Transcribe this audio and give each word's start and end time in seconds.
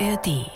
ARD. 0.00 0.46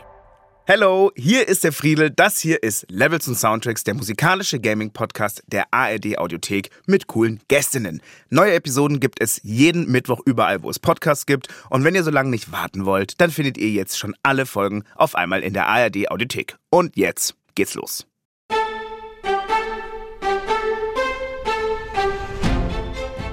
Hello, 0.66 1.10
hier 1.16 1.48
ist 1.48 1.64
der 1.64 1.72
Friedel. 1.72 2.10
Das 2.10 2.38
hier 2.38 2.62
ist 2.62 2.86
Levels 2.88 3.26
und 3.26 3.34
Soundtracks, 3.34 3.82
der 3.82 3.94
musikalische 3.94 4.60
Gaming-Podcast 4.60 5.42
der 5.48 5.64
ARD 5.72 6.16
Audiothek 6.18 6.70
mit 6.86 7.08
coolen 7.08 7.40
Gästinnen. 7.48 8.00
Neue 8.30 8.54
Episoden 8.54 9.00
gibt 9.00 9.20
es 9.20 9.40
jeden 9.42 9.90
Mittwoch 9.90 10.20
überall, 10.24 10.62
wo 10.62 10.70
es 10.70 10.78
Podcasts 10.78 11.26
gibt. 11.26 11.48
Und 11.70 11.82
wenn 11.82 11.96
ihr 11.96 12.04
so 12.04 12.12
lange 12.12 12.30
nicht 12.30 12.52
warten 12.52 12.84
wollt, 12.84 13.20
dann 13.20 13.32
findet 13.32 13.58
ihr 13.58 13.70
jetzt 13.70 13.98
schon 13.98 14.14
alle 14.22 14.46
Folgen 14.46 14.84
auf 14.94 15.16
einmal 15.16 15.42
in 15.42 15.54
der 15.54 15.66
ARD 15.66 16.08
Audiothek. 16.08 16.56
Und 16.70 16.96
jetzt 16.96 17.34
geht's 17.56 17.74
los. 17.74 18.06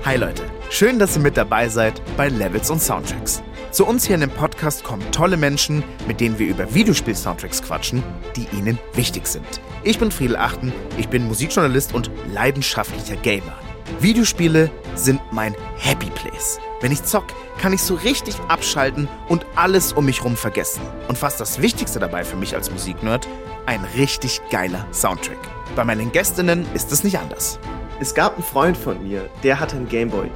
Hi 0.05 0.17
Leute, 0.17 0.43
schön, 0.71 0.97
dass 0.97 1.15
ihr 1.15 1.21
mit 1.21 1.37
dabei 1.37 1.69
seid 1.69 2.01
bei 2.17 2.29
Levels 2.29 2.71
und 2.71 2.81
Soundtracks. 2.81 3.43
Zu 3.71 3.85
uns 3.85 4.07
hier 4.07 4.15
in 4.15 4.21
dem 4.21 4.31
Podcast 4.31 4.83
kommen 4.83 5.11
tolle 5.11 5.37
Menschen, 5.37 5.83
mit 6.07 6.19
denen 6.19 6.39
wir 6.39 6.47
über 6.47 6.73
Videospiel-Soundtracks 6.73 7.61
quatschen, 7.61 8.03
die 8.35 8.47
ihnen 8.57 8.79
wichtig 8.93 9.27
sind. 9.27 9.45
Ich 9.83 9.99
bin 9.99 10.09
Friedel 10.09 10.37
Achten, 10.37 10.73
ich 10.97 11.07
bin 11.07 11.27
Musikjournalist 11.27 11.93
und 11.93 12.09
leidenschaftlicher 12.33 13.15
Gamer. 13.17 13.53
Videospiele 13.99 14.71
sind 14.95 15.21
mein 15.31 15.55
Happy 15.77 16.09
Place. 16.09 16.59
Wenn 16.81 16.91
ich 16.91 17.03
zock, 17.03 17.25
kann 17.59 17.71
ich 17.71 17.81
so 17.81 17.93
richtig 17.93 18.35
abschalten 18.47 19.07
und 19.27 19.45
alles 19.55 19.93
um 19.93 20.05
mich 20.05 20.23
rum 20.23 20.35
vergessen. 20.35 20.81
Und 21.07 21.17
fast 21.17 21.39
das 21.39 21.61
Wichtigste 21.61 21.99
dabei 21.99 22.23
für 22.23 22.37
mich 22.37 22.55
als 22.55 22.71
Musiknerd, 22.71 23.27
ein 23.67 23.83
richtig 23.95 24.41
geiler 24.49 24.87
Soundtrack. 24.91 25.37
Bei 25.75 25.85
meinen 25.85 26.11
Gästinnen 26.11 26.65
ist 26.73 26.91
es 26.91 27.03
nicht 27.03 27.19
anders. 27.19 27.59
Es 28.01 28.13
gab 28.13 28.35
einen 28.35 28.43
Freund 28.43 28.77
von 28.77 29.05
mir, 29.05 29.29
der 29.43 29.59
hatte 29.59 29.75
einen 29.75 29.89
Gameboy. 29.89 30.31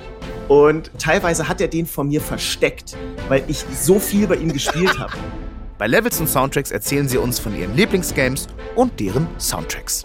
Und 0.50 0.92
teilweise 1.00 1.48
hat 1.48 1.62
er 1.62 1.70
den 1.70 1.86
von 1.86 2.10
mir 2.10 2.20
versteckt, 2.20 2.98
weil 3.30 3.42
ich 3.48 3.64
so 3.74 4.00
viel 4.00 4.28
bei 4.28 4.36
ihm 4.36 4.52
gespielt 4.52 5.00
habe. 5.00 5.14
Bei 5.78 5.88
Levels 5.88 6.20
und 6.20 6.28
Soundtracks 6.28 6.72
erzählen 6.72 7.08
sie 7.08 7.18
uns 7.18 7.40
von 7.40 7.56
ihren 7.58 7.74
Lieblingsgames 7.74 8.48
und 8.76 9.00
deren 9.00 9.28
Soundtracks. 9.40 10.04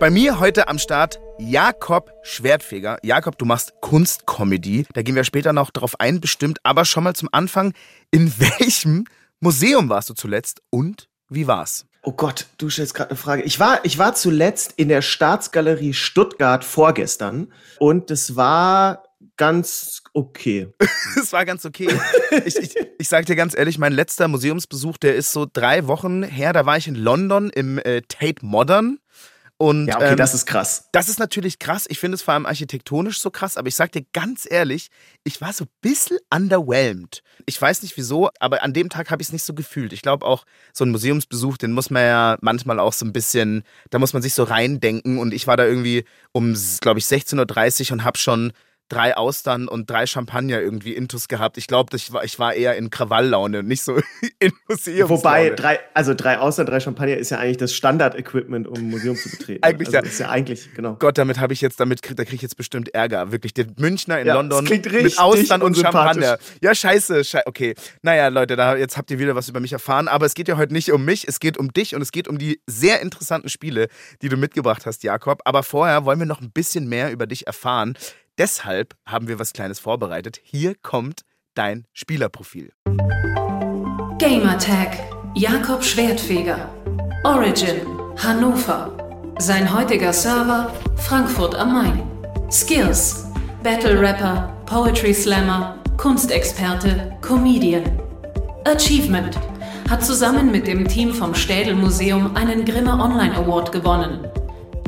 Bei 0.00 0.10
mir 0.10 0.40
heute 0.40 0.66
am 0.66 0.78
Start 0.78 1.20
Jakob 1.38 2.12
Schwertfeger. 2.22 2.98
Jakob, 3.02 3.38
du 3.38 3.44
machst 3.44 3.74
Kunstcomedy. 3.80 4.86
Da 4.92 5.02
gehen 5.02 5.14
wir 5.14 5.24
später 5.24 5.52
noch 5.52 5.70
drauf 5.70 5.98
ein, 6.00 6.20
bestimmt. 6.20 6.58
Aber 6.64 6.84
schon 6.84 7.04
mal 7.04 7.14
zum 7.14 7.28
Anfang. 7.30 7.74
In 8.10 8.32
welchem 8.40 9.04
Museum 9.40 9.88
warst 9.88 10.10
du 10.10 10.14
zuletzt 10.14 10.62
und 10.70 11.09
wie 11.30 11.46
war's? 11.46 11.86
Oh 12.02 12.12
Gott, 12.12 12.46
du 12.58 12.70
stellst 12.70 12.94
gerade 12.94 13.10
eine 13.10 13.18
Frage. 13.18 13.42
Ich 13.42 13.60
war, 13.60 13.84
ich 13.84 13.98
war 13.98 14.14
zuletzt 14.14 14.74
in 14.76 14.88
der 14.88 15.02
Staatsgalerie 15.02 15.92
Stuttgart 15.92 16.64
vorgestern 16.64 17.52
und 17.78 18.10
es 18.10 18.36
war 18.36 19.04
ganz 19.36 20.02
okay. 20.12 20.68
Es 21.16 21.32
war 21.32 21.44
ganz 21.44 21.64
okay. 21.64 21.88
Ich, 22.44 22.56
ich, 22.56 22.74
ich 22.98 23.08
sage 23.08 23.26
dir 23.26 23.36
ganz 23.36 23.56
ehrlich, 23.56 23.78
mein 23.78 23.92
letzter 23.92 24.28
Museumsbesuch, 24.28 24.96
der 24.98 25.16
ist 25.16 25.32
so 25.32 25.46
drei 25.50 25.86
Wochen 25.88 26.22
her. 26.22 26.52
Da 26.52 26.66
war 26.66 26.76
ich 26.76 26.86
in 26.86 26.94
London 26.94 27.50
im 27.50 27.78
äh, 27.78 28.02
Tate 28.02 28.44
Modern. 28.44 28.98
Und, 29.60 29.88
ja, 29.88 29.96
okay, 29.96 30.12
ähm, 30.12 30.16
das 30.16 30.32
ist 30.32 30.46
krass. 30.46 30.88
Das 30.90 31.10
ist 31.10 31.18
natürlich 31.18 31.58
krass. 31.58 31.84
Ich 31.90 31.98
finde 31.98 32.14
es 32.14 32.22
vor 32.22 32.32
allem 32.32 32.46
architektonisch 32.46 33.20
so 33.20 33.30
krass, 33.30 33.58
aber 33.58 33.68
ich 33.68 33.76
sag 33.76 33.92
dir 33.92 34.06
ganz 34.14 34.46
ehrlich, 34.50 34.88
ich 35.22 35.42
war 35.42 35.52
so 35.52 35.64
ein 35.64 35.70
bisschen 35.82 36.16
underwhelmed. 36.34 37.22
Ich 37.44 37.60
weiß 37.60 37.82
nicht 37.82 37.94
wieso, 37.98 38.30
aber 38.40 38.62
an 38.62 38.72
dem 38.72 38.88
Tag 38.88 39.10
habe 39.10 39.20
ich 39.20 39.28
es 39.28 39.32
nicht 39.34 39.44
so 39.44 39.52
gefühlt. 39.52 39.92
Ich 39.92 40.00
glaube 40.00 40.24
auch, 40.24 40.46
so 40.72 40.86
ein 40.86 40.90
Museumsbesuch, 40.90 41.58
den 41.58 41.72
muss 41.72 41.90
man 41.90 42.02
ja 42.04 42.38
manchmal 42.40 42.80
auch 42.80 42.94
so 42.94 43.04
ein 43.04 43.12
bisschen, 43.12 43.62
da 43.90 43.98
muss 43.98 44.14
man 44.14 44.22
sich 44.22 44.32
so 44.32 44.44
reindenken. 44.44 45.18
Und 45.18 45.34
ich 45.34 45.46
war 45.46 45.58
da 45.58 45.66
irgendwie 45.66 46.06
um, 46.32 46.56
glaube 46.80 46.98
ich, 46.98 47.04
16.30 47.04 47.84
Uhr 47.84 47.92
und 47.92 48.04
habe 48.04 48.16
schon 48.16 48.54
drei 48.90 49.16
Austern 49.16 49.68
und 49.68 49.88
drei 49.88 50.06
Champagner 50.06 50.60
irgendwie 50.60 50.92
intus 50.92 51.28
gehabt. 51.28 51.56
Ich 51.56 51.66
glaube, 51.66 51.96
ich 51.96 52.12
war, 52.12 52.24
ich 52.24 52.38
war 52.38 52.52
eher 52.52 52.76
in 52.76 52.90
Krawalllaune, 52.90 53.62
nicht 53.62 53.82
so 53.82 53.96
in 54.38 54.52
Museumslaune. 54.68 55.08
Wobei, 55.08 55.50
drei, 55.50 55.80
also 55.94 56.12
drei 56.12 56.38
Austern, 56.38 56.66
drei 56.66 56.80
Champagner 56.80 57.16
ist 57.16 57.30
ja 57.30 57.38
eigentlich 57.38 57.56
das 57.56 57.72
Standard-Equipment, 57.72 58.68
um 58.68 58.76
ein 58.76 58.90
Museum 58.90 59.16
zu 59.16 59.30
betreten. 59.30 59.62
eigentlich 59.62 59.88
also 59.88 59.98
ja. 59.98 60.02
Ist 60.02 60.18
ja 60.18 60.28
eigentlich, 60.28 60.74
genau. 60.74 60.96
Gott, 60.98 61.16
damit 61.16 61.38
habe 61.38 61.52
ich 61.52 61.60
jetzt, 61.60 61.80
damit 61.80 62.02
krieg, 62.02 62.16
da 62.16 62.24
kriege 62.24 62.36
ich 62.36 62.42
jetzt 62.42 62.56
bestimmt 62.56 62.92
Ärger. 62.92 63.32
Wirklich, 63.32 63.54
der 63.54 63.66
Münchner 63.78 64.20
in 64.20 64.26
Ja, 64.26 64.34
London 64.34 64.64
mit 64.64 65.18
Austern 65.18 65.62
und. 65.62 65.76
Champagner. 65.76 66.38
Ja, 66.60 66.74
scheiße, 66.74 67.24
scheiße. 67.24 67.46
Okay. 67.46 67.74
Naja, 68.02 68.28
Leute, 68.28 68.56
da, 68.56 68.76
jetzt 68.76 68.96
habt 68.96 69.10
ihr 69.10 69.18
wieder 69.18 69.34
was 69.34 69.48
über 69.48 69.60
mich 69.60 69.72
erfahren. 69.72 70.08
Aber 70.08 70.26
es 70.26 70.34
geht 70.34 70.48
ja 70.48 70.56
heute 70.56 70.72
nicht 70.72 70.92
um 70.92 71.04
mich, 71.04 71.26
es 71.28 71.40
geht 71.40 71.56
um 71.56 71.72
dich 71.72 71.94
und 71.94 72.02
es 72.02 72.12
geht 72.12 72.28
um 72.28 72.38
die 72.38 72.60
sehr 72.66 73.00
interessanten 73.00 73.48
Spiele, 73.48 73.88
die 74.20 74.28
du 74.28 74.36
mitgebracht 74.36 74.84
hast, 74.84 75.02
Jakob. 75.04 75.40
Aber 75.44 75.62
vorher 75.62 76.04
wollen 76.04 76.18
wir 76.18 76.26
noch 76.26 76.40
ein 76.40 76.50
bisschen 76.50 76.88
mehr 76.88 77.12
über 77.12 77.26
dich 77.26 77.46
erfahren. 77.46 77.94
Deshalb 78.38 78.94
haben 79.06 79.28
wir 79.28 79.38
was 79.38 79.52
Kleines 79.52 79.78
vorbereitet. 79.78 80.40
Hier 80.42 80.74
kommt 80.82 81.22
dein 81.54 81.86
Spielerprofil. 81.92 82.72
Gamertag 84.18 84.98
Jakob 85.34 85.84
Schwertfeger. 85.84 86.68
Origin 87.24 87.80
Hannover. 88.16 88.96
Sein 89.38 89.72
heutiger 89.72 90.12
Server 90.12 90.72
Frankfurt 90.96 91.54
am 91.54 91.72
Main. 91.72 92.02
Skills 92.50 93.26
Battle 93.62 94.00
Rapper, 94.00 94.54
Poetry 94.64 95.12
Slammer, 95.12 95.76
Kunstexperte, 95.98 97.14
Comedian. 97.20 97.84
Achievement 98.64 99.38
hat 99.90 100.04
zusammen 100.04 100.50
mit 100.50 100.66
dem 100.66 100.88
Team 100.88 101.12
vom 101.12 101.34
Städel 101.34 101.74
Museum 101.74 102.34
einen 102.36 102.64
Grimme 102.64 102.92
Online 102.92 103.34
Award 103.36 103.70
gewonnen. 103.70 104.26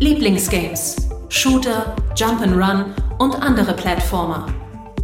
Lieblingsgames 0.00 0.96
Shooter, 1.34 1.96
Jump'n'Run 2.14 2.92
und 3.18 3.42
andere 3.42 3.72
Plattformer. 3.72 4.48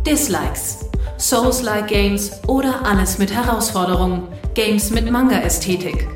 Dislikes 0.07 0.81
Souls-like 1.19 1.89
Games 1.89 2.31
oder 2.47 2.85
alles 2.85 3.17
mit 3.17 3.33
Herausforderungen, 3.35 4.29
Games 4.53 4.91
mit 4.91 5.11
Manga-Ästhetik. 5.11 6.07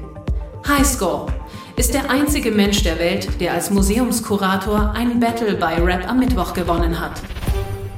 Highscore 0.68 1.32
ist 1.76 1.94
der 1.94 2.10
einzige 2.10 2.50
Mensch 2.50 2.82
der 2.82 2.98
Welt, 2.98 3.40
der 3.40 3.54
als 3.54 3.70
Museumskurator 3.70 4.92
ein 4.94 5.18
Battle 5.18 5.54
bei 5.54 5.76
Rap 5.82 6.06
am 6.06 6.18
Mittwoch 6.18 6.52
gewonnen 6.52 7.00
hat. 7.00 7.12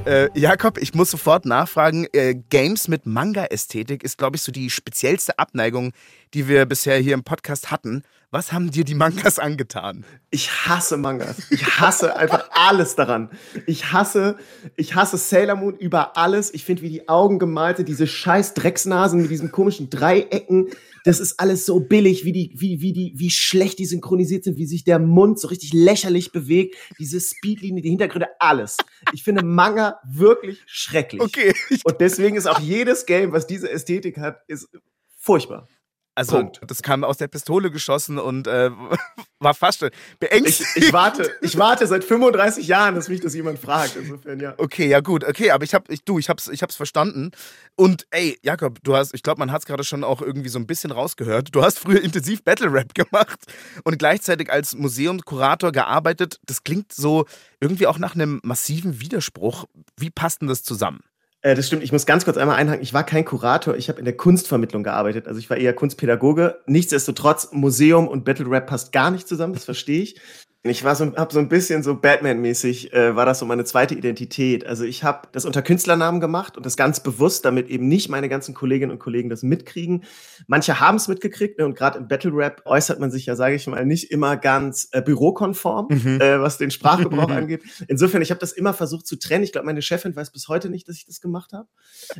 Äh, 0.06 0.28
Jakob, 0.38 0.76
ich 0.76 0.92
muss 0.92 1.10
sofort 1.10 1.47
nachfragen. 1.47 2.06
Äh, 2.12 2.34
Games 2.50 2.88
mit 2.88 3.06
Manga-Ästhetik 3.06 4.03
ist, 4.03 4.19
glaube 4.19 4.37
ich, 4.37 4.42
so 4.42 4.53
die 4.53 4.69
speziellste 4.69 5.38
Abneigung, 5.38 5.92
die 6.34 6.47
wir 6.47 6.66
bisher 6.66 6.98
hier 6.98 7.15
im 7.15 7.25
Podcast 7.25 7.70
hatten. 7.70 8.03
Was 8.31 8.53
haben 8.53 8.70
dir 8.70 8.84
die 8.84 8.94
Mangas 8.94 9.38
angetan? 9.38 10.04
Ich 10.31 10.50
hasse 10.66 10.98
Mangas. 10.98 11.50
Ich 11.50 11.81
hasse 11.81 12.16
einfach 12.16 12.50
alles 12.50 12.97
daran. 12.97 13.31
Ich 13.66 13.92
hasse, 13.92 14.37
ich 14.76 14.94
hasse 14.94 15.16
Sailor 15.16 15.56
Moon 15.56 15.76
über 15.76 16.19
alles. 16.19 16.53
Ich 16.53 16.65
finde, 16.66 16.82
wie 16.82 16.91
die 16.91 17.09
Augen 17.09 17.38
gemalt 17.38 17.78
sind, 17.78 17.88
diese 17.88 18.06
scheiß 18.06 18.53
Drecksnasen 18.53 19.22
mit 19.22 19.31
diesen 19.31 19.53
komischen 19.53 19.88
Dreiecken. 19.88 20.69
Das 21.04 21.20
ist 21.20 21.38
alles 21.38 21.66
so 21.66 21.81
billig, 21.81 22.25
wie 22.25 22.32
die, 22.32 22.53
wie, 22.56 22.81
wie 22.81 22.92
die, 22.92 23.12
wie 23.16 23.31
schlecht 23.31 23.78
die 23.78 23.87
synchronisiert 23.87 24.44
sind, 24.44 24.56
wie 24.56 24.66
sich 24.66 24.84
der 24.84 24.98
Mund 24.98 25.38
so 25.38 25.48
richtig 25.48 25.72
lächerlich 25.72 26.32
bewegt, 26.32 26.76
diese 26.98 27.20
Speedlinie, 27.20 27.82
die 27.82 27.91
Hintergründe, 27.91 28.28
alles. 28.41 28.78
Ich 29.12 29.22
finde 29.22 29.44
Manga 29.44 30.00
wirklich 30.04 30.62
schrecklich. 30.66 31.20
Okay. 31.20 31.54
Und 31.84 32.00
deswegen 32.00 32.37
ist 32.37 32.47
auch 32.47 32.59
jedes 32.59 33.06
Game, 33.06 33.32
was 33.32 33.47
diese 33.47 33.70
Ästhetik 33.70 34.19
hat, 34.19 34.41
ist 34.48 34.69
furchtbar. 35.16 35.69
Also, 36.17 36.37
Punkt. 36.37 36.61
das 36.67 36.83
kam 36.83 37.03
aus 37.03 37.17
der 37.17 37.27
Pistole 37.29 37.71
geschossen 37.73 38.19
und 38.19 38.47
äh, 38.47 38.71
war 39.41 39.55
fast 39.55 39.81
schon 39.81 39.91
Ich, 39.91 40.19
beängstigend. 40.21 40.77
ich 40.77 40.93
warte, 40.93 41.33
ich 41.41 41.59
warte 41.59 41.87
seit 41.89 42.05
35 42.05 42.69
Jahren, 42.69 42.95
dass 42.95 43.09
mich 43.09 43.21
das 43.21 43.35
jemand 43.35 43.59
fragt. 43.59 43.97
Insofern, 43.97 44.39
ja. 44.39 44.55
Okay, 44.59 44.87
ja 44.89 45.01
gut, 45.01 45.25
okay, 45.25 45.51
aber 45.51 45.65
ich 45.65 45.75
hab, 45.75 45.91
ich, 45.91 46.05
du, 46.05 46.19
ich 46.21 46.29
hab's, 46.29 46.47
ich 46.49 46.63
hab's 46.63 46.77
verstanden. 46.77 47.33
Und 47.75 48.07
ey, 48.11 48.39
Jakob, 48.43 48.79
du 48.85 48.95
hast, 48.95 49.13
ich 49.13 49.23
glaube, 49.25 49.41
man 49.41 49.51
hat's 49.51 49.67
gerade 49.67 49.83
schon 49.83 50.05
auch 50.05 50.23
irgendwie 50.23 50.49
so 50.51 50.59
ein 50.61 50.67
bisschen 50.69 50.93
rausgehört. 50.93 51.49
Du 51.53 51.63
hast 51.65 51.81
früher 51.81 52.01
intensiv 52.01 52.45
Battle 52.45 52.73
Rap 52.73 52.95
gemacht 52.95 53.41
und 53.83 53.99
gleichzeitig 53.99 54.53
als 54.53 54.77
Museumskurator 54.77 55.73
gearbeitet. 55.73 56.39
Das 56.47 56.63
klingt 56.63 56.93
so 56.93 57.25
irgendwie 57.61 57.89
auch 57.89 57.99
nach 57.99 58.15
einem 58.15 58.41
massiven 58.45 59.01
Widerspruch. 59.01 59.65
Wie 59.97 60.10
passt 60.10 60.43
denn 60.43 60.49
das 60.49 60.63
zusammen? 60.63 61.01
Äh, 61.45 61.55
das 61.55 61.67
stimmt. 61.67 61.83
Ich 61.85 61.93
muss 61.93 62.07
ganz 62.07 62.25
kurz 62.25 62.39
einmal 62.39 62.57
einhaken. 62.57 62.83
Ich 62.83 62.95
war 62.95 63.05
kein 63.05 63.25
Kurator. 63.25 63.77
Ich 63.77 63.91
habe 63.91 63.99
in 63.99 64.07
der 64.07 64.17
Kunstvermittlung 64.17 64.83
gearbeitet. 64.83 65.29
Also 65.29 65.39
ich 65.39 65.51
war 65.51 65.59
eher 65.59 65.75
Kunstpädagoge. 65.75 66.63
Nichtsdestotrotz, 66.67 67.51
Museum 67.53 68.09
und 68.09 68.25
Battle 68.25 68.51
Rap 68.51 68.67
passt 68.67 68.93
gar 68.93 69.11
nicht 69.11 69.29
zusammen. 69.29 69.53
Das 69.53 69.67
verstehe 69.67 70.03
ich. 70.03 70.17
Ich 70.66 70.83
war 70.83 70.97
so, 70.97 71.13
hab 71.15 71.31
so 71.31 71.41
ein 71.41 71.51
bisschen 71.51 71.83
so 71.83 71.95
Batman-mäßig, 71.95 72.95
äh, 72.95 73.15
war 73.15 73.27
das 73.27 73.39
so 73.39 73.45
meine 73.45 73.66
zweite 73.66 73.95
Identität. 73.95 74.65
Also 74.65 74.84
ich 74.84 75.05
habe 75.05 75.28
das 75.33 75.45
unter 75.45 75.61
Künstlernamen 75.61 76.21
gemacht 76.21 76.57
und 76.57 76.65
das 76.65 76.78
ganz 76.78 77.01
bewusst, 77.01 77.45
damit 77.45 77.69
eben 77.69 77.87
nicht 77.87 78.09
meine 78.09 78.31
ganzen 78.31 78.55
Kolleginnen 78.55 78.91
und 78.91 78.99
Kollegen 78.99 79.28
das 79.28 79.43
mitkriegen. 79.43 80.05
Manche 80.47 80.81
haben 80.81 80.97
es 80.97 81.07
mitgekriegt 81.07 81.59
ne, 81.59 81.66
und 81.66 81.77
gerade 81.77 81.99
im 81.99 82.09
Battle 82.09 82.31
Rap 82.34 82.63
äußert 82.65 82.99
man 82.99 83.11
sich 83.11 83.27
ja, 83.27 83.37
sage 83.37 83.57
ich 83.57 83.66
mal, 83.66 83.84
nicht 83.84 84.11
immer 84.11 84.39
ganz 84.39 84.89
äh, 84.93 85.03
bürokonform, 85.03 85.89
Mhm. 85.91 86.19
äh, 86.22 86.41
was 86.41 86.57
den 86.57 86.71
Sprachgebrauch 86.71 87.28
angeht. 87.31 87.60
Insofern, 87.87 88.22
ich 88.22 88.31
habe 88.31 88.41
das 88.41 88.53
immer 88.53 88.72
versucht 88.72 89.07
zu 89.07 89.17
trennen. 89.17 89.45
Ich 89.45 89.53
glaube, 89.53 89.67
meine 89.67 89.83
Chefin 89.83 90.17
weiß 90.17 90.31
bis 90.33 90.49
heute 90.49 90.71
nicht, 90.71 90.89
dass 90.89 90.97
ich 90.97 91.05
das 91.05 91.21
gemacht 91.21 91.53
habe. 91.53 91.69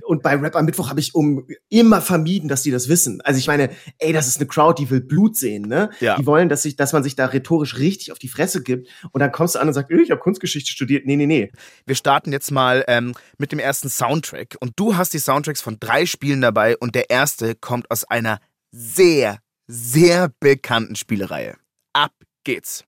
Und 0.03 0.23
bei 0.23 0.37
Rap 0.37 0.55
am 0.55 0.67
Mittwoch 0.67 0.91
habe 0.91 1.01
ich 1.01 1.15
um 1.15 1.47
immer 1.71 2.03
vermieden, 2.03 2.51
dass 2.51 2.61
die 2.61 2.71
das 2.71 2.91
wissen. 2.91 3.23
Also 3.23 3.39
ich 3.39 3.47
meine, 3.47 3.71
ey, 4.01 4.13
das 4.13 4.27
ist 4.29 4.37
eine 4.37 4.49
Crowd, 4.49 4.83
die 4.83 4.91
will 4.91 5.01
Blut 5.01 5.35
sehen, 5.35 5.67
ne? 5.67 5.89
Ja. 6.01 6.17
Die 6.19 6.27
wollen, 6.27 6.51
dass 6.51 6.61
sich, 6.61 6.77
dass 6.77 6.93
man 6.93 7.03
sich 7.03 7.17
da 7.17 7.25
rhetorisch 7.25 7.79
richtig 7.79 8.13
auf 8.13 8.19
die 8.19 8.34
Fresse 8.35 8.63
gibt 8.63 8.89
und 9.13 9.21
dann 9.21 9.33
kommst 9.33 9.55
du 9.55 9.61
an 9.61 9.69
und 9.69 9.75
sagst, 9.75 9.91
ich 9.91 10.11
habe 10.11 10.21
Kunstgeschichte 10.21 10.71
studiert. 10.71 11.07
Nee, 11.07 11.17
nee, 11.17 11.27
nee. 11.27 11.53
Wir 11.87 11.95
starten 11.95 12.33
jetzt 12.33 12.51
mal 12.51 12.85
ähm, 12.89 13.15
mit 13.39 13.53
dem 13.53 13.59
ersten 13.59 13.89
Soundtrack 13.89 14.57
und 14.61 14.73
du 14.77 14.97
hast 14.97 15.15
die 15.15 15.19
Soundtracks 15.19 15.63
von 15.63 15.79
drei 15.79 16.07
Spielen 16.07 16.41
dabei 16.41 16.77
und 16.77 16.95
der 16.95 17.11
erste 17.11 17.55
kommt 17.55 17.91
aus 17.91 18.05
einer 18.05 18.39
sehr, 18.71 19.39
sehr 19.67 20.31
bekannten 20.41 20.97
Spielereihe. 20.97 21.57
Ab 21.93 22.13
geht's. 22.45 22.85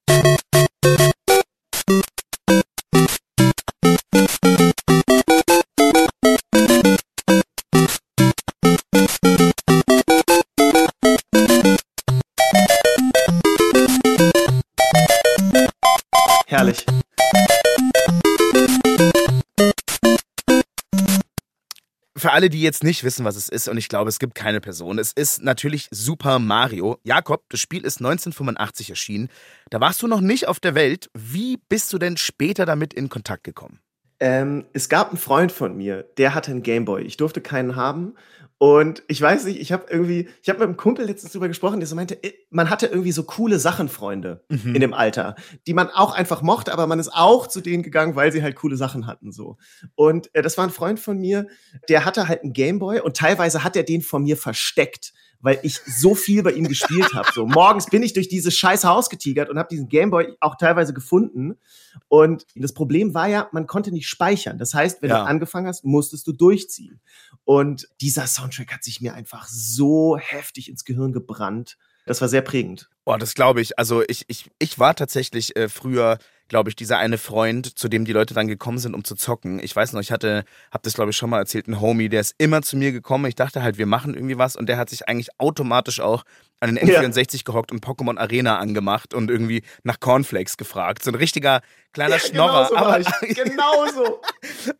Für 22.26 22.32
alle, 22.32 22.50
die 22.50 22.60
jetzt 22.60 22.82
nicht 22.82 23.04
wissen, 23.04 23.24
was 23.24 23.36
es 23.36 23.48
ist, 23.48 23.68
und 23.68 23.76
ich 23.76 23.88
glaube, 23.88 24.08
es 24.08 24.18
gibt 24.18 24.34
keine 24.34 24.60
Person, 24.60 24.98
es 24.98 25.12
ist 25.12 25.44
natürlich 25.44 25.86
Super 25.92 26.40
Mario. 26.40 26.98
Jakob, 27.04 27.44
das 27.50 27.60
Spiel 27.60 27.84
ist 27.84 27.98
1985 27.98 28.90
erschienen. 28.90 29.28
Da 29.70 29.80
warst 29.80 30.02
du 30.02 30.08
noch 30.08 30.20
nicht 30.20 30.48
auf 30.48 30.58
der 30.58 30.74
Welt. 30.74 31.08
Wie 31.14 31.60
bist 31.68 31.92
du 31.92 31.98
denn 31.98 32.16
später 32.16 32.66
damit 32.66 32.92
in 32.94 33.08
Kontakt 33.10 33.44
gekommen? 33.44 33.78
Ähm, 34.18 34.64
es 34.72 34.88
gab 34.88 35.10
einen 35.10 35.18
Freund 35.18 35.52
von 35.52 35.76
mir, 35.76 36.02
der 36.18 36.34
hatte 36.34 36.50
einen 36.50 36.64
Gameboy. 36.64 37.02
Ich 37.02 37.16
durfte 37.16 37.40
keinen 37.40 37.76
haben. 37.76 38.16
Und 38.58 39.02
ich 39.06 39.20
weiß 39.20 39.44
nicht, 39.44 39.60
ich 39.60 39.70
habe 39.70 39.84
irgendwie, 39.90 40.28
ich 40.42 40.48
habe 40.48 40.60
mit 40.60 40.68
einem 40.68 40.78
Kumpel 40.78 41.04
letztens 41.04 41.32
drüber 41.32 41.48
gesprochen, 41.48 41.78
der 41.78 41.86
so 41.86 41.94
meinte, 41.94 42.22
äh, 42.22 42.32
man 42.48 42.70
hatte 42.70 42.86
irgendwie 42.86 43.12
so 43.12 43.24
coole 43.24 43.58
Sachenfreunde 43.58 44.44
mhm. 44.48 44.74
in 44.74 44.80
dem 44.80 44.94
Alter, 44.94 45.36
die 45.66 45.74
man 45.74 45.90
auch 45.90 46.14
einfach 46.14 46.40
mochte, 46.40 46.72
aber 46.72 46.86
man 46.86 46.98
ist 46.98 47.12
auch 47.12 47.46
zu 47.46 47.60
denen 47.60 47.82
gegangen, 47.82 48.16
weil 48.16 48.32
sie 48.32 48.42
halt 48.42 48.56
coole 48.56 48.76
Sachen 48.76 49.06
hatten 49.06 49.30
so. 49.30 49.58
Und 49.94 50.34
äh, 50.34 50.40
das 50.40 50.56
war 50.56 50.64
ein 50.64 50.70
Freund 50.70 50.98
von 50.98 51.18
mir, 51.18 51.46
der 51.90 52.06
hatte 52.06 52.28
halt 52.28 52.42
einen 52.42 52.54
Gameboy 52.54 53.00
und 53.00 53.16
teilweise 53.16 53.62
hat 53.62 53.76
er 53.76 53.82
den 53.82 54.00
von 54.00 54.22
mir 54.22 54.38
versteckt 54.38 55.12
weil 55.40 55.58
ich 55.62 55.80
so 55.86 56.14
viel 56.14 56.42
bei 56.42 56.52
ihm 56.52 56.66
gespielt 56.68 57.14
habe. 57.14 57.28
So 57.32 57.46
morgens 57.46 57.86
bin 57.86 58.02
ich 58.02 58.12
durch 58.12 58.28
dieses 58.28 58.56
scheiß 58.56 58.84
Haus 58.84 59.10
getigert 59.10 59.48
und 59.48 59.58
habe 59.58 59.68
diesen 59.68 59.88
Gameboy 59.88 60.36
auch 60.40 60.56
teilweise 60.56 60.94
gefunden. 60.94 61.56
Und 62.08 62.46
das 62.54 62.72
Problem 62.72 63.14
war 63.14 63.28
ja, 63.28 63.48
man 63.52 63.66
konnte 63.66 63.92
nicht 63.92 64.08
speichern. 64.08 64.58
Das 64.58 64.74
heißt, 64.74 65.02
wenn 65.02 65.10
ja. 65.10 65.20
du 65.20 65.26
angefangen 65.26 65.66
hast, 65.66 65.84
musstest 65.84 66.26
du 66.26 66.32
durchziehen. 66.32 67.00
Und 67.44 67.88
dieser 68.00 68.26
Soundtrack 68.26 68.72
hat 68.72 68.84
sich 68.84 69.00
mir 69.00 69.14
einfach 69.14 69.46
so 69.48 70.16
heftig 70.18 70.68
ins 70.68 70.84
Gehirn 70.84 71.12
gebrannt. 71.12 71.78
Das 72.06 72.20
war 72.20 72.28
sehr 72.28 72.42
prägend. 72.42 72.88
Boah, 73.04 73.18
das 73.18 73.34
glaube 73.34 73.60
ich. 73.60 73.78
Also 73.78 74.02
ich, 74.08 74.24
ich, 74.28 74.50
ich 74.58 74.78
war 74.78 74.94
tatsächlich 74.94 75.56
äh, 75.56 75.68
früher 75.68 76.18
glaube 76.48 76.70
ich, 76.70 76.76
dieser 76.76 76.98
eine 76.98 77.18
Freund, 77.18 77.78
zu 77.78 77.88
dem 77.88 78.04
die 78.04 78.12
Leute 78.12 78.34
dann 78.34 78.46
gekommen 78.46 78.78
sind, 78.78 78.94
um 78.94 79.04
zu 79.04 79.16
zocken. 79.16 79.58
Ich 79.62 79.74
weiß 79.74 79.92
noch, 79.92 80.00
ich 80.00 80.12
hatte, 80.12 80.44
hab 80.70 80.82
das 80.82 80.94
glaube 80.94 81.10
ich 81.10 81.16
schon 81.16 81.30
mal 81.30 81.38
erzählt, 81.38 81.66
ein 81.66 81.80
Homie, 81.80 82.08
der 82.08 82.20
ist 82.20 82.34
immer 82.38 82.62
zu 82.62 82.76
mir 82.76 82.92
gekommen. 82.92 83.26
Ich 83.26 83.34
dachte 83.34 83.62
halt, 83.62 83.78
wir 83.78 83.86
machen 83.86 84.14
irgendwie 84.14 84.38
was 84.38 84.56
und 84.56 84.68
der 84.68 84.76
hat 84.76 84.90
sich 84.90 85.08
eigentlich 85.08 85.28
automatisch 85.38 86.00
auch 86.00 86.24
an 86.60 86.74
den 86.74 86.88
N64 86.88 87.36
ja. 87.36 87.40
gehockt 87.44 87.72
und 87.72 87.84
Pokémon 87.84 88.16
Arena 88.16 88.58
angemacht 88.58 89.12
und 89.12 89.30
irgendwie 89.30 89.62
nach 89.82 90.00
Cornflakes 90.00 90.56
gefragt. 90.56 91.02
So 91.02 91.10
ein 91.10 91.16
richtiger 91.16 91.60
kleiner 91.92 92.16
ja, 92.16 92.20
Schnorrer. 92.20 92.68
Genau 92.68 92.80
so 92.80 92.86
aber, 92.86 93.00
ich. 93.00 93.36
Genau 93.36 93.86
so. 93.92 94.20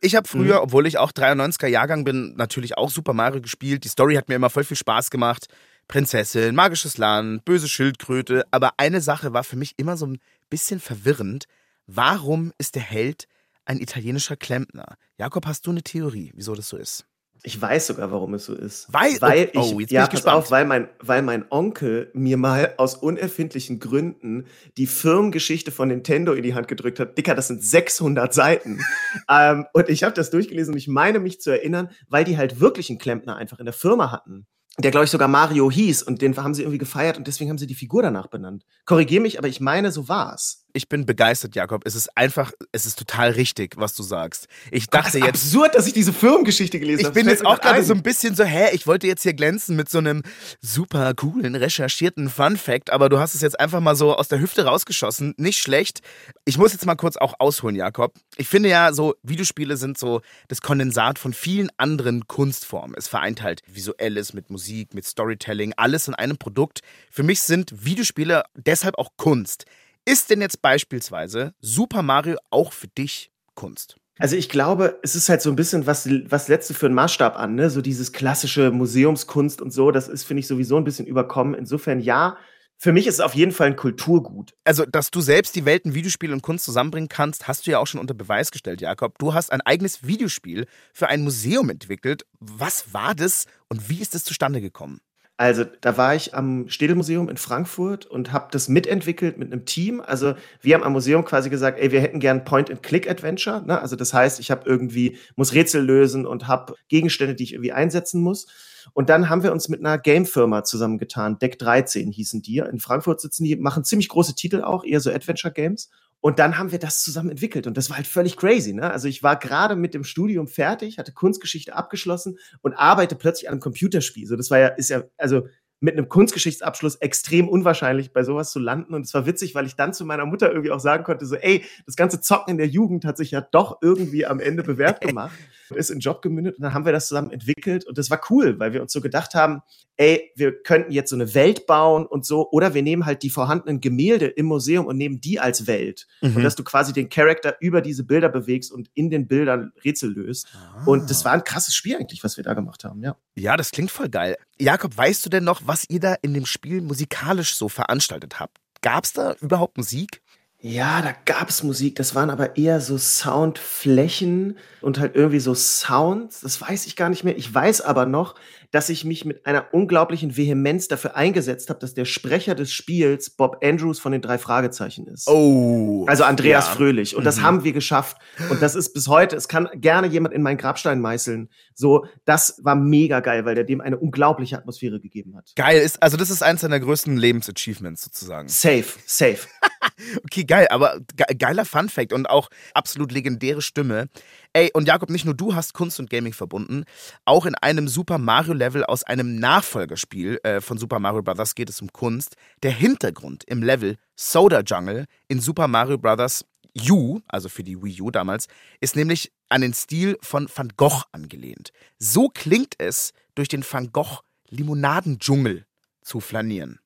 ich 0.01 0.15
habe 0.15 0.27
früher, 0.27 0.55
mhm. 0.55 0.63
obwohl 0.63 0.87
ich 0.87 0.97
auch 0.97 1.11
93er 1.11 1.67
Jahrgang 1.67 2.03
bin, 2.03 2.33
natürlich 2.35 2.77
auch 2.77 2.89
Super 2.89 3.13
Mario 3.13 3.41
gespielt. 3.41 3.83
Die 3.83 3.89
Story 3.89 4.15
hat 4.15 4.29
mir 4.29 4.35
immer 4.35 4.49
voll 4.49 4.63
viel 4.63 4.77
Spaß 4.77 5.11
gemacht. 5.11 5.47
Prinzessin, 5.87 6.53
magisches 6.53 6.97
Land, 6.97 7.45
böse 7.45 7.67
Schildkröte. 7.67 8.45
Aber 8.51 8.73
eine 8.77 9.01
Sache 9.01 9.33
war 9.33 9.43
für 9.43 9.55
mich 9.55 9.73
immer 9.77 9.97
so 9.97 10.05
ein 10.05 10.19
bisschen 10.49 10.79
verwirrend. 10.79 11.45
Warum 11.85 12.51
ist 12.57 12.75
der 12.75 12.81
Held 12.81 13.27
ein 13.65 13.79
italienischer 13.79 14.35
Klempner? 14.35 14.97
Jakob, 15.17 15.45
hast 15.45 15.65
du 15.65 15.71
eine 15.71 15.83
Theorie, 15.83 16.31
wieso 16.35 16.55
das 16.55 16.69
so 16.69 16.77
ist? 16.77 17.05
Ich 17.43 17.61
weiß 17.61 17.87
sogar, 17.87 18.11
warum 18.11 18.33
es 18.33 18.45
so 18.45 18.55
ist. 18.55 18.91
Weil, 18.91 19.21
weil 19.21 19.51
oh, 19.55 19.61
ich, 19.61 19.73
oh, 19.73 19.79
jetzt 19.79 19.91
ja, 19.91 20.01
bin 20.01 20.05
ich 20.05 20.11
gespannt. 20.11 20.37
auf, 20.37 20.51
weil 20.51 20.65
mein, 20.65 20.89
weil 20.99 21.21
mein 21.21 21.45
Onkel 21.49 22.09
mir 22.13 22.35
mal 22.35 22.73
aus 22.77 22.95
unerfindlichen 22.95 23.79
Gründen 23.79 24.47
die 24.75 24.87
Firmengeschichte 24.87 25.71
von 25.71 25.87
Nintendo 25.87 26.33
in 26.33 26.43
die 26.43 26.55
Hand 26.55 26.67
gedrückt 26.67 26.99
hat. 26.99 27.17
Dicker, 27.17 27.35
das 27.35 27.47
sind 27.47 27.63
600 27.63 28.33
Seiten. 28.33 28.83
ähm, 29.29 29.65
und 29.71 29.87
ich 29.87 30.03
habe 30.03 30.13
das 30.13 30.31
durchgelesen 30.31 30.73
und 30.73 30.77
ich 30.77 30.87
meine 30.87 31.19
mich 31.19 31.39
zu 31.39 31.51
erinnern, 31.51 31.89
weil 32.09 32.25
die 32.25 32.37
halt 32.37 32.59
wirklich 32.59 32.89
einen 32.89 32.99
Klempner 32.99 33.37
einfach 33.37 33.59
in 33.59 33.65
der 33.65 33.73
Firma 33.73 34.11
hatten 34.11 34.47
der 34.79 34.91
glaube 34.91 35.05
ich 35.05 35.11
sogar 35.11 35.27
Mario 35.27 35.71
hieß 35.71 36.03
und 36.03 36.21
den 36.21 36.37
haben 36.37 36.53
sie 36.53 36.61
irgendwie 36.61 36.77
gefeiert 36.77 37.17
und 37.17 37.25
deswegen 37.25 37.49
haben 37.49 37.57
sie 37.57 37.65
die 37.65 37.75
Figur 37.75 38.03
danach 38.03 38.27
benannt. 38.27 38.63
Korrigier 38.85 39.21
mich, 39.21 39.39
aber 39.39 39.47
ich 39.47 39.59
meine, 39.59 39.91
so 39.91 40.07
war's. 40.07 40.66
Ich 40.77 40.89
bin 40.89 41.07
begeistert, 41.07 41.55
Jakob. 41.55 41.81
Es 41.85 41.95
ist 41.95 42.15
einfach, 42.15 42.51
es 42.71 42.85
ist 42.85 42.99
total 42.99 43.31
richtig, 43.31 43.77
was 43.77 43.95
du 43.95 44.03
sagst. 44.03 44.45
Ich 44.69 44.85
dachte 44.85 45.17
jetzt 45.17 45.29
absurd, 45.29 45.73
dass 45.73 45.87
ich 45.87 45.93
diese 45.93 46.13
Firmengeschichte 46.13 46.79
gelesen 46.79 47.05
habe. 47.05 47.17
Ich 47.17 47.23
bin 47.25 47.31
jetzt 47.31 47.43
auch 47.43 47.59
gerade 47.59 47.83
so 47.83 47.95
ein 47.95 48.03
bisschen 48.03 48.35
so, 48.35 48.43
hä, 48.43 48.67
ich 48.73 48.85
wollte 48.85 49.07
jetzt 49.07 49.23
hier 49.23 49.33
glänzen 49.33 49.75
mit 49.75 49.89
so 49.89 49.97
einem 49.97 50.21
super 50.61 51.15
coolen 51.15 51.55
recherchierten 51.55 52.29
Fun 52.29 52.57
Fact, 52.57 52.91
aber 52.91 53.09
du 53.09 53.17
hast 53.17 53.33
es 53.33 53.41
jetzt 53.41 53.59
einfach 53.59 53.79
mal 53.79 53.95
so 53.95 54.15
aus 54.15 54.27
der 54.27 54.39
Hüfte 54.39 54.65
rausgeschossen. 54.65 55.33
Nicht 55.37 55.57
schlecht. 55.57 56.01
Ich 56.45 56.59
muss 56.59 56.73
jetzt 56.73 56.85
mal 56.85 56.93
kurz 56.93 57.17
auch 57.17 57.33
ausholen, 57.39 57.75
Jakob. 57.75 58.13
Ich 58.35 58.47
finde 58.47 58.69
ja 58.69 58.93
so 58.93 59.15
Videospiele 59.23 59.77
sind 59.77 59.97
so 59.97 60.21
das 60.47 60.61
Kondensat 60.61 61.17
von 61.17 61.33
vielen 61.33 61.71
anderen 61.77 62.27
Kunstformen. 62.27 62.93
Es 62.95 63.07
vereint 63.07 63.41
halt 63.41 63.63
visuelles 63.65 64.33
mit 64.33 64.51
Musik, 64.51 64.93
mit 64.93 65.05
Storytelling, 65.05 65.73
alles 65.75 66.07
in 66.07 66.13
einem 66.13 66.37
Produkt. 66.37 66.81
Für 67.09 67.23
mich 67.23 67.41
sind 67.41 67.83
Videospiele 67.83 68.43
deshalb 68.53 68.99
auch 68.99 69.09
Kunst. 69.17 69.65
Ist 70.07 70.29
denn 70.29 70.39
jetzt 70.39 70.61
beispielsweise 70.61 71.53
Super 71.59 72.01
Mario 72.01 72.37
auch 72.49 72.71
für 72.71 72.87
dich 72.87 73.29
Kunst? 73.55 73.97
Also 74.17 74.37
ich 74.37 74.47
glaube, 74.47 74.97
es 75.03 75.15
ist 75.15 75.27
halt 75.27 75.41
so 75.41 75.49
ein 75.49 75.57
bisschen, 75.57 75.85
was, 75.85 76.07
was 76.29 76.47
letzte 76.47 76.73
für 76.73 76.85
einen 76.85 76.95
Maßstab 76.95 77.37
an, 77.37 77.55
ne? 77.55 77.69
So 77.69 77.81
dieses 77.81 78.13
klassische 78.13 78.71
Museumskunst 78.71 79.61
und 79.61 79.71
so, 79.71 79.91
das 79.91 80.07
ist, 80.07 80.23
finde 80.23 80.39
ich, 80.39 80.47
sowieso 80.47 80.77
ein 80.77 80.85
bisschen 80.85 81.07
überkommen. 81.07 81.55
Insofern 81.55 81.99
ja, 81.99 82.37
für 82.77 82.93
mich 82.93 83.05
ist 83.05 83.15
es 83.15 83.19
auf 83.19 83.35
jeden 83.35 83.51
Fall 83.51 83.67
ein 83.67 83.75
Kulturgut. 83.75 84.53
Also, 84.63 84.85
dass 84.85 85.11
du 85.11 85.19
selbst 85.19 85.57
die 85.57 85.65
Welten 85.65 85.93
Videospiel 85.93 86.31
und 86.31 86.41
Kunst 86.41 86.63
zusammenbringen 86.63 87.09
kannst, 87.09 87.49
hast 87.49 87.67
du 87.67 87.71
ja 87.71 87.79
auch 87.79 87.87
schon 87.87 87.99
unter 87.99 88.13
Beweis 88.13 88.51
gestellt, 88.51 88.79
Jakob. 88.79 89.19
Du 89.19 89.33
hast 89.33 89.51
ein 89.51 89.59
eigenes 89.59 90.07
Videospiel 90.07 90.67
für 90.93 91.09
ein 91.09 91.21
Museum 91.21 91.69
entwickelt. 91.69 92.25
Was 92.39 92.93
war 92.93 93.13
das 93.13 93.45
und 93.67 93.89
wie 93.89 93.99
ist 93.99 94.15
es 94.15 94.23
zustande 94.23 94.61
gekommen? 94.61 95.01
Also 95.39 95.65
da 95.81 95.97
war 95.97 96.15
ich 96.15 96.33
am 96.33 96.67
Städelmuseum 96.67 97.29
in 97.29 97.37
Frankfurt 97.37 98.07
und 98.07 98.31
habe 98.33 98.47
das 98.49 98.69
mitentwickelt 98.69 99.37
mit 99.37 99.53
einem 99.53 99.65
Team. 99.65 100.01
Also 100.01 100.33
wir 100.61 100.73
haben 100.73 100.83
am 100.83 100.93
Museum 100.93 101.23
quasi 101.25 101.51
gesagt, 101.51 101.79
ey, 101.79 101.91
wir 101.91 102.01
hätten 102.01 102.19
gern 102.19 102.43
Point-and-Click-Adventure. 102.43 103.63
Ne? 103.63 103.79
Also 103.79 103.95
das 103.95 104.15
heißt, 104.15 104.39
ich 104.39 104.49
habe 104.49 104.67
irgendwie 104.67 105.17
muss 105.35 105.53
Rätsel 105.53 105.85
lösen 105.85 106.25
und 106.25 106.47
habe 106.47 106.73
Gegenstände, 106.87 107.35
die 107.35 107.43
ich 107.43 107.53
irgendwie 107.53 107.71
einsetzen 107.71 108.19
muss. 108.21 108.47
Und 108.93 109.09
dann 109.09 109.29
haben 109.29 109.43
wir 109.43 109.51
uns 109.51 109.69
mit 109.69 109.79
einer 109.79 109.99
Game-Firma 109.99 110.63
zusammengetan. 110.63 111.37
Deck 111.37 111.59
13 111.59 112.11
hießen 112.11 112.41
die. 112.41 112.57
In 112.57 112.79
Frankfurt 112.79 113.21
sitzen 113.21 113.43
die, 113.43 113.55
machen 113.57 113.83
ziemlich 113.83 114.09
große 114.09 114.33
Titel 114.33 114.61
auch, 114.61 114.83
eher 114.83 115.01
so 115.01 115.11
Adventure-Games. 115.11 115.91
Und 116.19 116.39
dann 116.39 116.57
haben 116.57 116.71
wir 116.71 116.79
das 116.79 117.03
zusammen 117.03 117.29
entwickelt 117.29 117.67
und 117.67 117.77
das 117.77 117.89
war 117.89 117.97
halt 117.97 118.07
völlig 118.07 118.37
crazy. 118.37 118.73
Ne? 118.73 118.89
Also 118.89 119.07
ich 119.07 119.23
war 119.23 119.37
gerade 119.37 119.75
mit 119.75 119.93
dem 119.93 120.03
Studium 120.03 120.47
fertig, 120.47 120.97
hatte 120.97 121.13
Kunstgeschichte 121.13 121.75
abgeschlossen 121.75 122.39
und 122.61 122.73
arbeite 122.73 123.15
plötzlich 123.15 123.47
an 123.47 123.53
einem 123.53 123.61
Computerspiel. 123.61 124.25
So, 124.25 124.35
das 124.35 124.49
war 124.49 124.57
ja, 124.57 124.67
ist 124.67 124.89
ja, 124.89 125.03
also 125.17 125.47
mit 125.79 125.93
einem 125.93 126.09
Kunstgeschichtsabschluss 126.09 126.95
extrem 126.95 127.47
unwahrscheinlich, 127.47 128.11
bei 128.11 128.23
sowas 128.23 128.51
zu 128.51 128.57
landen. 128.59 128.95
Und 128.95 129.05
es 129.05 129.13
war 129.13 129.27
witzig, 129.27 129.53
weil 129.53 129.67
ich 129.67 129.75
dann 129.75 129.93
zu 129.93 130.05
meiner 130.05 130.25
Mutter 130.25 130.49
irgendwie 130.49 130.71
auch 130.71 130.79
sagen 130.79 131.03
konnte, 131.03 131.27
so, 131.27 131.35
ey, 131.35 131.63
das 131.85 131.95
ganze 131.95 132.19
Zocken 132.19 132.51
in 132.51 132.57
der 132.57 132.67
Jugend 132.67 133.05
hat 133.05 133.17
sich 133.17 133.29
ja 133.29 133.41
doch 133.41 133.77
irgendwie 133.81 134.25
am 134.25 134.39
Ende 134.39 134.63
bewährt 134.63 135.01
gemacht 135.01 135.37
ist 135.75 135.89
in 135.89 135.99
Job 135.99 136.21
gemündet 136.21 136.57
und 136.57 136.63
dann 136.63 136.73
haben 136.73 136.85
wir 136.85 136.91
das 136.91 137.07
zusammen 137.07 137.31
entwickelt 137.31 137.85
und 137.85 137.97
das 137.97 138.09
war 138.09 138.21
cool, 138.29 138.59
weil 138.59 138.73
wir 138.73 138.81
uns 138.81 138.93
so 138.93 139.01
gedacht 139.01 139.33
haben, 139.33 139.61
ey, 139.97 140.31
wir 140.35 140.61
könnten 140.63 140.91
jetzt 140.91 141.09
so 141.09 141.15
eine 141.15 141.33
Welt 141.33 141.65
bauen 141.65 142.05
und 142.05 142.25
so 142.25 142.49
oder 142.51 142.73
wir 142.73 142.83
nehmen 142.83 143.05
halt 143.05 143.23
die 143.23 143.29
vorhandenen 143.29 143.81
Gemälde 143.81 144.27
im 144.27 144.45
Museum 144.45 144.85
und 144.85 144.97
nehmen 144.97 145.19
die 145.19 145.39
als 145.39 145.67
Welt 145.67 146.07
mhm. 146.21 146.37
und 146.37 146.43
dass 146.43 146.55
du 146.55 146.63
quasi 146.63 146.93
den 146.93 147.09
Charakter 147.09 147.57
über 147.59 147.81
diese 147.81 148.03
Bilder 148.03 148.29
bewegst 148.29 148.71
und 148.71 148.89
in 148.93 149.09
den 149.09 149.27
Bildern 149.27 149.71
Rätsel 149.83 150.13
löst 150.13 150.47
ah. 150.53 150.83
und 150.85 151.09
das 151.09 151.25
war 151.25 151.33
ein 151.33 151.43
krasses 151.43 151.75
Spiel 151.75 151.97
eigentlich, 151.97 152.23
was 152.23 152.37
wir 152.37 152.43
da 152.43 152.53
gemacht 152.53 152.83
haben, 152.83 153.03
ja. 153.03 153.15
Ja, 153.35 153.55
das 153.55 153.71
klingt 153.71 153.91
voll 153.91 154.09
geil. 154.09 154.35
Jakob, 154.59 154.97
weißt 154.97 155.25
du 155.25 155.29
denn 155.29 155.43
noch, 155.43 155.61
was 155.65 155.85
ihr 155.89 155.99
da 155.99 156.15
in 156.21 156.33
dem 156.33 156.45
Spiel 156.45 156.81
musikalisch 156.81 157.55
so 157.55 157.69
veranstaltet 157.69 158.39
habt? 158.39 158.57
Gab 158.81 159.03
es 159.03 159.13
da 159.13 159.35
überhaupt 159.41 159.77
Musik? 159.77 160.21
Ja, 160.59 161.03
da 161.03 161.13
gab 161.25 161.49
es 161.49 161.61
Musik, 161.61 161.95
das 161.97 162.15
waren 162.15 162.31
aber 162.31 162.57
eher 162.57 162.81
so 162.81 162.97
Soundflächen 162.97 164.57
und 164.81 164.99
halt 164.99 165.15
irgendwie 165.15 165.39
so 165.39 165.53
Sounds, 165.53 166.41
das 166.41 166.59
weiß 166.59 166.87
ich 166.87 166.95
gar 166.95 167.09
nicht 167.09 167.23
mehr. 167.23 167.37
Ich 167.37 167.53
weiß 167.53 167.81
aber 167.81 168.07
noch, 168.07 168.33
dass 168.71 168.89
ich 168.89 169.05
mich 169.05 169.23
mit 169.23 169.45
einer 169.45 169.73
unglaublichen 169.73 170.35
Vehemenz 170.35 170.87
dafür 170.87 171.15
eingesetzt 171.15 171.69
habe, 171.69 171.79
dass 171.79 171.93
der 171.93 172.05
Sprecher 172.05 172.55
des 172.55 172.71
Spiels 172.71 173.29
Bob 173.29 173.63
Andrews 173.63 173.99
von 173.99 174.11
den 174.11 174.21
drei 174.21 174.37
Fragezeichen 174.37 175.07
ist. 175.07 175.27
Oh. 175.27 176.05
Also 176.07 176.23
Andreas 176.23 176.65
ja. 176.67 176.73
Fröhlich. 176.73 177.15
Und 177.15 177.23
das 177.23 177.37
mhm. 177.37 177.43
haben 177.43 177.63
wir 177.63 177.71
geschafft. 177.71 178.17
Und 178.49 178.61
das 178.61 178.75
ist 178.75 178.93
bis 178.93 179.07
heute, 179.07 179.35
es 179.35 179.47
kann 179.47 179.69
gerne 179.75 180.07
jemand 180.07 180.33
in 180.33 180.41
meinen 180.41 180.57
Grabstein 180.57 180.99
meißeln. 180.99 181.49
So, 181.75 182.05
das 182.25 182.59
war 182.63 182.75
mega 182.75 183.19
geil, 183.19 183.45
weil 183.45 183.55
der 183.55 183.63
dem 183.63 183.79
eine 183.79 183.97
unglaubliche 183.97 184.57
Atmosphäre 184.57 184.99
gegeben 184.99 185.37
hat. 185.37 185.53
Geil 185.55 185.79
ist, 185.81 186.01
also 186.01 186.17
das 186.17 186.29
ist 186.29 186.41
eins 186.41 186.61
seiner 186.61 186.79
größten 186.79 187.15
Lebensachievements 187.15 188.03
sozusagen. 188.03 188.49
Safe, 188.49 188.85
safe. 189.05 189.47
okay, 190.23 190.43
geil, 190.47 190.67
aber 190.69 190.99
ge 191.15 191.25
geiler 191.37 191.65
Fun 191.65 191.89
Fact 191.89 192.13
und 192.13 192.29
auch 192.29 192.49
absolut 192.73 193.11
legendäre 193.11 193.61
Stimme. 193.61 194.09
Ey, 194.53 194.71
und 194.73 194.87
Jakob, 194.87 195.09
nicht 195.09 195.25
nur 195.25 195.35
du 195.35 195.53
hast 195.53 195.73
Kunst 195.73 195.99
und 195.99 196.09
Gaming 196.09 196.33
verbunden, 196.33 196.85
auch 197.25 197.45
in 197.45 197.55
einem 197.55 197.87
Super 197.87 198.17
Mario 198.17 198.53
Level 198.53 198.83
aus 198.83 199.03
einem 199.03 199.35
Nachfolgerspiel 199.35 200.39
äh, 200.43 200.61
von 200.61 200.77
Super 200.77 200.99
Mario 200.99 201.21
Bros. 201.21 201.53
geht 201.53 201.69
es 201.69 201.81
um 201.81 201.91
Kunst. 201.91 202.35
Der 202.63 202.71
Hintergrund 202.71 203.43
im 203.45 203.61
Level 203.61 203.97
Soda 204.15 204.61
Jungle 204.61 205.05
in 205.27 205.39
Super 205.39 205.67
Mario 205.67 205.97
Bros. 205.97 206.45
U, 206.89 207.21
also 207.27 207.49
für 207.49 207.63
die 207.63 207.81
Wii 207.81 208.01
U 208.01 208.11
damals, 208.11 208.47
ist 208.79 208.95
nämlich 208.95 209.31
an 209.49 209.61
den 209.61 209.73
Stil 209.73 210.17
von 210.21 210.47
Van 210.53 210.71
Gogh 210.77 211.03
angelehnt. 211.11 211.71
So 211.97 212.29
klingt 212.29 212.75
es, 212.77 213.13
durch 213.35 213.47
den 213.47 213.63
Van 213.69 213.91
Gogh 213.91 214.21
Limonadendschungel 214.49 215.65
zu 216.01 216.19
flanieren. 216.19 216.79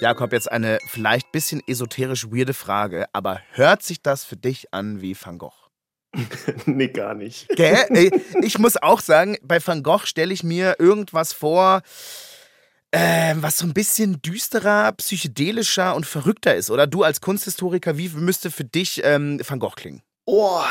Jakob, 0.00 0.32
jetzt 0.32 0.50
eine 0.50 0.78
vielleicht 0.86 1.32
bisschen 1.32 1.60
esoterisch 1.66 2.30
weirde 2.30 2.54
Frage, 2.54 3.06
aber 3.12 3.40
hört 3.52 3.82
sich 3.82 4.00
das 4.00 4.24
für 4.24 4.36
dich 4.36 4.72
an 4.72 5.00
wie 5.00 5.16
Van 5.20 5.38
Gogh? 5.38 5.70
nee, 6.66 6.88
gar 6.88 7.14
nicht. 7.14 7.48
Gell? 7.48 8.12
Ich 8.42 8.58
muss 8.60 8.76
auch 8.76 9.00
sagen, 9.00 9.36
bei 9.42 9.58
Van 9.64 9.82
Gogh 9.82 10.06
stelle 10.06 10.32
ich 10.32 10.44
mir 10.44 10.76
irgendwas 10.78 11.32
vor, 11.32 11.82
äh, 12.92 13.34
was 13.38 13.58
so 13.58 13.66
ein 13.66 13.74
bisschen 13.74 14.22
düsterer, 14.22 14.92
psychedelischer 14.92 15.96
und 15.96 16.06
verrückter 16.06 16.54
ist. 16.54 16.70
Oder 16.70 16.86
du 16.86 17.02
als 17.02 17.20
Kunsthistoriker, 17.20 17.98
wie 17.98 18.08
müsste 18.10 18.52
für 18.52 18.64
dich 18.64 19.02
ähm, 19.04 19.40
Van 19.46 19.58
Gogh 19.58 19.74
klingen? 19.74 20.02
Oh, 20.26 20.62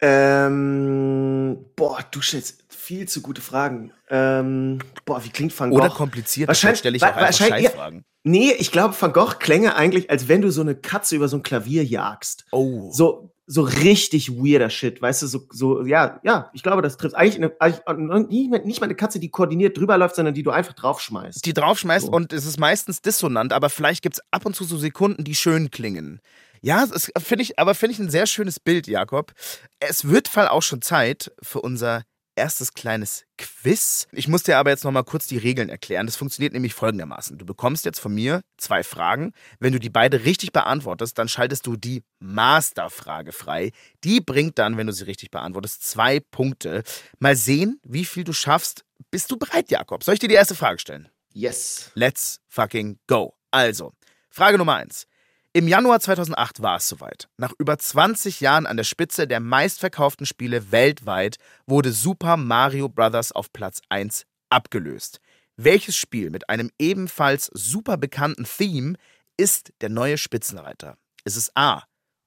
ähm, 0.00 1.64
boah, 1.74 1.98
du 2.12 2.20
stellst 2.20 2.64
viel 2.68 3.08
zu 3.08 3.22
gute 3.22 3.40
Fragen. 3.40 3.92
Ähm, 4.08 4.78
boah, 5.04 5.24
wie 5.24 5.30
klingt 5.30 5.58
Van 5.58 5.70
Gogh? 5.70 5.80
Oder 5.80 5.90
kompliziert, 5.90 6.46
wahrscheinlich 6.46 6.78
stelle 6.78 6.96
ich 6.96 7.02
auch 7.02 7.16
einfach 7.16 7.32
Scheißfragen. 7.32 8.04
Nee, 8.24 8.52
ich 8.52 8.70
glaube, 8.70 8.94
Van 8.98 9.12
Gogh 9.12 9.38
klänge 9.38 9.74
eigentlich, 9.74 10.10
als 10.10 10.28
wenn 10.28 10.42
du 10.42 10.50
so 10.50 10.60
eine 10.60 10.76
Katze 10.76 11.16
über 11.16 11.28
so 11.28 11.36
ein 11.36 11.42
Klavier 11.42 11.84
jagst. 11.84 12.44
Oh. 12.52 12.90
So, 12.92 13.32
so 13.46 13.62
richtig 13.62 14.30
weirder 14.30 14.70
Shit, 14.70 15.02
weißt 15.02 15.22
du, 15.22 15.26
so, 15.26 15.46
so, 15.50 15.84
ja, 15.84 16.20
ja, 16.22 16.50
ich 16.52 16.62
glaube, 16.62 16.82
das 16.82 16.96
trifft 16.96 17.16
eigentlich, 17.16 17.36
eine, 17.36 17.52
eigentlich 17.60 18.28
nicht, 18.28 18.64
nicht 18.64 18.80
mal 18.80 18.86
eine 18.86 18.94
Katze, 18.94 19.18
die 19.18 19.30
koordiniert 19.30 19.76
drüber 19.76 19.98
läuft, 19.98 20.14
sondern 20.14 20.34
die 20.34 20.44
du 20.44 20.52
einfach 20.52 20.74
draufschmeißt. 20.74 21.44
Die 21.44 21.52
draufschmeißt 21.52 22.06
so. 22.06 22.12
und 22.12 22.32
es 22.32 22.46
ist 22.46 22.60
meistens 22.60 23.02
dissonant, 23.02 23.52
aber 23.52 23.68
vielleicht 23.68 24.02
gibt 24.02 24.16
es 24.16 24.22
ab 24.30 24.46
und 24.46 24.54
zu 24.54 24.64
so 24.64 24.76
Sekunden, 24.76 25.24
die 25.24 25.34
schön 25.34 25.70
klingen. 25.70 26.20
Ja, 26.60 26.86
finde 27.18 27.42
ich, 27.42 27.58
aber 27.58 27.74
finde 27.74 27.94
ich 27.94 27.98
ein 27.98 28.10
sehr 28.10 28.26
schönes 28.26 28.60
Bild, 28.60 28.86
Jakob. 28.86 29.32
Es 29.80 30.08
wird 30.08 30.28
Fall 30.28 30.46
auch 30.46 30.62
schon 30.62 30.80
Zeit 30.80 31.32
für 31.42 31.60
unser 31.60 32.04
erstes 32.34 32.74
kleines 32.74 33.24
Quiz. 33.38 34.06
Ich 34.12 34.28
muss 34.28 34.42
dir 34.42 34.58
aber 34.58 34.70
jetzt 34.70 34.84
nochmal 34.84 35.04
kurz 35.04 35.26
die 35.26 35.38
Regeln 35.38 35.68
erklären. 35.68 36.06
Das 36.06 36.16
funktioniert 36.16 36.52
nämlich 36.52 36.74
folgendermaßen. 36.74 37.38
Du 37.38 37.44
bekommst 37.44 37.84
jetzt 37.84 38.00
von 38.00 38.14
mir 38.14 38.42
zwei 38.56 38.82
Fragen. 38.82 39.32
Wenn 39.60 39.72
du 39.72 39.78
die 39.78 39.90
beide 39.90 40.24
richtig 40.24 40.52
beantwortest, 40.52 41.18
dann 41.18 41.28
schaltest 41.28 41.66
du 41.66 41.76
die 41.76 42.02
Masterfrage 42.20 43.32
frei. 43.32 43.72
Die 44.04 44.20
bringt 44.20 44.58
dann, 44.58 44.76
wenn 44.76 44.86
du 44.86 44.92
sie 44.92 45.04
richtig 45.04 45.30
beantwortest, 45.30 45.84
zwei 45.84 46.20
Punkte. 46.20 46.82
Mal 47.18 47.36
sehen, 47.36 47.80
wie 47.84 48.04
viel 48.04 48.24
du 48.24 48.32
schaffst. 48.32 48.84
Bist 49.10 49.30
du 49.30 49.36
bereit, 49.36 49.70
Jakob? 49.70 50.04
Soll 50.04 50.14
ich 50.14 50.20
dir 50.20 50.28
die 50.28 50.34
erste 50.34 50.54
Frage 50.54 50.78
stellen? 50.78 51.08
Yes. 51.32 51.90
Let's 51.94 52.40
fucking 52.48 52.98
go. 53.06 53.34
Also, 53.50 53.92
Frage 54.30 54.58
Nummer 54.58 54.76
eins. 54.76 55.06
Im 55.54 55.68
Januar 55.68 56.00
2008 56.00 56.62
war 56.62 56.76
es 56.76 56.88
soweit. 56.88 57.28
Nach 57.36 57.52
über 57.58 57.78
20 57.78 58.40
Jahren 58.40 58.66
an 58.66 58.78
der 58.78 58.84
Spitze 58.84 59.26
der 59.26 59.38
meistverkauften 59.38 60.24
Spiele 60.24 60.72
weltweit 60.72 61.36
wurde 61.66 61.92
Super 61.92 62.38
Mario 62.38 62.88
Bros. 62.88 63.32
auf 63.32 63.52
Platz 63.52 63.82
1 63.90 64.24
abgelöst. 64.48 65.20
Welches 65.56 65.94
Spiel 65.94 66.30
mit 66.30 66.48
einem 66.48 66.70
ebenfalls 66.78 67.50
super 67.52 67.98
bekannten 67.98 68.44
Theme 68.44 68.94
ist 69.36 69.74
der 69.82 69.90
neue 69.90 70.16
Spitzenreiter? 70.16 70.96
Ist 71.24 71.36
es 71.36 71.54
A. 71.54 71.82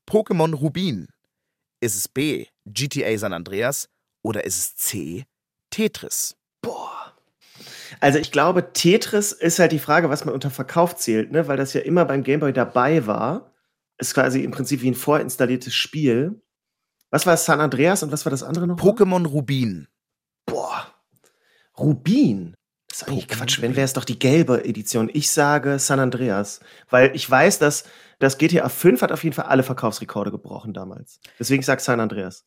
Pokémon 0.07 0.53
Rubin? 0.53 1.07
Ist 1.81 1.95
es 1.95 2.07
B. 2.07 2.45
GTA 2.67 3.17
San 3.17 3.33
Andreas? 3.33 3.89
Oder 4.21 4.43
ist 4.43 4.59
es 4.59 4.75
C. 4.75 5.25
Tetris? 5.71 6.35
Boah. 6.61 6.94
Also 7.99 8.19
ich 8.19 8.31
glaube, 8.31 8.73
Tetris 8.73 9.31
ist 9.31 9.59
halt 9.59 9.71
die 9.71 9.79
Frage, 9.79 10.09
was 10.09 10.25
man 10.25 10.33
unter 10.33 10.49
Verkauf 10.49 10.95
zählt, 10.95 11.31
ne? 11.31 11.47
weil 11.47 11.57
das 11.57 11.73
ja 11.73 11.81
immer 11.81 12.05
beim 12.05 12.23
Gameboy 12.23 12.53
dabei 12.53 13.07
war. 13.07 13.51
Ist 13.97 14.13
quasi 14.13 14.43
im 14.43 14.51
Prinzip 14.51 14.81
wie 14.81 14.91
ein 14.91 14.95
vorinstalliertes 14.95 15.73
Spiel. 15.73 16.41
Was 17.11 17.25
war 17.25 17.37
San 17.37 17.61
Andreas 17.61 18.03
und 18.03 18.11
was 18.11 18.25
war 18.25 18.29
das 18.29 18.43
andere 18.43 18.67
noch? 18.67 18.77
Pokémon 18.77 19.25
Rubin. 19.25 19.87
Boah. 20.45 20.87
Rubin? 21.77 22.55
Das 22.89 23.01
ist 23.01 23.07
eigentlich 23.07 23.25
Pokémon 23.25 23.37
Quatsch. 23.37 23.61
Wenn 23.61 23.75
wäre 23.75 23.85
es 23.85 23.93
doch 23.93 24.05
die 24.05 24.19
gelbe 24.19 24.65
Edition. 24.65 25.09
Ich 25.13 25.31
sage 25.31 25.79
San 25.79 25.99
Andreas. 25.99 26.59
Weil 26.89 27.15
ich 27.15 27.29
weiß, 27.29 27.59
dass 27.59 27.85
das 28.19 28.37
GTA 28.37 28.69
5 28.69 29.01
hat 29.01 29.11
auf 29.11 29.23
jeden 29.23 29.35
Fall 29.35 29.45
alle 29.45 29.63
Verkaufsrekorde 29.63 30.31
gebrochen 30.31 30.73
damals. 30.73 31.19
Deswegen 31.39 31.63
sage 31.63 31.79
ich 31.79 31.85
San 31.85 31.99
Andreas. 31.99 32.45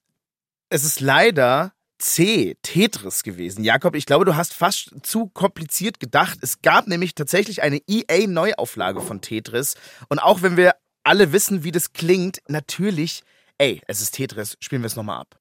Es 0.71 0.85
ist 0.85 1.01
leider 1.01 1.73
C, 1.99 2.57
Tetris 2.63 3.23
gewesen. 3.25 3.65
Jakob, 3.65 3.97
ich 3.97 4.07
glaube, 4.07 4.25
du 4.25 4.37
hast 4.37 4.55
fast 4.55 4.93
zu 5.03 5.27
kompliziert 5.27 5.99
gedacht. 5.99 6.39
Es 6.43 6.63
gab 6.63 6.87
nämlich 6.87 7.15
tatsächlich 7.15 7.63
eine 7.63 7.81
EA-Neuauflage 7.89 9.01
von 9.01 9.21
Tetris. 9.21 9.75
Und 10.09 10.21
auch 10.21 10.43
wenn 10.43 10.57
wir 10.57 10.75
alle 11.03 11.33
wissen, 11.33 11.65
wie 11.65 11.73
das 11.73 11.93
klingt, 11.93 12.39
natürlich, 12.47 13.23
ey, 13.59 13.83
es 13.89 14.01
ist 14.01 14.13
Tetris, 14.13 14.57
spielen 14.61 14.83
wir 14.83 14.87
es 14.87 14.97
nochmal 14.97 15.21
ab. 15.21 15.39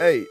Ey, 0.00 0.26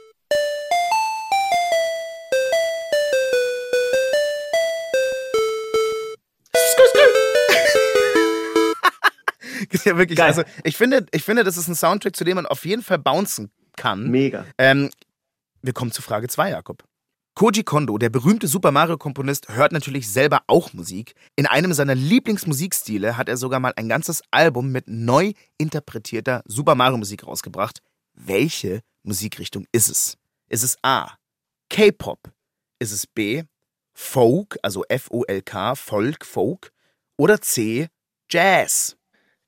ja 9.85 9.97
wirklich. 9.97 10.17
Geil. 10.17 10.27
Also 10.27 10.43
ich 10.63 10.77
finde, 10.77 11.05
ich 11.11 11.23
finde, 11.23 11.43
das 11.43 11.57
ist 11.57 11.67
ein 11.67 11.75
Soundtrack, 11.75 12.15
zu 12.15 12.23
dem 12.23 12.35
man 12.35 12.45
auf 12.45 12.65
jeden 12.65 12.83
Fall 12.83 12.99
bouncen 12.99 13.51
kann. 13.75 14.09
Mega. 14.09 14.45
Ähm, 14.57 14.89
wir 15.61 15.73
kommen 15.73 15.91
zu 15.91 16.01
Frage 16.01 16.27
2, 16.27 16.51
Jakob. 16.51 16.83
Koji 17.35 17.63
Kondo, 17.63 17.97
der 17.97 18.11
berühmte 18.11 18.47
Super 18.47 18.71
Mario-Komponist, 18.71 19.49
hört 19.49 19.71
natürlich 19.71 20.07
selber 20.07 20.43
auch 20.45 20.71
Musik. 20.73 21.15
In 21.35 21.47
einem 21.47 21.73
seiner 21.73 21.95
Lieblingsmusikstile 21.95 23.17
hat 23.17 23.27
er 23.27 23.37
sogar 23.37 23.59
mal 23.59 23.73
ein 23.75 23.89
ganzes 23.89 24.21
Album 24.29 24.71
mit 24.71 24.87
neu 24.87 25.33
interpretierter 25.57 26.43
Super 26.45 26.75
Mario-Musik 26.75 27.25
rausgebracht. 27.25 27.79
Welche 28.13 28.81
Musikrichtung 29.01 29.65
ist 29.71 29.89
es? 29.89 30.17
Ist 30.47 30.63
es 30.63 30.77
A. 30.83 31.17
K-Pop? 31.69 32.31
Ist 32.77 32.91
es 32.91 33.07
B. 33.07 33.43
Folk, 33.93 34.59
also 34.61 34.83
F-O-L-K, 34.87 35.75
Folk, 35.75 36.25
Folk? 36.25 36.71
Oder 37.17 37.41
C. 37.41 37.87
Jazz? 38.29 38.95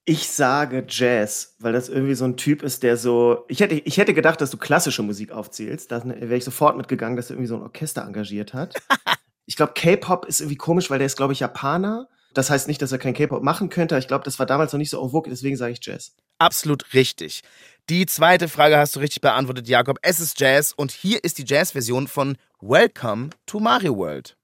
Ich 0.07 0.29
sage 0.29 0.85
Jazz, 0.87 1.55
weil 1.57 1.73
das 1.73 1.89
irgendwie 1.89 2.13
so 2.13 2.25
ein 2.25 2.37
Typ 2.37 2.61
ist, 2.61 2.83
der 2.83 2.95
so. 2.95 3.43
Ich 3.47 3.59
hätte, 3.59 3.73
ich 3.73 3.97
hätte 3.97 4.13
gedacht, 4.13 4.39
dass 4.39 4.51
du 4.51 4.57
klassische 4.57 5.01
Musik 5.01 5.31
aufzählst. 5.31 5.91
Da 5.91 6.05
wäre 6.05 6.35
ich 6.35 6.43
sofort 6.43 6.77
mitgegangen, 6.77 7.17
dass 7.17 7.31
er 7.31 7.35
irgendwie 7.35 7.47
so 7.47 7.55
ein 7.55 7.63
Orchester 7.63 8.03
engagiert 8.03 8.53
hat. 8.53 8.75
ich 9.47 9.55
glaube, 9.55 9.73
K-Pop 9.73 10.25
ist 10.25 10.41
irgendwie 10.41 10.57
komisch, 10.57 10.91
weil 10.91 10.99
der 10.99 11.07
ist, 11.07 11.17
glaube 11.17 11.33
ich, 11.33 11.39
Japaner. 11.39 12.07
Das 12.35 12.51
heißt 12.51 12.67
nicht, 12.67 12.81
dass 12.83 12.91
er 12.91 12.99
kein 12.99 13.15
K-Pop 13.15 13.41
machen 13.41 13.69
könnte. 13.69 13.97
Ich 13.97 14.07
glaube, 14.07 14.25
das 14.25 14.37
war 14.37 14.45
damals 14.45 14.73
noch 14.73 14.77
nicht 14.77 14.91
so 14.91 15.01
en 15.01 15.09
vogue, 15.09 15.29
deswegen 15.29 15.57
sage 15.57 15.73
ich 15.73 15.79
Jazz. 15.81 16.15
Absolut 16.37 16.93
richtig. 16.93 17.41
Die 17.89 18.05
zweite 18.05 18.47
Frage 18.47 18.77
hast 18.77 18.95
du 18.95 18.99
richtig 18.99 19.21
beantwortet, 19.21 19.67
Jakob. 19.67 19.97
Es 20.03 20.19
ist 20.19 20.39
Jazz 20.39 20.73
und 20.75 20.91
hier 20.91 21.23
ist 21.23 21.39
die 21.39 21.45
Jazz-Version 21.45 22.07
von 22.07 22.37
Welcome 22.61 23.29
to 23.47 23.59
Mario 23.59 23.95
World. 23.97 24.34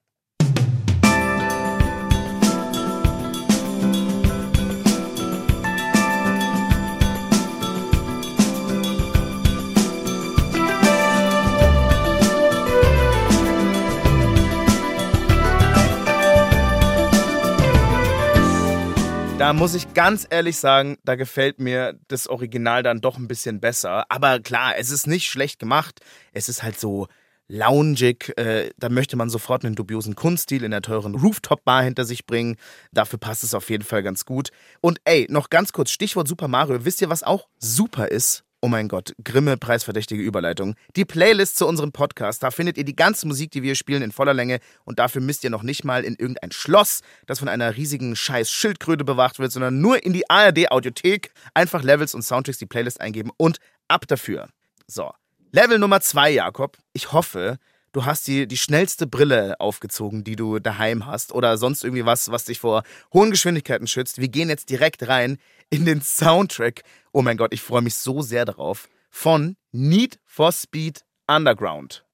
Da 19.42 19.52
muss 19.52 19.74
ich 19.74 19.92
ganz 19.92 20.24
ehrlich 20.30 20.56
sagen, 20.56 20.98
da 21.02 21.16
gefällt 21.16 21.58
mir 21.58 21.98
das 22.06 22.28
Original 22.28 22.84
dann 22.84 23.00
doch 23.00 23.18
ein 23.18 23.26
bisschen 23.26 23.58
besser. 23.58 24.08
Aber 24.08 24.38
klar, 24.38 24.74
es 24.78 24.90
ist 24.90 25.08
nicht 25.08 25.26
schlecht 25.26 25.58
gemacht. 25.58 25.98
Es 26.32 26.48
ist 26.48 26.62
halt 26.62 26.78
so 26.78 27.08
loungig. 27.48 28.38
Äh, 28.38 28.70
da 28.76 28.88
möchte 28.88 29.16
man 29.16 29.30
sofort 29.30 29.64
einen 29.64 29.74
dubiosen 29.74 30.14
Kunststil 30.14 30.62
in 30.62 30.70
der 30.70 30.80
teuren 30.80 31.16
Rooftop-Bar 31.16 31.82
hinter 31.82 32.04
sich 32.04 32.24
bringen. 32.24 32.54
Dafür 32.92 33.18
passt 33.18 33.42
es 33.42 33.52
auf 33.52 33.68
jeden 33.68 33.82
Fall 33.82 34.04
ganz 34.04 34.24
gut. 34.26 34.50
Und 34.80 35.00
ey, 35.02 35.26
noch 35.28 35.50
ganz 35.50 35.72
kurz, 35.72 35.90
Stichwort 35.90 36.28
Super 36.28 36.46
Mario. 36.46 36.84
Wisst 36.84 37.02
ihr, 37.02 37.10
was 37.10 37.24
auch 37.24 37.48
super 37.58 38.06
ist? 38.06 38.44
Oh 38.64 38.68
mein 38.68 38.86
Gott, 38.86 39.12
Grimme 39.24 39.56
preisverdächtige 39.56 40.22
Überleitung. 40.22 40.76
Die 40.94 41.04
Playlist 41.04 41.58
zu 41.58 41.66
unserem 41.66 41.90
Podcast, 41.90 42.44
da 42.44 42.52
findet 42.52 42.78
ihr 42.78 42.84
die 42.84 42.94
ganze 42.94 43.26
Musik, 43.26 43.50
die 43.50 43.64
wir 43.64 43.74
spielen, 43.74 44.02
in 44.02 44.12
voller 44.12 44.34
Länge 44.34 44.60
und 44.84 45.00
dafür 45.00 45.20
müsst 45.20 45.42
ihr 45.42 45.50
noch 45.50 45.64
nicht 45.64 45.84
mal 45.84 46.04
in 46.04 46.14
irgendein 46.14 46.52
Schloss, 46.52 47.00
das 47.26 47.40
von 47.40 47.48
einer 47.48 47.76
riesigen 47.76 48.14
scheiß 48.14 48.48
Schildkröte 48.48 49.04
bewacht 49.04 49.40
wird, 49.40 49.50
sondern 49.50 49.80
nur 49.80 50.04
in 50.04 50.12
die 50.12 50.30
ARD 50.30 50.70
Audiothek 50.70 51.32
einfach 51.54 51.82
Levels 51.82 52.14
und 52.14 52.22
Soundtracks 52.22 52.58
die 52.58 52.66
Playlist 52.66 53.00
eingeben 53.00 53.32
und 53.36 53.58
ab 53.88 54.06
dafür. 54.06 54.48
So, 54.86 55.10
Level 55.50 55.80
Nummer 55.80 56.00
zwei, 56.00 56.30
Jakob. 56.30 56.78
Ich 56.92 57.10
hoffe, 57.10 57.58
du 57.92 58.04
hast 58.04 58.26
die, 58.26 58.46
die 58.46 58.56
schnellste 58.56 59.06
Brille 59.06 59.60
aufgezogen, 59.60 60.24
die 60.24 60.36
du 60.36 60.58
daheim 60.58 61.06
hast 61.06 61.32
oder 61.32 61.56
sonst 61.56 61.84
irgendwie 61.84 62.06
was, 62.06 62.30
was 62.30 62.46
dich 62.46 62.58
vor 62.58 62.82
hohen 63.12 63.30
Geschwindigkeiten 63.30 63.86
schützt. 63.86 64.18
Wir 64.18 64.28
gehen 64.28 64.48
jetzt 64.48 64.70
direkt 64.70 65.06
rein 65.08 65.38
in 65.70 65.84
den 65.84 66.02
Soundtrack. 66.02 66.82
Oh 67.12 67.22
mein 67.22 67.36
Gott, 67.36 67.52
ich 67.52 67.62
freue 67.62 67.82
mich 67.82 67.94
so 67.94 68.22
sehr 68.22 68.44
darauf. 68.44 68.88
Von 69.10 69.56
Need 69.72 70.18
for 70.24 70.52
Speed 70.52 71.04
Underground. 71.26 72.04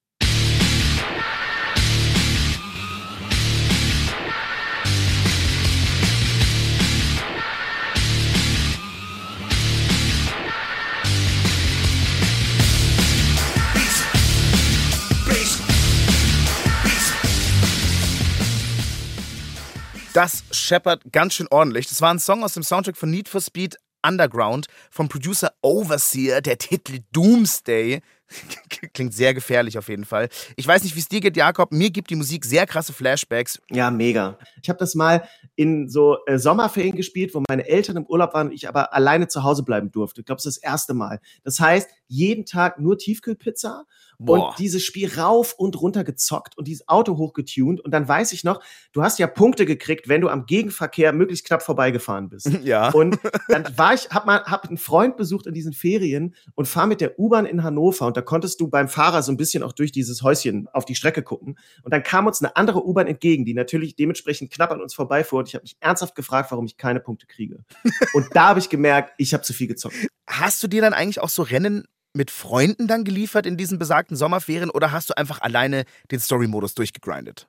Das 20.19 20.43
scheppert 20.51 21.13
ganz 21.13 21.35
schön 21.35 21.47
ordentlich. 21.49 21.87
Das 21.87 22.03
war 22.03 22.13
ein 22.13 22.19
Song 22.19 22.43
aus 22.43 22.55
dem 22.55 22.65
Soundtrack 22.65 22.97
von 22.97 23.09
Need 23.09 23.29
for 23.29 23.41
Speed 23.41 23.77
Underground 24.05 24.67
vom 24.91 25.09
Producer 25.09 25.53
Overseer, 25.63 26.41
der 26.41 26.59
Titel 26.59 26.99
Doomsday. 27.13 28.01
Klingt 28.95 29.15
sehr 29.15 29.33
gefährlich 29.33 29.79
auf 29.79 29.89
jeden 29.89 30.05
Fall. 30.05 30.29
Ich 30.57 30.67
weiß 30.67 30.83
nicht, 30.83 30.97
wie 30.97 30.99
es 30.99 31.07
dir 31.07 31.21
geht, 31.21 31.37
Jakob. 31.37 31.71
Mir 31.71 31.91
gibt 31.91 32.11
die 32.11 32.17
Musik 32.17 32.45
sehr 32.45 32.67
krasse 32.67 32.93
Flashbacks. 32.93 33.63
Ja, 33.71 33.93
mega. 33.93 34.37
Ich 34.61 34.69
habe 34.69 34.81
das 34.81 34.97
mal 34.97 35.23
in 35.55 35.89
so 35.89 36.17
äh, 36.27 36.37
Sommerferien 36.37 36.97
gespielt, 36.97 37.33
wo 37.33 37.45
meine 37.49 37.69
Eltern 37.69 37.99
im 37.99 38.07
Urlaub 38.07 38.35
waren 38.35 38.49
und 38.49 38.55
ich 38.55 38.69
aber 38.69 38.93
alleine 38.93 39.29
zu 39.29 39.45
Hause 39.45 39.63
bleiben 39.63 39.93
durfte. 39.93 40.23
Ich 40.23 40.27
glaube, 40.27 40.39
das 40.39 40.47
ist 40.47 40.65
das 40.65 40.69
erste 40.69 40.95
Mal. 40.95 41.21
Das 41.45 41.61
heißt, 41.61 41.89
jeden 42.09 42.45
Tag 42.45 42.81
nur 42.81 42.99
Tiefkühlpizza 42.99 43.85
Boah. 44.19 44.49
und 44.49 44.59
dieses 44.59 44.83
Spiel 44.83 45.13
rauf 45.17 45.55
und 45.57 45.81
runter 45.81 46.03
gezockt 46.03 46.59
und 46.59 46.67
dieses 46.67 46.89
Auto 46.89 47.17
hochgetunt. 47.17 47.81
Und 47.81 47.93
dann 47.93 48.09
weiß 48.09 48.33
ich 48.33 48.43
noch, 48.43 48.61
du 48.93 49.03
hast 49.03 49.19
ja 49.21 49.29
Punkte 49.29 49.65
gekriegt, 49.65 50.09
wenn 50.09 50.21
du 50.21 50.29
am 50.29 50.47
Gegenverkehr 50.47 51.13
möglichst 51.13 51.47
knapp 51.47 51.63
vorbeigefahren 51.63 52.29
bist. 52.29 52.51
Ja. 52.69 52.91
Und 52.91 53.19
dann 53.49 53.65
war 53.79 53.95
ich, 53.95 54.11
hab 54.11 54.27
mal, 54.27 54.43
hab 54.43 54.67
einen 54.67 54.79
Freund 54.79 55.17
besucht 55.17 55.47
in 55.47 55.55
diesen 55.55 55.73
Ferien 55.73 56.35
und 56.55 56.67
fahr 56.67 56.87
mit 56.87 57.01
der 57.01 57.19
U-Bahn 57.19 57.47
in 57.47 57.63
Hannover 57.63 58.07
und 58.07 58.17
da 58.17 58.21
konntest 58.21 58.61
du 58.61 58.69
beim 58.69 58.89
Fahrer 58.89 59.23
so 59.23 59.31
ein 59.33 59.37
bisschen 59.37 59.63
auch 59.63 59.73
durch 59.73 59.93
dieses 59.93 60.23
Häuschen 60.23 60.67
auf 60.73 60.85
die 60.85 60.97
Strecke 60.97 61.23
gucken. 61.23 61.57
Und 61.83 61.95
dann 61.95 62.03
kam 62.03 62.27
uns 62.27 62.43
eine 62.43 62.57
andere 62.57 62.85
U-Bahn 62.85 63.07
entgegen, 63.07 63.45
die 63.45 63.55
natürlich 63.55 63.95
dementsprechend 63.95 64.53
knapp 64.53 64.73
an 64.73 64.83
uns 64.83 64.93
vorbeifuhr. 64.93 65.39
Und 65.39 65.49
ich 65.49 65.55
habe 65.55 65.63
mich 65.63 65.77
ernsthaft 65.81 66.15
gefragt, 66.15 66.51
warum 66.51 66.67
ich 66.67 66.77
keine 66.77 67.01
Punkte 67.01 67.27
kriege. 67.27 67.65
und 68.13 68.27
da 68.35 68.49
habe 68.49 68.59
ich 68.59 68.69
gemerkt, 68.69 69.15
ich 69.19 69.33
habe 69.33 69.45
zu 69.45 69.53
viel 69.53 69.69
gezockt. 69.69 69.95
Hast 70.27 70.63
du 70.63 70.67
dir 70.67 70.83
dann 70.83 70.93
eigentlich 70.93 71.21
auch 71.21 71.29
so 71.29 71.43
Rennen 71.43 71.85
mit 72.15 72.31
Freunden 72.31 72.87
dann 72.87 73.05
geliefert 73.05 73.47
in 73.47 73.57
diesen 73.57 73.79
besagten 73.79 74.17
Sommerferien 74.17 74.71
oder 74.71 74.93
hast 74.93 75.11
du 75.11 75.17
einfach 75.17 75.41
alleine 75.41 75.85
den 76.11 76.21
Story-Modus 76.21 76.75
durchgegrindet? 76.75 77.49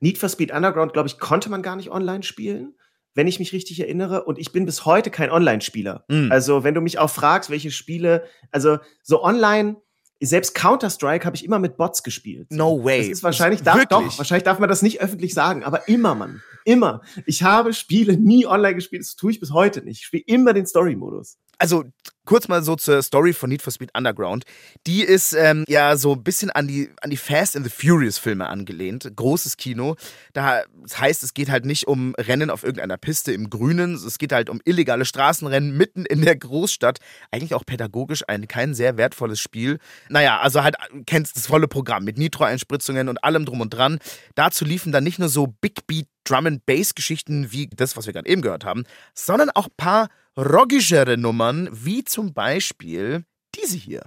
Need 0.00 0.18
for 0.18 0.28
Speed 0.28 0.52
Underground, 0.52 0.92
glaube 0.92 1.08
ich, 1.08 1.18
konnte 1.18 1.50
man 1.50 1.62
gar 1.62 1.76
nicht 1.76 1.90
online 1.90 2.22
spielen, 2.22 2.74
wenn 3.14 3.26
ich 3.26 3.38
mich 3.38 3.52
richtig 3.52 3.80
erinnere. 3.80 4.24
Und 4.24 4.38
ich 4.38 4.52
bin 4.52 4.64
bis 4.64 4.86
heute 4.86 5.10
kein 5.10 5.30
Online-Spieler. 5.30 6.04
Mm. 6.08 6.30
Also, 6.30 6.64
wenn 6.64 6.74
du 6.74 6.80
mich 6.80 6.98
auch 6.98 7.10
fragst, 7.10 7.50
welche 7.50 7.70
Spiele, 7.70 8.24
also 8.50 8.78
so 9.02 9.22
online, 9.22 9.76
selbst 10.22 10.54
Counter-Strike 10.54 11.24
habe 11.24 11.36
ich 11.36 11.44
immer 11.44 11.58
mit 11.58 11.76
Bots 11.76 12.02
gespielt. 12.02 12.50
No 12.50 12.82
way. 12.84 12.98
Das 12.98 13.08
ist 13.08 13.22
wahrscheinlich, 13.22 13.62
darf, 13.62 13.84
doch, 13.86 14.18
wahrscheinlich 14.18 14.44
darf 14.44 14.58
man 14.58 14.68
das 14.68 14.82
nicht 14.82 15.00
öffentlich 15.00 15.34
sagen, 15.34 15.64
aber 15.64 15.88
immer, 15.88 16.14
Mann. 16.14 16.42
Immer. 16.66 17.00
Ich 17.24 17.42
habe 17.42 17.72
Spiele 17.72 18.18
nie 18.18 18.46
online 18.46 18.74
gespielt, 18.74 19.02
das 19.02 19.16
tue 19.16 19.30
ich 19.30 19.40
bis 19.40 19.50
heute 19.50 19.82
nicht. 19.82 20.00
Ich 20.00 20.06
spiele 20.06 20.24
immer 20.26 20.52
den 20.52 20.66
Story-Modus 20.66 21.38
also 21.60 21.84
kurz 22.30 22.46
mal 22.46 22.62
so 22.62 22.76
zur 22.76 23.02
Story 23.02 23.32
von 23.32 23.50
Need 23.50 23.60
for 23.60 23.72
Speed 23.72 23.90
Underground. 23.92 24.44
Die 24.86 25.02
ist 25.02 25.32
ähm, 25.32 25.64
ja 25.66 25.96
so 25.96 26.12
ein 26.12 26.22
bisschen 26.22 26.48
an 26.52 26.68
die, 26.68 26.88
an 27.02 27.10
die 27.10 27.16
Fast 27.16 27.56
and 27.56 27.66
the 27.66 27.72
Furious 27.72 28.18
Filme 28.18 28.48
angelehnt. 28.48 29.10
Großes 29.16 29.56
Kino. 29.56 29.96
Da, 30.32 30.62
das 30.80 31.00
heißt, 31.00 31.24
es 31.24 31.34
geht 31.34 31.50
halt 31.50 31.64
nicht 31.64 31.88
um 31.88 32.14
Rennen 32.14 32.50
auf 32.50 32.62
irgendeiner 32.62 32.98
Piste 32.98 33.32
im 33.32 33.50
Grünen. 33.50 33.94
Es 33.94 34.16
geht 34.18 34.30
halt 34.30 34.48
um 34.48 34.60
illegale 34.64 35.06
Straßenrennen 35.06 35.76
mitten 35.76 36.06
in 36.06 36.22
der 36.22 36.36
Großstadt. 36.36 37.00
Eigentlich 37.32 37.54
auch 37.54 37.66
pädagogisch 37.66 38.22
ein 38.28 38.46
kein 38.46 38.74
sehr 38.74 38.96
wertvolles 38.96 39.40
Spiel. 39.40 39.80
Naja, 40.08 40.38
also 40.38 40.62
halt 40.62 40.76
kennst 41.06 41.36
das 41.36 41.48
volle 41.48 41.66
Programm 41.66 42.04
mit 42.04 42.16
Nitro-Einspritzungen 42.16 43.08
und 43.08 43.24
allem 43.24 43.44
drum 43.44 43.60
und 43.60 43.70
dran. 43.70 43.98
Dazu 44.36 44.64
liefen 44.64 44.92
dann 44.92 45.02
nicht 45.02 45.18
nur 45.18 45.30
so 45.30 45.48
Big 45.48 45.84
Beat 45.88 46.06
Drum 46.30 46.46
and 46.46 46.64
Bass 46.64 46.94
Geschichten 46.94 47.50
wie 47.50 47.68
das, 47.68 47.96
was 47.96 48.06
wir 48.06 48.12
gerade 48.12 48.28
eben 48.28 48.42
gehört 48.42 48.64
haben, 48.64 48.84
sondern 49.14 49.50
auch 49.50 49.68
paar 49.76 50.08
rockischere 50.36 51.16
Nummern, 51.16 51.68
wie 51.72 52.04
zum 52.04 52.32
Beispiel 52.32 53.24
diese 53.56 53.76
hier. 53.76 54.02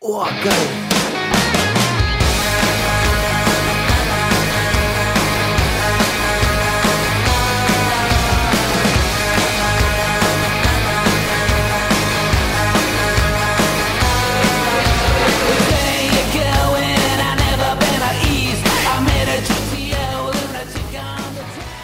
Oh, 0.00 0.26
geil. 0.44 0.99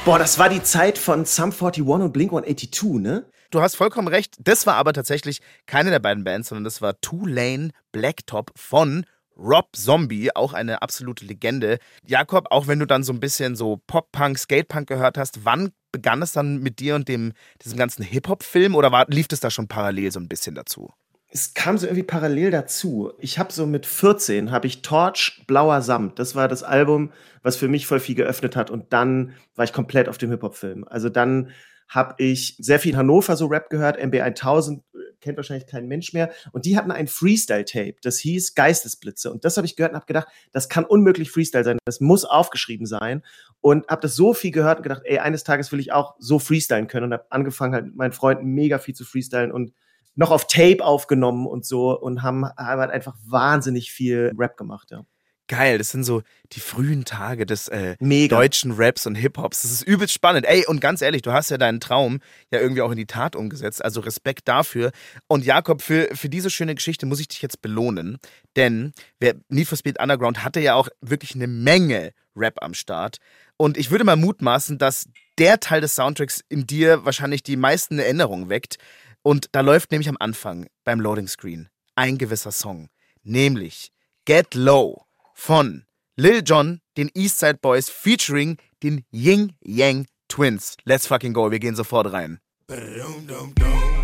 Boah, 0.06 0.20
das 0.20 0.38
war 0.38 0.48
die 0.48 0.62
Zeit 0.62 0.98
von 0.98 1.24
Sum 1.24 1.50
41 1.50 1.82
und 1.82 2.12
Blink 2.12 2.30
182, 2.30 3.02
ne? 3.02 3.26
Du 3.50 3.60
hast 3.60 3.74
vollkommen 3.74 4.06
recht. 4.06 4.36
Das 4.38 4.64
war 4.64 4.76
aber 4.76 4.92
tatsächlich 4.92 5.40
keine 5.66 5.90
der 5.90 5.98
beiden 5.98 6.22
Bands, 6.22 6.48
sondern 6.48 6.62
das 6.62 6.80
war 6.80 7.00
Two 7.00 7.26
Lane 7.26 7.70
Blacktop 7.90 8.52
von 8.54 9.04
Rob 9.36 9.74
Zombie, 9.74 10.30
auch 10.32 10.52
eine 10.52 10.80
absolute 10.80 11.24
Legende. 11.24 11.80
Jakob, 12.06 12.52
auch 12.52 12.68
wenn 12.68 12.78
du 12.78 12.86
dann 12.86 13.02
so 13.02 13.12
ein 13.12 13.18
bisschen 13.18 13.56
so 13.56 13.80
Pop-Punk, 13.88 14.38
Skate-Punk 14.38 14.86
gehört 14.86 15.18
hast, 15.18 15.44
wann 15.44 15.72
begann 15.90 16.22
es 16.22 16.30
dann 16.30 16.60
mit 16.60 16.78
dir 16.78 16.94
und 16.94 17.08
dem, 17.08 17.32
diesem 17.64 17.76
ganzen 17.76 18.04
Hip-Hop-Film 18.04 18.76
oder 18.76 18.92
war, 18.92 19.06
lief 19.08 19.26
das 19.26 19.40
da 19.40 19.50
schon 19.50 19.66
parallel 19.66 20.12
so 20.12 20.20
ein 20.20 20.28
bisschen 20.28 20.54
dazu? 20.54 20.92
Es 21.36 21.52
kam 21.52 21.76
so 21.76 21.86
irgendwie 21.86 22.02
parallel 22.02 22.50
dazu. 22.50 23.12
Ich 23.18 23.38
habe 23.38 23.52
so 23.52 23.66
mit 23.66 23.84
14 23.84 24.50
habe 24.50 24.66
ich 24.66 24.80
Torch 24.80 25.42
Blauer 25.46 25.82
Samt. 25.82 26.18
Das 26.18 26.34
war 26.34 26.48
das 26.48 26.62
Album, 26.62 27.12
was 27.42 27.56
für 27.56 27.68
mich 27.68 27.86
voll 27.86 28.00
viel 28.00 28.14
geöffnet 28.14 28.56
hat 28.56 28.70
und 28.70 28.94
dann 28.94 29.34
war 29.54 29.66
ich 29.66 29.74
komplett 29.74 30.08
auf 30.08 30.16
dem 30.16 30.30
Hip 30.30 30.42
Hop 30.42 30.56
Film. 30.56 30.88
Also 30.88 31.10
dann 31.10 31.50
habe 31.88 32.14
ich 32.16 32.56
sehr 32.58 32.80
viel 32.80 32.92
in 32.92 32.96
Hannover 32.96 33.36
so 33.36 33.46
Rap 33.46 33.68
gehört, 33.68 33.98
MB 33.98 34.14
1000 34.14 34.82
kennt 35.20 35.36
wahrscheinlich 35.36 35.66
kein 35.66 35.86
Mensch 35.86 36.14
mehr 36.14 36.32
und 36.52 36.64
die 36.64 36.78
hatten 36.78 36.90
ein 36.90 37.06
Freestyle 37.06 37.66
Tape, 37.66 37.96
das 38.00 38.18
hieß 38.18 38.54
Geistesblitze 38.54 39.30
und 39.30 39.44
das 39.44 39.58
habe 39.58 39.66
ich 39.66 39.76
gehört 39.76 39.92
und 39.92 39.96
habe 39.96 40.06
gedacht, 40.06 40.28
das 40.52 40.70
kann 40.70 40.86
unmöglich 40.86 41.30
Freestyle 41.30 41.64
sein, 41.64 41.78
das 41.84 42.00
muss 42.00 42.24
aufgeschrieben 42.24 42.86
sein 42.86 43.22
und 43.60 43.88
habe 43.88 44.00
das 44.00 44.16
so 44.16 44.32
viel 44.32 44.52
gehört 44.52 44.78
und 44.78 44.84
gedacht, 44.84 45.02
ey, 45.04 45.18
eines 45.18 45.44
Tages 45.44 45.70
will 45.70 45.80
ich 45.80 45.92
auch 45.92 46.16
so 46.18 46.38
freestylen 46.38 46.86
können 46.88 47.04
und 47.04 47.12
habe 47.12 47.26
angefangen 47.28 47.74
halt 47.74 47.84
mit 47.84 47.96
meinen 47.96 48.12
Freunden 48.12 48.46
mega 48.46 48.78
viel 48.78 48.94
zu 48.94 49.04
freestylen 49.04 49.52
und 49.52 49.72
noch 50.16 50.30
auf 50.30 50.46
Tape 50.46 50.84
aufgenommen 50.84 51.46
und 51.46 51.64
so 51.64 51.98
und 51.98 52.22
haben, 52.22 52.44
haben 52.44 52.80
halt 52.80 52.90
einfach 52.90 53.14
wahnsinnig 53.24 53.92
viel 53.92 54.32
Rap 54.36 54.56
gemacht, 54.56 54.90
ja. 54.90 55.04
Geil, 55.48 55.78
das 55.78 55.90
sind 55.90 56.02
so 56.02 56.22
die 56.52 56.60
frühen 56.60 57.04
Tage 57.04 57.46
des 57.46 57.68
äh, 57.68 57.96
deutschen 58.00 58.72
Raps 58.72 59.06
und 59.06 59.14
Hip-Hops. 59.14 59.62
Das 59.62 59.70
ist 59.70 59.82
übelst 59.82 60.12
spannend. 60.12 60.44
Ey, 60.44 60.66
und 60.66 60.80
ganz 60.80 61.02
ehrlich, 61.02 61.22
du 61.22 61.32
hast 61.32 61.50
ja 61.50 61.56
deinen 61.56 61.78
Traum 61.78 62.18
ja 62.50 62.58
irgendwie 62.58 62.82
auch 62.82 62.90
in 62.90 62.96
die 62.96 63.06
Tat 63.06 63.36
umgesetzt. 63.36 63.84
Also 63.84 64.00
Respekt 64.00 64.48
dafür. 64.48 64.90
Und 65.28 65.44
Jakob, 65.44 65.82
für, 65.82 66.08
für 66.16 66.28
diese 66.28 66.50
schöne 66.50 66.74
Geschichte 66.74 67.06
muss 67.06 67.20
ich 67.20 67.28
dich 67.28 67.42
jetzt 67.42 67.62
belohnen. 67.62 68.18
Denn 68.56 68.92
wer 69.20 69.36
Need 69.48 69.68
for 69.68 69.78
Speed 69.78 70.00
Underground 70.00 70.42
hatte 70.42 70.58
ja 70.58 70.74
auch 70.74 70.88
wirklich 71.00 71.36
eine 71.36 71.46
Menge 71.46 72.10
Rap 72.34 72.60
am 72.60 72.74
Start. 72.74 73.18
Und 73.56 73.76
ich 73.78 73.92
würde 73.92 74.02
mal 74.02 74.16
mutmaßen, 74.16 74.78
dass 74.78 75.08
der 75.38 75.60
Teil 75.60 75.80
des 75.80 75.94
Soundtracks 75.94 76.42
in 76.48 76.66
dir 76.66 77.04
wahrscheinlich 77.04 77.44
die 77.44 77.56
meisten 77.56 78.00
Erinnerungen 78.00 78.48
weckt. 78.48 78.78
Und 79.26 79.48
da 79.50 79.60
läuft 79.60 79.90
nämlich 79.90 80.08
am 80.08 80.18
Anfang 80.20 80.68
beim 80.84 81.00
Loading 81.00 81.26
Screen 81.26 81.68
ein 81.96 82.16
gewisser 82.16 82.52
Song, 82.52 82.90
nämlich 83.24 83.90
Get 84.24 84.54
Low 84.54 85.04
von 85.34 85.84
Lil 86.14 86.44
Jon, 86.46 86.80
den 86.96 87.10
Eastside 87.12 87.58
Boys 87.60 87.90
featuring 87.90 88.56
den 88.84 89.04
Ying 89.10 89.56
Yang 89.64 90.06
Twins. 90.28 90.76
Let's 90.84 91.08
fucking 91.08 91.32
go, 91.32 91.50
wir 91.50 91.58
gehen 91.58 91.74
sofort 91.74 92.12
rein. 92.12 92.38
Three, 92.68 93.95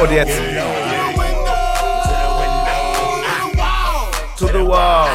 Und 0.00 0.10
jetzt. 0.12 0.38
To 4.38 4.46
the 4.48 4.66
wall. 4.66 5.08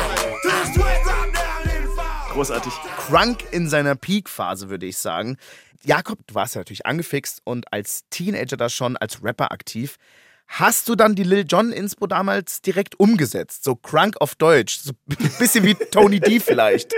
Großartig. 2.31 2.73
Crunk 2.97 3.39
in 3.51 3.69
seiner 3.69 3.95
Peak-Phase, 3.95 4.69
würde 4.69 4.85
ich 4.85 4.97
sagen. 4.97 5.37
Jakob, 5.83 6.19
du 6.27 6.35
warst 6.35 6.55
ja 6.55 6.61
natürlich 6.61 6.85
angefixt 6.85 7.41
und 7.43 7.71
als 7.73 8.05
Teenager 8.09 8.57
da 8.57 8.69
schon 8.69 8.97
als 8.97 9.23
Rapper 9.23 9.51
aktiv. 9.51 9.97
Hast 10.47 10.89
du 10.89 10.95
dann 10.95 11.15
die 11.15 11.23
Lil 11.23 11.45
Jon 11.47 11.71
Inspo 11.71 12.07
damals 12.07 12.61
direkt 12.61 12.99
umgesetzt? 12.99 13.63
So 13.63 13.75
Crunk 13.75 14.19
auf 14.19 14.35
Deutsch. 14.35 14.79
So 14.79 14.91
ein 15.09 15.31
bisschen 15.39 15.65
wie 15.65 15.75
Tony 15.75 16.19
D 16.19 16.39
vielleicht. 16.39 16.93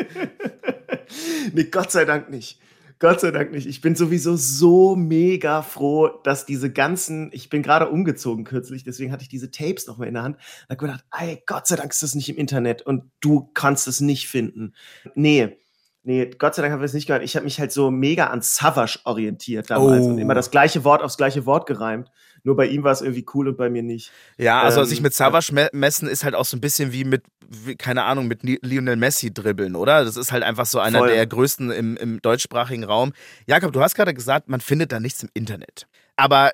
nee, 1.54 1.66
Gott 1.66 1.92
sei 1.92 2.06
Dank 2.06 2.30
nicht. 2.30 2.60
Gott 3.02 3.20
sei 3.20 3.32
Dank 3.32 3.52
nicht. 3.52 3.66
Ich 3.66 3.82
bin 3.82 3.96
sowieso 3.96 4.36
so 4.36 4.96
mega 4.96 5.64
froh, 5.64 6.08
dass 6.24 6.46
diese 6.46 6.72
ganzen, 6.72 7.32
ich 7.34 7.50
bin 7.50 7.64
gerade 7.64 7.90
umgezogen 7.90 8.44
kürzlich, 8.46 8.84
deswegen 8.84 9.12
hatte 9.12 9.24
ich 9.24 9.28
diese 9.28 9.50
Tapes 9.50 9.88
noch 9.88 9.98
mal 9.98 10.08
in 10.08 10.14
der 10.14 10.22
Hand. 10.22 10.38
Da 10.38 10.76
habe 10.76 10.76
ich 10.76 10.78
gedacht, 10.78 11.06
ey, 11.20 11.44
Gott 11.48 11.66
sei 11.66 11.78
Dank 11.78 11.92
ist 11.92 12.04
das 12.04 12.14
nicht 12.14 12.30
im 12.30 12.38
Internet 12.38 12.84
und 12.84 13.10
du 13.20 13.50
kannst 13.56 13.88
es 13.88 14.02
nicht 14.02 14.30
finden. 14.30 14.76
Nee, 15.16 15.58
Nee, 16.04 16.32
Gott 16.36 16.56
sei 16.56 16.64
Dank 16.64 16.74
haben 16.74 16.80
wir 16.82 16.86
es 16.86 16.96
nicht 16.96 17.06
gehört. 17.06 17.24
Ich 17.24 17.36
habe 17.36 17.44
mich 17.44 17.60
halt 17.60 17.72
so 17.72 17.92
mega 17.92 18.28
an 18.28 18.42
Savage 18.42 19.00
orientiert 19.04 19.70
damals 19.70 20.04
oh. 20.04 20.10
und 20.10 20.18
immer 20.18 20.34
das 20.34 20.50
gleiche 20.50 20.84
Wort 20.84 21.04
aufs 21.04 21.16
gleiche 21.16 21.46
Wort 21.46 21.68
gereimt. 21.68 22.10
Nur 22.44 22.56
bei 22.56 22.68
ihm 22.68 22.84
war 22.84 22.92
es 22.92 23.02
irgendwie 23.02 23.26
cool 23.34 23.48
und 23.50 23.58
bei 23.58 23.70
mir 23.70 23.84
nicht. 23.84 24.12
Ja, 24.38 24.62
also 24.62 24.82
ähm, 24.82 24.88
sich 24.88 25.02
mit 25.02 25.14
Savage 25.14 25.54
me 25.54 25.70
messen 25.74 26.08
ist 26.08 26.24
halt 26.24 26.36
auch 26.36 26.46
so 26.46 26.58
ein 26.58 26.62
bisschen 26.62 26.92
wie 26.92 27.04
mit, 27.04 27.24
wie, 27.48 27.76
keine 27.76 28.04
Ahnung, 28.04 28.28
mit 28.28 28.42
Lionel 28.44 28.96
Messi 28.96 29.34
dribbeln, 29.34 29.76
oder? 29.76 30.04
Das 30.04 30.18
ist 30.18 30.32
halt 30.32 30.44
einfach 30.44 30.66
so 30.66 30.80
einer 30.80 31.00
voll. 31.00 31.10
der 31.10 31.26
größten 31.28 31.72
im, 31.72 31.98
im 31.98 32.22
deutschsprachigen 32.22 32.84
Raum. 32.84 33.14
Jakob, 33.46 33.74
du 33.74 33.82
hast 33.82 33.96
gerade 33.96 34.14
gesagt, 34.14 34.50
man 34.50 34.62
findet 34.62 34.92
da 34.92 35.00
nichts 35.00 35.22
im 35.24 35.30
Internet. 35.34 35.88
Aber, 36.16 36.52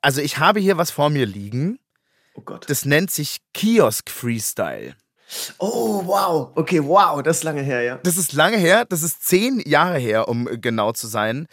also 0.00 0.20
ich 0.20 0.38
habe 0.38 0.60
hier 0.60 0.78
was 0.78 0.90
vor 0.90 1.10
mir 1.10 1.26
liegen. 1.26 1.78
Oh 2.34 2.42
Gott. 2.42 2.68
Das 2.68 2.84
nennt 2.84 3.10
sich 3.10 3.38
Kiosk 3.54 4.10
Freestyle. 4.10 4.94
Oh, 5.58 6.02
wow. 6.06 6.52
Okay, 6.54 6.82
wow, 6.82 7.22
das 7.22 7.38
ist 7.38 7.44
lange 7.44 7.62
her, 7.62 7.82
ja. 7.82 7.98
Das 8.02 8.16
ist 8.16 8.32
lange 8.32 8.56
her, 8.56 8.84
das 8.84 9.02
ist 9.02 9.26
zehn 9.26 9.60
Jahre 9.64 9.98
her, 9.98 10.28
um 10.28 10.48
genau 10.60 10.92
zu 10.92 11.06
sein. 11.06 11.46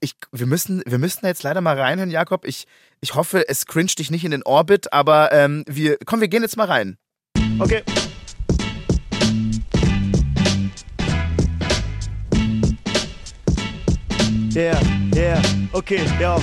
Ich, 0.00 0.14
wir, 0.32 0.46
müssen, 0.46 0.82
wir 0.86 0.98
müssen 0.98 1.24
jetzt 1.26 1.42
leider 1.42 1.60
mal 1.60 1.78
reinhören, 1.78 2.10
Jakob. 2.10 2.44
Ich, 2.44 2.66
ich 3.00 3.14
hoffe, 3.14 3.48
es 3.48 3.66
cringet 3.66 3.98
dich 3.98 4.10
nicht 4.10 4.24
in 4.24 4.30
den 4.30 4.42
Orbit, 4.42 4.92
aber 4.92 5.32
ähm, 5.32 5.64
wir, 5.68 5.98
komm, 6.04 6.20
wir 6.20 6.28
gehen 6.28 6.42
jetzt 6.42 6.56
mal 6.56 6.66
rein. 6.66 6.98
Okay. 7.58 7.82
Yeah, 14.56 14.80
yeah, 15.16 15.42
okay, 15.72 16.00
ja 16.20 16.38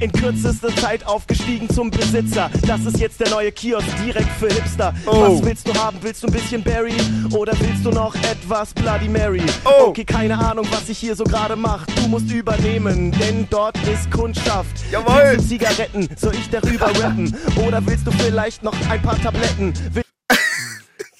in 0.00 0.12
kürzester 0.12 0.74
Zeit 0.76 1.06
aufgestiegen 1.06 1.68
zum 1.68 1.90
Besitzer. 1.90 2.50
Das 2.66 2.84
ist 2.84 2.98
jetzt 2.98 3.20
der 3.20 3.30
neue 3.30 3.52
Kiosk 3.52 3.86
direkt 4.04 4.30
für 4.38 4.48
Hipster. 4.48 4.94
Oh. 5.06 5.20
Was 5.20 5.44
willst 5.44 5.68
du 5.68 5.74
haben? 5.74 5.98
Willst 6.00 6.22
du 6.22 6.26
ein 6.28 6.32
bisschen 6.32 6.62
Berry 6.62 6.94
oder 7.32 7.52
willst 7.60 7.84
du 7.84 7.90
noch 7.90 8.14
etwas 8.16 8.72
Bloody 8.74 9.08
Mary? 9.08 9.42
Oh. 9.64 9.88
Okay, 9.88 10.04
keine 10.04 10.38
Ahnung, 10.38 10.66
was 10.70 10.88
ich 10.88 10.98
hier 10.98 11.16
so 11.16 11.24
gerade 11.24 11.56
mach. 11.56 11.86
Du 11.86 12.08
musst 12.08 12.30
übernehmen, 12.30 13.12
denn 13.12 13.46
dort 13.50 13.76
ist 13.88 14.10
Kundschaft. 14.10 14.84
Jawohl. 14.90 15.32
Willst 15.32 15.46
du 15.46 15.48
Zigaretten? 15.48 16.08
Soll 16.16 16.34
ich 16.34 16.48
darüber 16.50 16.86
rappen? 16.86 17.34
Oder 17.66 17.84
willst 17.84 18.06
du 18.06 18.10
vielleicht 18.12 18.62
noch 18.62 18.74
ein 18.88 19.02
paar 19.02 19.20
Tabletten? 19.20 19.72
Will 19.92 20.02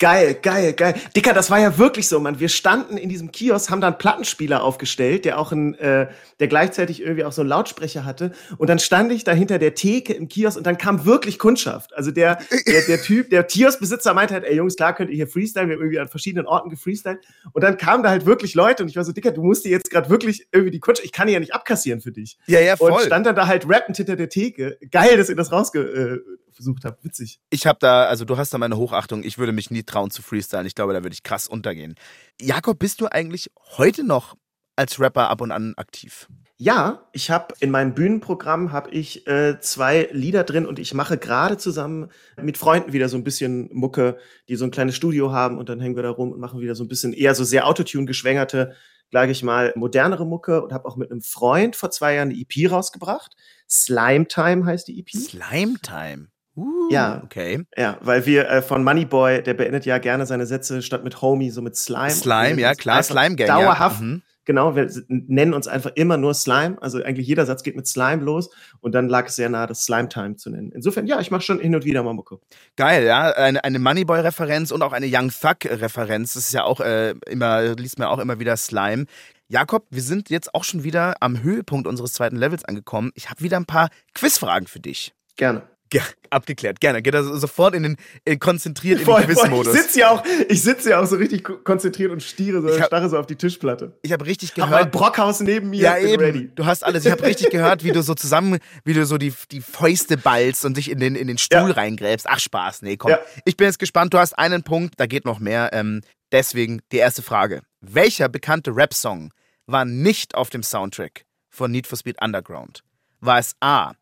Geil, 0.01 0.39
geil, 0.41 0.75
geil. 0.75 0.95
Dicker, 1.17 1.33
das 1.33 1.51
war 1.51 1.59
ja 1.59 1.77
wirklich 1.77 2.07
so, 2.07 2.21
man. 2.21 2.39
Wir 2.39 2.49
standen 2.49 2.97
in 2.97 3.09
diesem 3.09 3.33
Kiosk, 3.33 3.69
haben 3.69 3.81
da 3.81 3.89
einen 3.89 3.99
Plattenspieler 3.99 4.63
aufgestellt, 4.63 5.25
der 5.25 5.41
auch 5.41 5.51
ein, 5.51 5.75
äh, 5.75 6.07
der 6.39 6.47
gleichzeitig 6.47 7.03
irgendwie 7.03 7.25
auch 7.25 7.33
so 7.33 7.43
einen 7.43 7.49
Lautsprecher 7.49 8.05
hatte. 8.05 8.31
Und 8.59 8.71
dann 8.71 8.79
stand 8.79 9.11
ich 9.11 9.25
da 9.25 9.33
hinter 9.33 9.59
der 9.59 9.75
Theke 9.75 10.13
im 10.13 10.29
Kiosk 10.29 10.57
und 10.57 10.65
dann 10.65 10.79
kam 10.79 11.05
wirklich 11.05 11.41
Kundschaft. 11.41 11.97
Also 11.97 12.13
der, 12.13 12.39
der, 12.69 12.83
der 12.83 13.03
Typ, 13.03 13.31
der 13.31 13.43
Kioskbesitzer 13.43 14.15
meinte 14.15 14.35
halt, 14.35 14.45
ey 14.45 14.55
Jungs, 14.55 14.77
klar 14.77 14.95
könnt 14.95 15.11
ihr 15.11 15.17
hier 15.17 15.27
freestylen. 15.27 15.69
Wir 15.69 15.75
haben 15.75 15.83
irgendwie 15.83 15.99
an 15.99 16.09
verschiedenen 16.09 16.47
Orten 16.47 16.71
gefreestylt. 16.71 17.19
Und 17.53 17.65
dann 17.65 17.77
kamen 17.77 18.05
da 18.05 18.11
halt 18.11 18.25
wirklich 18.25 18.55
Leute 18.55 18.85
und 18.85 18.89
ich 18.89 18.95
war 18.95 19.05
so, 19.05 19.11
Dicker, 19.11 19.33
du 19.33 19.43
musst 19.43 19.65
dir 19.65 19.71
jetzt 19.71 19.91
gerade 19.91 20.09
wirklich 20.11 20.47
irgendwie 20.53 20.71
die 20.71 20.81
Kundschaft, 20.81 21.07
ich 21.07 21.13
kann 21.13 21.27
die 21.27 21.33
ja 21.33 21.41
nicht 21.41 21.55
abkassieren 21.55 22.01
für 22.01 22.13
dich. 22.13 22.39
Ja, 22.47 22.61
ja, 22.61 22.77
voll. 22.77 22.93
Und 22.93 23.01
stand 23.01 23.27
dann 23.27 23.35
da 23.35 23.49
halt 23.49 23.69
rappend 23.69 23.97
hinter 23.97 24.15
der 24.15 24.29
Theke. 24.29 24.79
Geil, 24.93 25.17
dass 25.17 25.29
ihr 25.29 25.35
das 25.35 25.51
rausge, 25.51 25.81
äh, 25.81 26.38
versucht 26.59 26.85
habt. 26.85 27.05
Witzig. 27.05 27.40
Ich 27.51 27.66
habe 27.66 27.79
da, 27.81 28.07
also 28.07 28.25
du 28.25 28.37
hast 28.37 28.53
da 28.53 28.59
meine 28.59 28.77
Hochachtung. 28.77 29.23
Ich 29.23 29.38
würde 29.38 29.53
mich 29.53 29.71
nie 29.71 29.85
trauen 29.85 30.11
zu 30.11 30.23
freestylen. 30.23 30.66
Ich 30.66 30.75
glaube, 30.75 30.92
da 30.92 31.05
würde 31.05 31.14
ich 31.14 31.23
krass 31.23 31.47
untergehen. 31.47 31.94
Jakob, 32.40 32.81
bist 32.81 33.01
du 33.01 33.07
eigentlich 33.07 33.53
heute 33.77 34.03
noch 34.03 34.35
als 34.75 34.99
Rapper 34.99 35.31
ab 35.31 35.40
und 35.40 35.53
an 35.53 35.75
aktiv? 35.77 36.29
Ja, 36.57 37.09
ich 37.12 37.31
habe 37.31 37.55
in 37.61 37.71
meinem 37.71 37.94
Bühnenprogramm 37.94 38.73
habe 38.73 38.90
ich 38.90 39.29
äh, 39.29 39.61
zwei 39.61 40.09
Lieder 40.11 40.42
drin 40.42 40.66
und 40.66 40.81
ich 40.81 40.92
mache 40.92 41.16
gerade 41.16 41.57
zusammen 41.57 42.11
mit 42.37 42.59
Freunden 42.59 42.92
wieder 42.92 43.09
so 43.09 43.16
ein 43.16 43.23
bisschen 43.23 43.68
Mucke, 43.73 44.18
die 44.49 44.57
so 44.57 44.64
ein 44.64 44.73
kleines 44.73 44.97
Studio 44.97 45.31
haben 45.31 45.57
und 45.57 45.68
dann 45.68 45.79
hängen 45.79 45.94
wir 45.94 46.03
da 46.03 46.11
rum 46.11 46.33
und 46.33 46.40
machen 46.40 46.61
wieder 46.61 46.75
so 46.75 46.83
ein 46.83 46.88
bisschen 46.88 47.12
eher 47.12 47.37
so 47.37 47.44
sehr 47.44 47.68
Autotune 47.68 48.07
geschwängerte, 48.07 48.75
sage 49.12 49.31
ich 49.31 49.44
mal, 49.44 49.73
modernere 49.77 50.27
Mucke 50.27 50.61
und 50.61 50.73
habe 50.73 50.88
auch 50.88 50.97
mit 50.97 51.12
einem 51.12 51.21
Freund 51.21 51.77
vor 51.77 51.92
zwei 51.92 52.14
Jahren 52.14 52.31
eine 52.31 52.38
EP 52.40 52.68
rausgebracht. 52.68 53.37
Slime 53.71 54.27
Time 54.27 54.66
heißt 54.66 54.88
die 54.88 54.99
EP. 54.99 55.11
Slime 55.11 55.77
Time. 55.81 56.27
Uh, 56.59 56.90
ja, 56.90 57.23
okay. 57.25 57.64
Ja, 57.77 57.99
weil 58.01 58.27
wir 58.27 58.49
äh, 58.49 58.62
von 58.62 58.83
Moneyboy, 58.83 59.44
der 59.44 59.55
beendet 59.55 59.87
ja 59.87 59.99
gerne 59.99 60.27
seine 60.27 60.44
Sätze 60.44 60.83
statt 60.83 61.05
mit 61.05 61.23
Homie, 61.23 61.51
so 61.51 61.62
mit 61.62 61.77
Slime. 61.77 62.11
Slime, 62.11 62.61
ja, 62.61 62.75
klar, 62.75 63.01
Slime 63.03 63.37
Gang. 63.37 63.49
Dauerhaft. 63.49 64.01
Ja. 64.01 64.07
Mhm. 64.07 64.23
Genau, 64.44 64.75
wir 64.75 64.90
nennen 65.09 65.53
uns 65.53 65.68
einfach 65.68 65.92
immer 65.94 66.16
nur 66.16 66.33
Slime. 66.33 66.79
Also 66.81 67.03
eigentlich 67.05 67.29
jeder 67.29 67.44
Satz 67.44 67.62
geht 67.62 67.77
mit 67.77 67.87
Slime 67.87 68.25
los 68.25 68.49
und 68.81 68.94
dann 68.94 69.07
lag 69.07 69.27
es 69.27 69.37
sehr 69.37 69.51
nahe, 69.51 69.66
das 69.66 69.85
Slime 69.85 70.09
Time 70.09 70.37
zu 70.37 70.51
nennen. 70.51 70.73
Insofern, 70.73 71.07
ja, 71.07 71.21
ich 71.21 71.31
mache 71.31 71.42
schon 71.42 71.61
hin 71.61 71.75
und 71.75 71.85
wieder 71.85 72.03
mal 72.03 72.14
Mucke. 72.14 72.40
Geil, 72.75 73.05
ja. 73.05 73.31
Eine, 73.31 73.62
eine 73.62 73.79
Moneyboy-Referenz 73.79 74.73
und 74.73 74.83
auch 74.83 74.92
eine 74.92 75.07
Young 75.07 75.31
Thug-Referenz. 75.31 76.33
Das 76.33 76.44
ist 76.44 76.55
ja 76.55 76.64
auch 76.64 76.81
äh, 76.81 77.14
immer, 77.27 77.75
liest 77.77 77.99
mir 77.99 78.09
auch 78.09 78.18
immer 78.18 78.40
wieder 78.40 78.57
Slime. 78.57 79.05
Jakob, 79.49 79.87
wir 79.90 80.03
sind 80.03 80.31
jetzt 80.31 80.55
auch 80.55 80.64
schon 80.64 80.83
wieder 80.83 81.16
am 81.21 81.42
Höhepunkt 81.42 81.87
unseres 81.87 82.14
zweiten 82.14 82.37
Levels 82.37 82.64
angekommen. 82.64 83.12
Ich 83.14 83.29
habe 83.29 83.42
wieder 83.42 83.59
ein 83.59 83.66
paar 83.66 83.90
Quizfragen 84.14 84.66
für 84.66 84.81
dich. 84.81 85.12
Gerne. 85.37 85.62
Ja, 85.92 86.03
abgeklärt, 86.31 86.81
gerne. 86.81 87.01
Geht 87.01 87.14
also 87.14 87.37
sofort 87.37 87.74
in 87.74 87.83
den 87.83 87.96
äh, 88.24 88.37
konzentriert 88.37 89.01
in 89.01 89.07
den 89.07 89.16
Quizmodus. 89.24 89.74
Ich 89.74 89.83
sitze 89.83 90.01
ja 90.01 90.11
auch, 90.11 90.22
ich 90.48 90.62
sitze 90.62 90.90
ja 90.90 91.01
auch 91.01 91.07
so 91.07 91.16
richtig 91.16 91.44
konzentriert 91.64 92.12
und 92.12 92.22
stiere 92.22 92.61
so, 92.61 92.79
hab, 92.79 92.87
starre 92.87 93.09
so 93.09 93.18
auf 93.18 93.27
die 93.27 93.37
Tischplatte. 93.37 93.96
Ich 94.03 94.12
habe 94.12 94.27
richtig 94.27 94.55
gehört. 94.55 94.70
Mein 94.70 94.90
Brockhaus 94.90 95.40
neben 95.40 95.70
mir. 95.70 95.81
Ja 95.81 95.98
eben. 95.98 96.22
Ready. 96.22 96.51
Du 96.55 96.66
hast 96.66 96.85
alles. 96.85 97.07
Ich 97.07 97.11
habe 97.11 97.22
richtig 97.22 97.51
gehört, 97.51 97.85
wie 97.85 97.92
du 97.92 98.03
so 98.03 98.14
zusammen, 98.14 98.59
wie 98.85 98.92
du 98.92 99.07
so 99.07 99.16
die 99.16 99.33
die 99.51 99.61
Fäuste 99.61 100.16
ballst 100.16 100.64
und 100.64 100.77
dich 100.77 100.90
in 100.90 100.98
den 100.98 101.14
in 101.14 101.27
den 101.27 101.38
Stuhl 101.38 101.70
ja. 101.70 101.74
reingräbst. 101.74 102.27
Ach 102.29 102.38
Spaß, 102.38 102.83
nee, 102.83 102.96
komm. 102.96 103.12
Ja. 103.12 103.20
Ich 103.44 103.57
bin 103.57 103.66
jetzt 103.66 103.79
gespannt. 103.79 104.12
Du 104.12 104.18
hast 104.18 104.38
einen 104.38 104.62
Punkt, 104.62 104.94
da 104.98 105.07
geht 105.07 105.24
noch 105.24 105.38
mehr. 105.38 105.70
Ähm, 105.72 106.03
deswegen 106.33 106.81
die 106.92 106.98
erste 106.98 107.22
Frage: 107.22 107.62
Welcher 107.81 108.29
bekannte 108.29 108.77
Rap-Song 108.77 109.33
war 109.66 109.85
nicht 109.85 110.35
auf 110.35 110.51
dem 110.51 110.62
Soundtrack 110.62 111.24
von 111.48 111.70
Need 111.70 111.87
for 111.87 111.96
Speed 111.96 112.22
Underground? 112.22 112.83
War 113.20 113.38
es 113.38 113.55
A. 113.61 113.92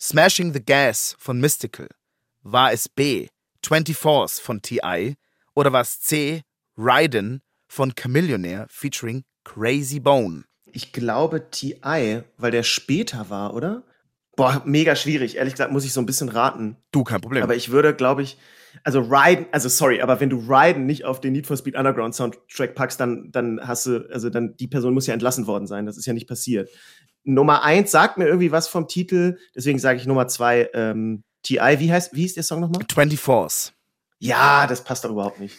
Smashing 0.00 0.52
the 0.52 0.64
Gas 0.64 1.16
von 1.18 1.40
Mystical? 1.40 1.88
War 2.44 2.72
es 2.72 2.88
B. 2.88 3.26
24s 3.66 4.40
von 4.40 4.62
T.I. 4.62 5.16
oder 5.56 5.72
war 5.72 5.80
es 5.80 6.00
C. 6.00 6.42
Ryden 6.76 7.42
von 7.66 7.92
Chamillionaire 7.98 8.66
featuring 8.70 9.24
Crazy 9.42 9.98
Bone? 9.98 10.44
Ich 10.70 10.92
glaube 10.92 11.50
T.I., 11.50 12.22
weil 12.36 12.50
der 12.52 12.62
später 12.62 13.28
war, 13.28 13.54
oder? 13.54 13.82
Boah, 14.36 14.62
mega 14.64 14.94
schwierig. 14.94 15.36
Ehrlich 15.36 15.54
gesagt 15.54 15.72
muss 15.72 15.84
ich 15.84 15.92
so 15.92 16.00
ein 16.00 16.06
bisschen 16.06 16.28
raten. 16.28 16.76
Du, 16.92 17.02
kein 17.02 17.20
Problem. 17.20 17.42
Aber 17.42 17.56
ich 17.56 17.70
würde, 17.70 17.92
glaube 17.92 18.22
ich, 18.22 18.38
also 18.84 19.00
Ryden, 19.00 19.46
also 19.50 19.68
sorry, 19.68 20.00
aber 20.00 20.20
wenn 20.20 20.30
du 20.30 20.38
Ryden 20.38 20.86
nicht 20.86 21.04
auf 21.06 21.20
den 21.20 21.32
Need 21.32 21.48
for 21.48 21.56
Speed 21.56 21.74
Underground 21.74 22.14
Soundtrack 22.14 22.76
packst, 22.76 23.00
dann, 23.00 23.32
dann 23.32 23.58
hast 23.66 23.86
du, 23.86 24.08
also 24.12 24.30
dann, 24.30 24.56
die 24.56 24.68
Person 24.68 24.94
muss 24.94 25.08
ja 25.08 25.14
entlassen 25.14 25.48
worden 25.48 25.66
sein. 25.66 25.86
Das 25.86 25.96
ist 25.96 26.06
ja 26.06 26.12
nicht 26.12 26.28
passiert. 26.28 26.70
Nummer 27.28 27.62
eins 27.62 27.90
sagt 27.90 28.16
mir 28.16 28.26
irgendwie 28.26 28.52
was 28.52 28.68
vom 28.68 28.88
Titel, 28.88 29.38
deswegen 29.54 29.78
sage 29.78 29.98
ich 29.98 30.06
Nummer 30.06 30.28
zwei, 30.28 30.70
ähm, 30.72 31.24
T.I., 31.42 31.78
wie 31.78 31.92
heißt, 31.92 32.14
wie 32.14 32.22
hieß 32.22 32.34
der 32.34 32.42
Song 32.42 32.60
nochmal? 32.60 32.82
24s. 32.82 33.72
Ja, 34.18 34.66
das 34.66 34.82
passt 34.82 35.04
doch 35.04 35.10
überhaupt 35.10 35.38
nicht. 35.38 35.56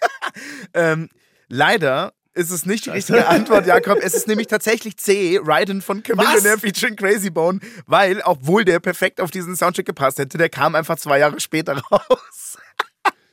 ähm, 0.74 1.08
leider 1.48 2.12
ist 2.34 2.50
es 2.50 2.64
nicht 2.66 2.86
die 2.86 2.90
richtige 2.90 3.26
Antwort, 3.26 3.66
Jakob. 3.66 3.98
Es 4.00 4.14
ist 4.14 4.28
nämlich 4.28 4.46
tatsächlich 4.46 4.96
C, 4.96 5.40
Ryden 5.42 5.82
von 5.82 6.04
Chameleon 6.04 6.60
featuring 6.60 6.94
Crazy 6.94 7.30
Bone, 7.30 7.58
weil, 7.86 8.22
obwohl 8.24 8.64
der 8.64 8.78
perfekt 8.78 9.20
auf 9.20 9.32
diesen 9.32 9.56
Soundtrack 9.56 9.86
gepasst 9.86 10.18
hätte, 10.18 10.38
der 10.38 10.48
kam 10.48 10.76
einfach 10.76 10.98
zwei 10.98 11.18
Jahre 11.18 11.40
später 11.40 11.76
raus. 11.90 12.58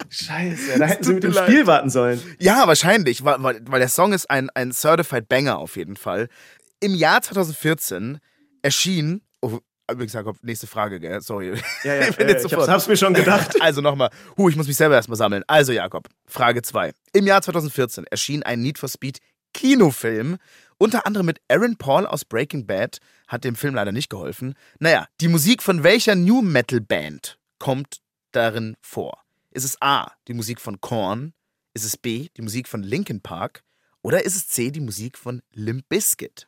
Scheiße, 0.10 0.80
da 0.80 0.86
hätten 0.86 1.04
sie 1.04 1.13
mit 1.13 1.24
dem 1.24 1.34
leid. 1.34 1.50
Spiel 1.50 1.67
warten 1.67 1.89
sollen. 1.91 2.21
Ja, 2.39 2.67
wahrscheinlich, 2.67 3.24
weil, 3.24 3.38
weil 3.41 3.80
der 3.80 3.89
Song 3.89 4.12
ist 4.12 4.30
ein, 4.30 4.50
ein 4.56 4.71
Certified 4.71 5.30
Banger 5.30 5.60
auf 5.60 5.78
jeden 5.78 5.98
Fall. 5.98 6.30
Im 6.79 6.93
Jahr 6.93 7.21
2014 7.21 8.19
erschien, 8.61 9.21
oh, 9.41 9.59
übrigens 9.89 10.13
Jakob, 10.13 10.38
nächste 10.41 10.67
Frage, 10.67 10.99
gell? 10.99 11.21
Sorry. 11.21 11.53
Ja, 11.83 11.95
ja, 11.95 12.07
ich, 12.09 12.17
bin 12.17 12.27
äh, 12.27 12.31
jetzt 12.31 12.45
ich 12.45 12.53
hab's, 12.53 12.67
hab's 12.67 12.88
mir 12.88 12.97
schon 12.97 13.13
gedacht. 13.13 13.55
Also 13.61 13.81
nochmal, 13.81 14.09
huh, 14.38 14.49
ich 14.49 14.55
muss 14.55 14.67
mich 14.67 14.77
selber 14.77 14.95
erstmal 14.95 15.17
sammeln. 15.17 15.43
Also 15.47 15.71
Jakob, 15.71 16.07
Frage 16.25 16.61
2. 16.61 16.93
Im 17.13 17.25
Jahr 17.25 17.41
2014 17.41 18.05
erschien 18.07 18.43
ein 18.43 18.61
Need 18.61 18.77
for 18.77 18.89
Speed 18.89 19.19
Kinofilm 19.53 20.38
Unter 20.77 21.05
anderem 21.05 21.25
mit 21.25 21.39
Aaron 21.47 21.77
Paul 21.77 22.05
aus 22.05 22.25
Breaking 22.25 22.67
Bad 22.67 22.99
hat 23.27 23.45
dem 23.45 23.55
Film 23.55 23.75
leider 23.75 23.93
nicht 23.93 24.09
geholfen. 24.09 24.55
Naja, 24.79 25.07
die 25.21 25.29
Musik 25.29 25.63
von 25.63 25.83
welcher 25.83 26.15
New 26.15 26.41
Metal 26.41 26.81
Band 26.81 27.39
kommt 27.57 28.01
darin 28.31 28.75
vor? 28.81 29.23
Ist 29.51 29.63
es 29.63 29.81
A, 29.81 30.11
die 30.27 30.33
Musik 30.33 30.59
von 30.59 30.81
Korn? 30.81 31.33
Ist 31.73 31.85
es 31.85 31.95
B, 31.95 32.27
die 32.35 32.41
Musik 32.41 32.67
von 32.67 32.83
Linkin 32.83 33.21
Park? 33.21 33.63
Oder 34.01 34.25
ist 34.25 34.35
es 34.35 34.49
C, 34.49 34.69
die 34.69 34.81
Musik 34.81 35.17
von 35.17 35.41
Limp 35.53 35.88
Bizkit? 35.88 36.47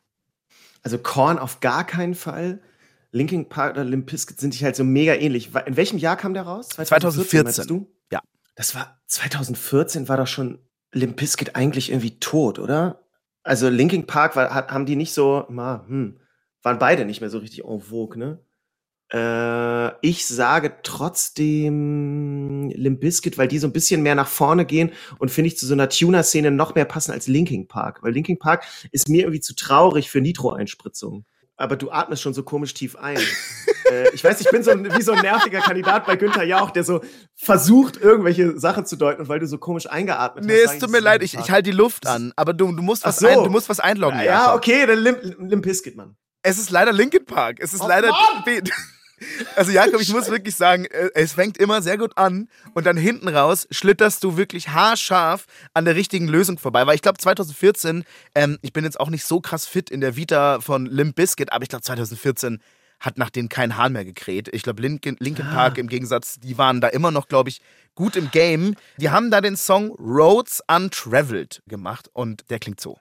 Also 0.82 0.98
Korn 0.98 1.38
auf 1.38 1.60
gar 1.60 1.86
keinen 1.86 2.14
Fall. 2.14 2.60
Linkin 3.10 3.48
Park 3.48 3.72
oder 3.72 3.84
Limp 3.84 4.06
Bizkit 4.06 4.38
sind 4.38 4.52
sich 4.52 4.64
halt 4.64 4.76
so 4.76 4.84
mega 4.84 5.14
ähnlich. 5.14 5.54
In 5.66 5.76
welchem 5.76 5.98
Jahr 5.98 6.16
kam 6.16 6.34
der 6.34 6.42
raus? 6.42 6.68
2014. 6.68 7.46
2014. 7.46 7.66
Du? 7.66 7.90
Ja. 8.12 8.20
Das 8.54 8.74
war 8.74 9.00
2014 9.06 10.08
war 10.08 10.16
doch 10.16 10.26
schon 10.26 10.58
Limp 10.92 11.16
Bizkit 11.16 11.56
eigentlich 11.56 11.90
irgendwie 11.90 12.18
tot, 12.18 12.58
oder? 12.58 13.04
Also 13.42 13.68
Linkin 13.68 14.06
Park 14.06 14.36
war, 14.36 14.50
haben 14.50 14.86
die 14.86 14.96
nicht 14.96 15.12
so, 15.12 15.46
ma, 15.48 15.84
hm, 15.86 16.20
waren 16.62 16.78
beide 16.78 17.04
nicht 17.04 17.20
mehr 17.20 17.30
so 17.30 17.38
richtig 17.38 17.64
en 17.64 17.80
vogue, 17.80 18.18
ne? 18.18 18.44
Äh, 19.12 20.06
ich 20.06 20.26
sage 20.26 20.74
trotzdem 20.82 22.70
Limp 22.70 23.00
Bizkit, 23.00 23.38
weil 23.38 23.48
die 23.48 23.58
so 23.58 23.66
ein 23.66 23.72
bisschen 23.72 24.02
mehr 24.02 24.14
nach 24.14 24.28
vorne 24.28 24.66
gehen 24.66 24.92
und 25.18 25.30
finde 25.30 25.48
ich 25.48 25.58
zu 25.58 25.66
so 25.66 25.74
einer 25.74 25.88
Tuner-Szene 25.88 26.50
noch 26.50 26.74
mehr 26.74 26.84
passen 26.84 27.12
als 27.12 27.26
Linkin 27.26 27.68
Park. 27.68 28.02
Weil 28.02 28.12
Linkin 28.12 28.38
Park 28.38 28.64
ist 28.92 29.08
mir 29.08 29.22
irgendwie 29.22 29.40
zu 29.40 29.54
traurig 29.54 30.10
für 30.10 30.20
Nitro-Einspritzungen 30.20 31.24
aber 31.58 31.76
du 31.76 31.90
atmest 31.90 32.22
schon 32.22 32.32
so 32.32 32.42
komisch 32.42 32.72
tief 32.72 32.96
ein. 32.96 33.18
äh, 33.90 34.08
ich 34.14 34.22
weiß, 34.22 34.40
ich 34.40 34.48
bin 34.50 34.62
so 34.62 34.70
ein, 34.70 34.96
wie 34.96 35.02
so 35.02 35.12
ein 35.12 35.20
nerviger 35.20 35.60
Kandidat 35.60 36.06
bei 36.06 36.16
Günther 36.16 36.44
Jauch, 36.44 36.70
der 36.70 36.84
so 36.84 37.00
versucht, 37.34 37.96
irgendwelche 37.96 38.58
Sachen 38.58 38.86
zu 38.86 38.96
deuten, 38.96 39.28
weil 39.28 39.40
du 39.40 39.46
so 39.46 39.58
komisch 39.58 39.90
eingeatmet 39.90 40.44
nee, 40.44 40.52
hast. 40.52 40.70
Nee, 40.70 40.74
es 40.76 40.78
tut 40.78 40.90
mir 40.90 41.00
leid, 41.00 41.22
ich, 41.22 41.34
ich 41.34 41.50
halte 41.50 41.70
die 41.70 41.76
Luft 41.76 42.06
an, 42.06 42.32
aber 42.36 42.54
du, 42.54 42.72
du, 42.72 42.82
musst, 42.82 43.04
was 43.04 43.18
so. 43.18 43.26
ein, 43.26 43.42
du 43.42 43.50
musst 43.50 43.68
was 43.68 43.80
einloggen. 43.80 44.20
Ja, 44.20 44.24
ja 44.24 44.54
okay, 44.54 44.86
dann 44.86 45.00
Limp, 45.00 45.20
Limp 45.22 45.64
Bizkit, 45.64 45.96
Mann. 45.96 46.16
Es 46.42 46.58
ist 46.58 46.70
leider 46.70 46.92
Linkin 46.92 47.24
Park. 47.24 47.58
Es 47.60 47.74
ist 47.74 47.82
oh, 47.82 47.88
leider. 47.88 48.10
Mann! 48.10 48.62
Also 49.56 49.72
Jakob, 49.72 50.00
ich 50.00 50.12
muss 50.12 50.30
wirklich 50.30 50.54
sagen, 50.54 50.84
äh, 50.86 51.10
es 51.14 51.32
fängt 51.32 51.58
immer 51.58 51.82
sehr 51.82 51.98
gut 51.98 52.16
an 52.16 52.48
und 52.74 52.86
dann 52.86 52.96
hinten 52.96 53.28
raus 53.28 53.66
schlitterst 53.70 54.22
du 54.24 54.36
wirklich 54.36 54.68
haarscharf 54.70 55.46
an 55.74 55.84
der 55.84 55.96
richtigen 55.96 56.28
Lösung 56.28 56.58
vorbei. 56.58 56.86
Weil 56.86 56.94
ich 56.94 57.02
glaube 57.02 57.18
2014, 57.18 58.04
ähm, 58.34 58.58
ich 58.62 58.72
bin 58.72 58.84
jetzt 58.84 59.00
auch 59.00 59.10
nicht 59.10 59.24
so 59.24 59.40
krass 59.40 59.66
fit 59.66 59.90
in 59.90 60.00
der 60.00 60.16
Vita 60.16 60.60
von 60.60 60.86
Limp 60.86 61.16
Bizkit, 61.16 61.52
aber 61.52 61.62
ich 61.62 61.68
glaube 61.68 61.82
2014 61.82 62.60
hat 63.00 63.16
nach 63.18 63.30
denen 63.30 63.48
kein 63.48 63.76
Hahn 63.76 63.92
mehr 63.92 64.04
gekräht. 64.04 64.48
Ich 64.52 64.62
glaube 64.62 64.82
Linkin, 64.82 65.16
Linkin 65.20 65.46
ah. 65.46 65.54
Park 65.54 65.78
im 65.78 65.88
Gegensatz, 65.88 66.38
die 66.40 66.58
waren 66.58 66.80
da 66.80 66.88
immer 66.88 67.10
noch, 67.10 67.28
glaube 67.28 67.48
ich, 67.48 67.60
gut 67.94 68.16
im 68.16 68.30
Game. 68.30 68.74
Die 68.98 69.10
haben 69.10 69.30
da 69.30 69.40
den 69.40 69.56
Song 69.56 69.90
Roads 69.98 70.62
Untraveled 70.68 71.62
gemacht 71.66 72.10
und 72.12 72.48
der 72.50 72.58
klingt 72.58 72.80
so. 72.80 72.98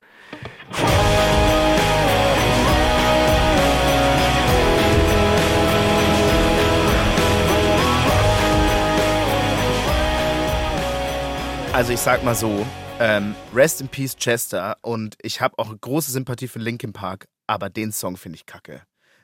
Also 11.78 11.94
ich 11.94 12.00
sag 12.00 12.24
mal 12.24 12.34
so, 12.34 12.66
ähm, 13.00 13.36
Rest 13.54 13.82
in 13.82 13.88
Peace 13.88 14.16
Chester 14.16 14.78
und 14.82 15.16
ich 15.22 15.42
habe 15.42 15.60
auch 15.60 15.72
große 15.80 16.10
Sympathie 16.10 16.48
für 16.48 16.58
Linkin 16.58 16.92
Park, 16.92 17.28
aber 17.46 17.70
den 17.70 17.92
Song 17.92 18.18
finde 18.18 18.38
ich 18.38 18.48
kacke. 18.48 18.82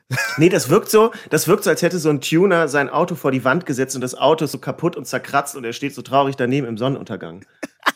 nee, 0.36 0.50
das 0.50 0.68
wirkt 0.68 0.88
so, 0.88 1.10
das 1.30 1.48
wirkt 1.48 1.64
so, 1.64 1.70
als 1.70 1.82
hätte 1.82 1.98
so 1.98 2.10
ein 2.10 2.20
Tuner 2.20 2.68
sein 2.68 2.90
Auto 2.90 3.16
vor 3.16 3.32
die 3.32 3.42
Wand 3.42 3.66
gesetzt 3.66 3.96
und 3.96 4.02
das 4.02 4.14
Auto 4.14 4.44
ist 4.44 4.52
so 4.52 4.58
kaputt 4.58 4.94
und 4.94 5.04
zerkratzt 5.04 5.56
und 5.56 5.64
er 5.64 5.72
steht 5.72 5.96
so 5.96 6.02
traurig 6.02 6.36
daneben 6.36 6.68
im 6.68 6.78
Sonnenuntergang. 6.78 7.44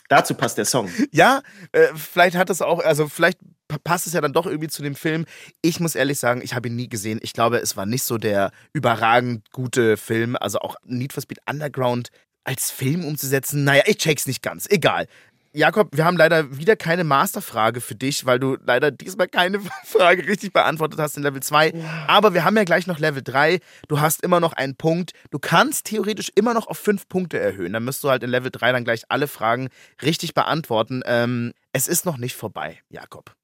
Dazu 0.09 0.35
passt 0.35 0.59
der 0.59 0.65
Song. 0.65 0.91
Ja, 1.13 1.43
äh, 1.71 1.87
vielleicht 1.95 2.37
hat 2.37 2.51
es 2.51 2.61
auch, 2.61 2.81
also 2.81 3.07
vielleicht 3.07 3.39
passt 3.85 4.09
es 4.09 4.13
ja 4.13 4.21
dann 4.21 4.33
doch 4.33 4.47
irgendwie 4.47 4.69
zu 4.69 4.83
dem 4.83 4.97
Film. 4.97 5.25
Ich 5.63 5.79
muss 5.79 5.95
ehrlich 5.95 6.19
sagen, 6.19 6.41
ich 6.43 6.55
habe 6.55 6.67
ihn 6.67 6.75
nie 6.75 6.89
gesehen. 6.89 7.21
Ich 7.23 7.33
glaube, 7.33 7.59
es 7.59 7.77
war 7.77 7.87
nicht 7.87 8.03
so 8.03 8.19
der 8.19 8.51
überragend 8.73 9.45
gute 9.53 9.97
Film. 9.97 10.35
Also 10.35 10.59
auch 10.59 10.75
Need 10.85 11.13
for 11.13 11.23
Speed 11.23 11.39
Underground 11.49 12.09
als 12.49 12.71
Film 12.71 13.05
umzusetzen, 13.05 13.63
naja, 13.65 13.83
ich 13.85 13.99
check's 13.99 14.27
nicht 14.27 14.43
ganz. 14.43 14.67
Egal. 14.71 15.07
Jakob, 15.53 15.95
wir 15.95 16.07
haben 16.07 16.17
leider 16.17 16.57
wieder 16.57 16.77
keine 16.77 17.05
Masterfrage 17.05 17.83
für 17.83 17.95
dich, 17.95 18.25
weil 18.25 18.39
du 18.39 18.57
leider 18.65 18.91
diesmal 18.91 19.29
keine 19.29 19.61
Frage 19.85 20.27
richtig 20.27 20.55
beantwortet 20.55 20.99
hast 20.99 21.19
in 21.19 21.23
Level 21.23 21.43
2. 21.43 21.75
Aber 22.07 22.33
wir 22.33 22.45
haben 22.45 22.57
ja 22.57 22.65
gleich 22.65 22.87
noch 22.87 22.99
Level 22.99 23.23
3. 23.23 23.61
Du 23.89 24.01
hast 24.01 24.23
immer 24.23 24.41
noch 24.41 24.55
einen 24.55 24.77
Punkt. 24.77 25.13
Du 25.31 25.39
kannst 25.39 25.85
theoretisch 25.85 26.33
immer 26.37 26.55
noch 26.55 26.69
auf 26.69 26.79
5 26.79 27.09
Punkte 27.11 27.39
erhöhen. 27.39 27.75
Dann 27.75 27.85
müsst 27.85 28.03
du 28.03 28.09
halt 28.09 28.23
in 28.23 28.31
Level 28.31 28.51
3 28.51 28.73
dann 28.73 28.85
gleich 28.85 29.03
alle 29.11 29.29
Fragen 29.29 29.69
richtig 30.01 30.33
beantworten. 30.33 31.03
Ähm, 31.05 31.53
es 31.75 31.87
ist 31.87 32.07
noch 32.07 32.17
nicht 32.17 32.35
vorbei, 32.35 32.81
Jakob. 32.89 33.35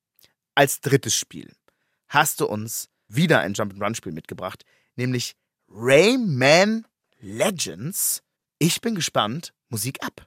Als 0.54 0.80
drittes 0.80 1.14
Spiel 1.14 1.52
hast 2.08 2.40
du 2.40 2.46
uns 2.46 2.88
wieder 3.08 3.40
ein 3.40 3.52
Jump-and-Run-Spiel 3.52 4.12
mitgebracht, 4.12 4.64
nämlich 4.96 5.34
Rayman 5.68 6.86
Legends. 7.20 8.22
Ich 8.58 8.80
bin 8.80 8.94
gespannt. 8.94 9.52
Musik 9.68 9.98
ab. 10.02 10.26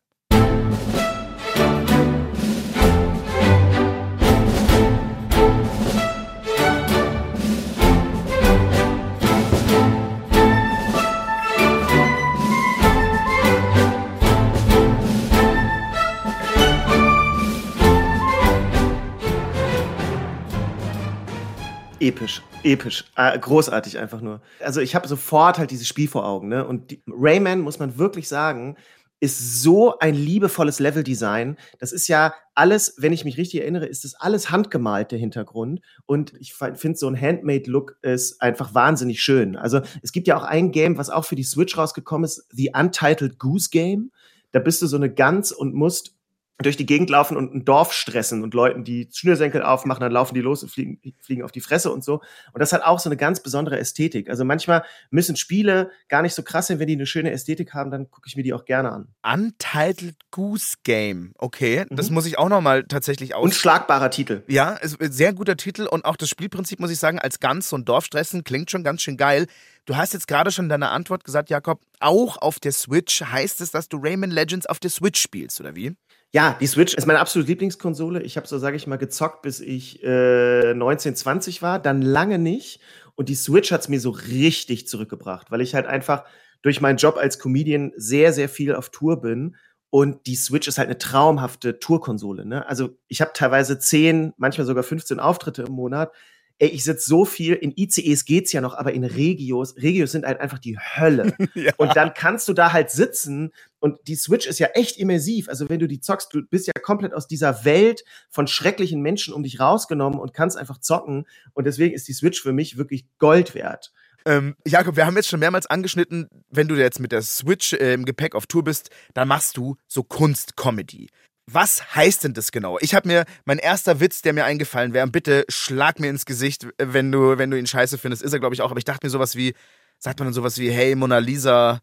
Episch, 22.18 22.42
episch, 22.64 23.06
äh, 23.16 23.38
großartig 23.38 24.00
einfach 24.00 24.22
nur. 24.22 24.42
Also 24.60 24.82
ich 24.82 24.96
habe 24.96 25.08
sofort 25.08 25.60
halt 25.60 25.70
dieses 25.70 25.88
Spiel 25.88 26.08
vor 26.08 26.26
Augen, 26.26 26.48
ne? 26.48 26.66
Und 26.66 26.90
die, 26.90 27.04
Rayman 27.08 27.62
muss 27.62 27.78
man 27.78 28.00
wirklich 28.00 28.28
sagen, 28.28 28.76
ist 29.20 29.62
so 29.62 30.00
ein 30.00 30.16
liebevolles 30.16 30.80
Leveldesign. 30.80 31.58
Das 31.78 31.92
ist 31.92 32.08
ja 32.08 32.34
alles, 32.56 32.96
wenn 32.98 33.14
ich 33.14 33.24
mich 33.24 33.38
richtig 33.38 33.62
erinnere, 33.62 33.86
ist 33.86 34.04
das 34.04 34.16
alles 34.16 34.50
handgemalt, 34.50 35.12
der 35.12 35.20
Hintergrund. 35.20 35.82
Und 36.08 36.34
ich 36.40 36.56
finde, 36.56 36.98
so 36.98 37.08
ein 37.08 37.20
Handmade-Look 37.20 37.98
ist 38.02 38.42
einfach 38.42 38.74
wahnsinnig 38.74 39.22
schön. 39.22 39.56
Also 39.56 39.82
es 40.02 40.12
gibt 40.12 40.28
ja 40.28 40.38
auch 40.38 40.44
ein 40.44 40.72
Game, 40.72 40.98
was 40.98 41.12
auch 41.12 41.26
für 41.26 41.36
die 41.36 41.44
Switch 41.44 41.78
rausgekommen 41.78 42.26
ist, 42.26 42.48
The 42.52 42.72
Untitled 42.76 43.38
Goose 43.38 43.70
Game. 43.72 44.12
Da 44.54 44.60
bist 44.60 44.82
du 44.82 44.88
so 44.88 44.98
eine 44.98 45.14
Gans 45.14 45.52
und 45.52 45.76
musst 45.76 46.17
durch 46.60 46.78
die 46.78 46.86
Gegend 46.86 47.10
laufen 47.10 47.38
und 47.38 47.54
ein 47.54 47.65
Dorf 47.65 47.93
stressen 47.93 48.43
und 48.43 48.54
Leuten 48.54 48.84
die 48.84 49.08
Schnürsenkel 49.13 49.62
aufmachen, 49.62 50.02
dann 50.02 50.12
laufen 50.12 50.34
die 50.34 50.41
los 50.41 50.63
und 50.63 50.70
fliegen, 50.70 51.00
fliegen 51.20 51.43
auf 51.43 51.52
die 51.52 51.62
Fresse 51.62 51.91
und 51.91 52.04
so. 52.04 52.22
Und 52.52 52.60
das 52.60 52.74
hat 52.74 52.82
auch 52.84 53.00
so 53.00 53.10
eine 53.10 53.17
ganz 53.17 53.41
besondere 53.41 53.78
Ästhetik. 53.78 54.30
Also 54.30 54.43
manchmal 54.43 54.84
müssen 55.12 55.36
Spiele 55.36 55.91
gar 56.10 56.24
nicht 56.24 56.34
so 56.34 56.41
krass 56.41 56.67
sein, 56.67 56.80
wenn 56.80 56.88
die 56.88 56.93
eine 56.93 57.06
schöne 57.06 57.32
Ästhetik 57.32 57.74
haben, 57.74 57.91
dann 57.91 58.10
gucke 58.10 58.28
ich 58.28 58.36
mir 58.36 58.43
die 58.43 58.54
auch 58.54 58.65
gerne 58.65 58.91
an. 58.91 59.08
Untitled 59.22 60.15
Goose 60.32 60.78
Game, 60.84 61.34
okay, 61.38 61.86
mhm. 61.89 61.96
das 61.96 62.10
muss 62.10 62.26
ich 62.26 62.39
auch 62.39 62.50
nochmal 62.50 62.84
tatsächlich 62.86 63.36
aus. 63.36 63.43
Unschlagbarer 63.43 64.10
Titel. 64.10 64.43
Ja, 64.48 64.80
sehr 64.82 65.34
guter 65.34 65.58
Titel 65.58 65.86
und 65.86 66.06
auch 66.06 66.15
das 66.15 66.30
Spielprinzip, 66.30 66.80
muss 66.80 66.91
ich 66.91 67.00
sagen, 67.00 67.20
als 67.20 67.39
ganz 67.39 67.70
so 67.70 67.78
ein 67.78 67.86
Dorfstressen 67.86 68.43
klingt 68.43 68.72
schon 68.72 68.84
ganz 68.84 69.04
schön 69.04 69.17
geil. 69.17 69.46
Du 69.86 69.96
hast 69.96 70.13
jetzt 70.13 70.28
gerade 70.28 70.52
schon 70.52 70.65
in 70.65 70.70
deiner 70.70 70.91
Antwort 70.91 71.24
gesagt, 71.24 71.50
Jakob, 71.50 71.82
auch 72.00 72.38
auf 72.41 72.60
der 72.60 72.74
Switch 72.74 73.22
heißt 73.22 73.62
es, 73.62 73.72
dass 73.72 73.88
du 73.88 73.98
Rayman 74.02 74.32
Legends 74.32 74.65
auf 74.65 74.80
der 74.80 74.89
Switch 74.89 75.22
spielst, 75.22 75.62
oder 75.62 75.76
wie? 75.76 75.96
Ja, 76.34 76.58
die 76.60 76.68
Switch 76.68 76.94
ist 76.94 77.08
meine 77.08 77.20
absolute 77.20 77.50
Lieblingskonsole. 77.50 78.22
Ich 78.22 78.36
habe 78.36 78.48
so, 78.48 78.58
sage 78.58 78.76
ich 78.76 78.86
mal, 78.86 78.98
gezockt, 78.98 79.42
bis 79.44 79.60
ich 79.60 80.04
äh, 80.04 80.74
19, 80.74 81.16
20 81.16 81.62
war, 81.62 81.80
dann 81.80 82.02
lange 82.02 82.38
nicht. 82.38 82.82
Und 83.16 83.30
die 83.30 83.36
Switch 83.36 83.72
hat 83.72 83.82
es 83.82 83.90
mir 83.90 84.00
so 84.00 84.10
richtig 84.10 84.88
zurückgebracht, 84.88 85.52
weil 85.52 85.62
ich 85.62 85.74
halt 85.74 85.88
einfach 85.88 86.26
durch 86.62 86.82
meinen 86.82 86.98
Job 86.98 87.18
als 87.18 87.40
Comedian 87.40 87.94
sehr, 87.96 88.34
sehr 88.34 88.50
viel 88.50 88.76
auf 88.76 88.90
Tour 88.90 89.22
bin. 89.22 89.56
Und 89.90 90.28
die 90.28 90.36
Switch 90.36 90.68
ist 90.68 90.78
halt 90.78 90.90
eine 90.90 90.98
traumhafte 90.98 91.80
Tourkonsole. 91.80 92.46
Ne? 92.46 92.68
Also 92.68 92.98
ich 93.08 93.22
habe 93.22 93.32
teilweise 93.34 93.80
10, 93.80 94.34
manchmal 94.38 94.68
sogar 94.68 94.84
15 94.84 95.20
Auftritte 95.20 95.63
im 95.63 95.72
Monat 95.72 96.12
ey, 96.60 96.70
ich 96.70 96.84
sitze 96.84 97.08
so 97.08 97.26
viel, 97.26 97.54
in 97.54 97.72
ICEs 97.76 98.26
geht's 98.26 98.52
ja 98.52 98.62
noch, 98.62 98.74
aber 98.74 98.93
in 98.93 99.04
Regios, 99.04 99.76
Regios 99.78 100.12
sind 100.12 100.26
halt 100.26 100.39
einfach 100.39 100.60
die 100.60 100.78
Hölle. 100.78 101.36
ja. 101.54 101.72
Und 101.78 101.96
dann 101.96 102.13
kannst 102.13 102.48
du 102.48 102.54
da 102.54 102.74
halt 102.74 102.89
sitzen 102.89 103.52
und 103.80 104.00
die 104.08 104.15
Switch 104.15 104.48
ist 104.48 104.60
ja 104.60 104.67
echt 104.74 104.98
immersiv. 104.98 105.50
Also 105.50 105.70
wenn 105.70 105.80
du 105.80 105.88
die 105.88 106.00
zockst, 106.00 106.34
du 106.34 106.41
bist 106.43 106.67
ja 106.67 106.74
komplett 106.82 107.13
aus 107.13 107.28
dieser 107.28 107.63
Welt 107.63 108.04
von 108.30 108.48
schrecklichen 108.48 109.02
Menschen 109.02 109.34
um 109.34 109.43
dich 109.43 109.60
rausgenommen 109.60 110.20
und 110.20 110.34
kannst 110.34 110.58
einfach 110.58 110.80
zocken. 110.80 111.26
Und 111.54 111.65
deswegen 111.65 111.93
ist 111.93 112.08
die 112.08 112.13
Switch 112.13 112.41
für 112.41 112.54
mich 112.54 112.78
wirklich 112.78 113.06
Gold 113.20 113.54
wert. 113.54 113.91
Ähm, 114.26 114.56
Jakob, 114.65 114.98
wir 114.98 115.06
haben 115.06 115.15
jetzt 115.15 115.30
schon 115.30 115.39
mehrmals 115.39 115.67
angeschnitten, 115.67 116.28
wenn 116.50 116.67
du 116.67 116.76
jetzt 116.76 117.00
mit 117.00 117.12
der 117.12 117.22
Switch 117.22 117.74
äh, 117.74 117.93
im 117.93 118.04
Gepäck 118.04 118.36
auf 118.36 118.46
Tour 118.46 118.63
bist, 118.63 118.89
dann 119.13 119.28
machst 119.28 119.56
du 119.58 119.78
so 119.88 120.04
Kunst-Comedy 120.04 121.08
was 121.50 121.96
heißt 121.96 122.26
denn 122.26 122.34
das 122.34 122.52
genau? 122.52 122.78
Ich 122.82 122.94
habe 122.94 123.08
mir, 123.08 123.26
mein 123.46 123.58
erster 123.58 124.00
Witz, 124.00 124.22
der 124.22 124.34
mir 124.34 124.44
eingefallen 124.44 124.94
wäre, 124.94 125.08
bitte 125.08 125.46
schlag 125.48 126.00
mir 126.00 126.10
ins 126.10 126.26
Gesicht, 126.26 126.68
wenn 126.78 127.12
du, 127.12 127.38
wenn 127.38 127.50
du 127.50 127.58
ihn 127.58 127.68
scheiße 127.68 127.98
findest, 127.98 128.22
ist 128.22 128.34
er, 128.34 128.40
glaube 128.40 128.54
ich, 128.54 128.62
auch. 128.62 128.72
Aber 128.72 128.80
ich 128.80 128.86
dachte 128.86 129.06
mir 129.06 129.12
sowas 129.12 129.36
wie, 129.36 129.54
sagt 129.98 130.20
man 130.20 130.28
dann 130.28 130.34
sowas 130.34 130.60
wie, 130.60 130.70
hey, 130.70 130.94
Mona 130.96 131.20
Lisa, 131.20 131.80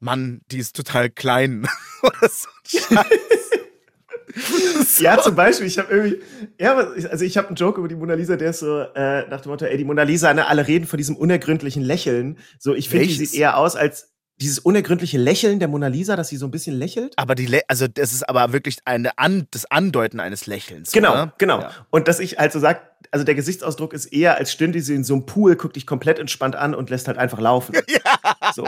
Mann, 0.00 0.42
die 0.50 0.58
ist 0.58 0.76
total 0.76 1.08
klein. 1.08 1.66
Oder 2.02 2.28
so 2.28 2.48
Scheiß. 2.66 3.06
Ja, 4.98 5.18
zum 5.18 5.34
Beispiel, 5.34 5.66
ich 5.66 5.78
habe 5.78 5.94
irgendwie, 5.94 6.22
ja, 6.60 6.76
also 6.76 7.24
ich 7.24 7.38
habe 7.38 7.48
einen 7.48 7.56
Joke 7.56 7.78
über 7.78 7.88
die 7.88 7.94
Mona 7.94 8.12
Lisa, 8.12 8.36
der 8.36 8.50
ist 8.50 8.58
so 8.58 8.80
äh, 8.80 9.26
nach 9.28 9.40
dem 9.40 9.50
Motto, 9.50 9.64
ey, 9.64 9.78
die 9.78 9.84
Mona 9.84 10.02
Lisa, 10.02 10.34
ne, 10.34 10.46
alle 10.46 10.66
reden 10.66 10.86
von 10.86 10.98
diesem 10.98 11.16
unergründlichen 11.16 11.82
Lächeln. 11.82 12.38
So, 12.58 12.74
ich 12.74 12.90
finde, 12.90 13.06
die 13.06 13.14
sieht 13.14 13.32
eher 13.32 13.56
aus 13.56 13.76
als 13.76 14.15
dieses 14.40 14.58
unergründliche 14.58 15.18
Lächeln 15.18 15.58
der 15.58 15.68
Mona 15.68 15.86
Lisa, 15.88 16.14
dass 16.16 16.28
sie 16.28 16.36
so 16.36 16.46
ein 16.46 16.50
bisschen 16.50 16.76
lächelt. 16.78 17.14
Aber 17.16 17.34
die, 17.34 17.46
Lä 17.46 17.60
also 17.68 17.88
das 17.88 18.12
ist 18.12 18.28
aber 18.28 18.52
wirklich 18.52 18.76
eine 18.84 19.16
An 19.18 19.46
das 19.50 19.64
Andeuten 19.70 20.20
eines 20.20 20.46
Lächelns. 20.46 20.92
Genau, 20.92 21.12
oder? 21.12 21.32
genau. 21.38 21.60
Ja. 21.60 21.70
Und 21.90 22.06
dass 22.08 22.20
ich 22.20 22.36
halt 22.38 22.52
so 22.52 22.58
sag, 22.60 22.82
also 23.10 23.24
der 23.24 23.34
Gesichtsausdruck 23.34 23.92
ist 23.94 24.06
eher, 24.06 24.36
als 24.36 24.52
stünde 24.52 24.82
sie 24.82 24.94
in 24.94 25.04
so 25.04 25.14
einem 25.14 25.26
Pool, 25.26 25.56
guckt 25.56 25.76
dich 25.76 25.86
komplett 25.86 26.18
entspannt 26.18 26.54
an 26.56 26.74
und 26.74 26.90
lässt 26.90 27.08
halt 27.08 27.18
einfach 27.18 27.40
laufen. 27.40 27.74
Ja. 27.88 28.52
So. 28.54 28.66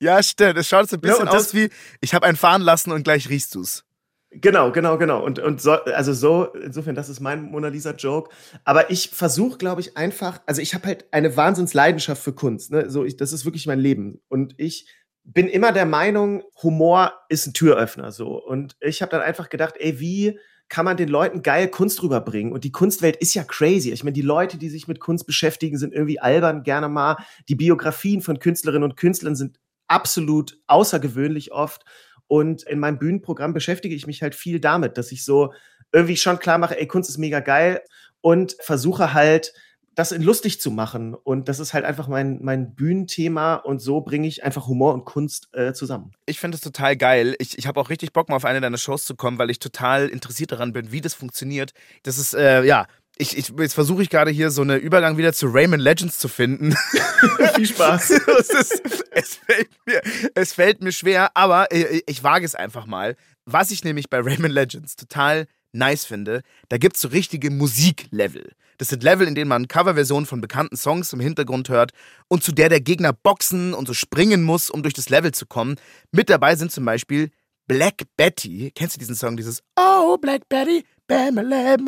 ja, 0.00 0.22
stimmt. 0.22 0.58
Es 0.58 0.68
schaut 0.68 0.88
so 0.88 0.96
ein 0.96 1.00
Ja, 1.04 1.10
bisschen 1.12 1.26
das- 1.26 1.34
aus 1.34 1.54
wie, 1.54 1.70
ich 2.00 2.14
habe 2.14 2.26
einen 2.26 2.36
fahren 2.36 2.62
lassen 2.62 2.92
und 2.92 3.02
gleich 3.04 3.28
riechst 3.28 3.54
du's. 3.54 3.84
Genau, 4.34 4.72
genau, 4.72 4.96
genau. 4.96 5.22
Und, 5.22 5.38
und 5.38 5.60
so, 5.60 5.72
also 5.72 6.14
so, 6.14 6.46
insofern, 6.54 6.94
das 6.94 7.08
ist 7.10 7.20
mein 7.20 7.42
Mona 7.42 7.68
Lisa-Joke. 7.68 8.30
Aber 8.64 8.90
ich 8.90 9.10
versuche, 9.10 9.58
glaube 9.58 9.82
ich, 9.82 9.96
einfach, 9.96 10.40
also 10.46 10.62
ich 10.62 10.74
habe 10.74 10.86
halt 10.86 11.04
eine 11.12 11.36
Wahnsinnsleidenschaft 11.36 12.22
für 12.22 12.32
Kunst. 12.32 12.70
Ne? 12.70 12.88
So, 12.88 13.04
ich, 13.04 13.16
das 13.16 13.32
ist 13.32 13.44
wirklich 13.44 13.66
mein 13.66 13.78
Leben. 13.78 14.22
Und 14.28 14.54
ich 14.56 14.86
bin 15.24 15.48
immer 15.48 15.72
der 15.72 15.84
Meinung, 15.84 16.42
Humor 16.62 17.12
ist 17.28 17.46
ein 17.46 17.52
Türöffner. 17.52 18.10
So. 18.10 18.42
Und 18.42 18.76
ich 18.80 19.02
habe 19.02 19.10
dann 19.10 19.20
einfach 19.20 19.50
gedacht, 19.50 19.74
ey, 19.78 20.00
wie 20.00 20.38
kann 20.68 20.86
man 20.86 20.96
den 20.96 21.08
Leuten 21.08 21.42
geil 21.42 21.68
Kunst 21.68 22.02
rüberbringen? 22.02 22.52
Und 22.52 22.64
die 22.64 22.72
Kunstwelt 22.72 23.16
ist 23.16 23.34
ja 23.34 23.44
crazy. 23.44 23.92
Ich 23.92 24.04
meine, 24.04 24.14
die 24.14 24.22
Leute, 24.22 24.56
die 24.56 24.70
sich 24.70 24.88
mit 24.88 25.00
Kunst 25.00 25.26
beschäftigen, 25.26 25.76
sind 25.76 25.92
irgendwie 25.92 26.20
albern 26.20 26.62
gerne 26.62 26.88
mal. 26.88 27.16
Die 27.48 27.54
Biografien 27.54 28.22
von 28.22 28.38
Künstlerinnen 28.38 28.84
und 28.88 28.96
Künstlern 28.96 29.36
sind 29.36 29.60
absolut 29.88 30.58
außergewöhnlich 30.68 31.52
oft. 31.52 31.84
Und 32.28 32.62
in 32.64 32.78
meinem 32.78 32.98
Bühnenprogramm 32.98 33.52
beschäftige 33.52 33.94
ich 33.94 34.06
mich 34.06 34.22
halt 34.22 34.34
viel 34.34 34.60
damit, 34.60 34.98
dass 34.98 35.12
ich 35.12 35.24
so 35.24 35.52
irgendwie 35.92 36.16
schon 36.16 36.38
klar 36.38 36.58
mache, 36.58 36.78
ey, 36.78 36.86
Kunst 36.86 37.10
ist 37.10 37.18
mega 37.18 37.40
geil 37.40 37.82
und 38.20 38.56
versuche 38.60 39.12
halt, 39.12 39.52
das 39.94 40.12
in 40.12 40.22
lustig 40.22 40.60
zu 40.60 40.70
machen. 40.70 41.14
Und 41.14 41.48
das 41.48 41.60
ist 41.60 41.74
halt 41.74 41.84
einfach 41.84 42.08
mein, 42.08 42.38
mein 42.42 42.74
Bühnenthema 42.74 43.56
und 43.56 43.80
so 43.80 44.00
bringe 44.00 44.26
ich 44.26 44.42
einfach 44.42 44.66
Humor 44.66 44.94
und 44.94 45.04
Kunst 45.04 45.48
äh, 45.52 45.72
zusammen. 45.74 46.12
Ich 46.26 46.40
finde 46.40 46.56
es 46.56 46.62
total 46.62 46.96
geil. 46.96 47.36
Ich, 47.38 47.58
ich 47.58 47.66
habe 47.66 47.78
auch 47.80 47.90
richtig 47.90 48.12
Bock, 48.12 48.28
mal 48.28 48.36
auf 48.36 48.44
eine 48.44 48.60
deiner 48.60 48.78
Shows 48.78 49.04
zu 49.04 49.14
kommen, 49.14 49.38
weil 49.38 49.50
ich 49.50 49.58
total 49.58 50.08
interessiert 50.08 50.52
daran 50.52 50.72
bin, 50.72 50.92
wie 50.92 51.00
das 51.00 51.14
funktioniert. 51.14 51.74
Das 52.04 52.18
ist, 52.18 52.34
äh, 52.34 52.64
ja, 52.64 52.86
ich, 53.18 53.36
ich, 53.36 53.52
jetzt 53.58 53.74
versuche 53.74 54.02
ich 54.02 54.10
gerade 54.10 54.30
hier 54.30 54.50
so 54.50 54.62
einen 54.62 54.80
Übergang 54.80 55.16
wieder 55.16 55.32
zu 55.32 55.46
Raymond 55.46 55.82
Legends 55.82 56.18
zu 56.18 56.28
finden. 56.28 56.74
viel 57.54 57.66
Spaß. 57.66 58.10
es, 58.40 58.48
ist, 58.50 58.82
es, 59.10 59.34
fällt 59.36 59.70
mir, 59.86 60.02
es 60.34 60.52
fällt 60.52 60.82
mir 60.82 60.92
schwer, 60.92 61.30
aber 61.34 61.70
äh, 61.72 62.00
ich 62.06 62.22
wage 62.24 62.44
es 62.44 62.54
einfach 62.54 62.86
mal. 62.86 63.16
Was 63.44 63.70
ich 63.70 63.84
nämlich 63.84 64.08
bei 64.08 64.20
Raymond 64.20 64.54
Legends 64.54 64.96
total 64.96 65.46
nice 65.72 66.04
finde, 66.04 66.42
da 66.68 66.78
gibt 66.78 66.96
es 66.96 67.02
so 67.02 67.08
richtige 67.08 67.50
Musiklevel. 67.50 68.52
Das 68.78 68.88
sind 68.88 69.02
Level, 69.02 69.28
in 69.28 69.34
denen 69.34 69.48
man 69.48 69.68
Coverversionen 69.68 70.26
von 70.26 70.40
bekannten 70.40 70.76
Songs 70.76 71.12
im 71.12 71.20
Hintergrund 71.20 71.68
hört 71.68 71.92
und 72.28 72.42
zu 72.42 72.52
der 72.52 72.68
der 72.68 72.80
Gegner 72.80 73.12
boxen 73.12 73.74
und 73.74 73.86
so 73.86 73.94
springen 73.94 74.42
muss, 74.42 74.70
um 74.70 74.82
durch 74.82 74.94
das 74.94 75.08
Level 75.08 75.32
zu 75.32 75.46
kommen. 75.46 75.76
Mit 76.10 76.30
dabei 76.30 76.56
sind 76.56 76.72
zum 76.72 76.84
Beispiel 76.84 77.30
Black 77.68 78.02
Betty. 78.16 78.72
Kennst 78.74 78.96
du 78.96 78.98
diesen 78.98 79.14
Song, 79.14 79.36
dieses 79.36 79.62
Oh, 79.78 80.16
Black 80.18 80.48
Betty, 80.48 80.84
bam, 81.06 81.38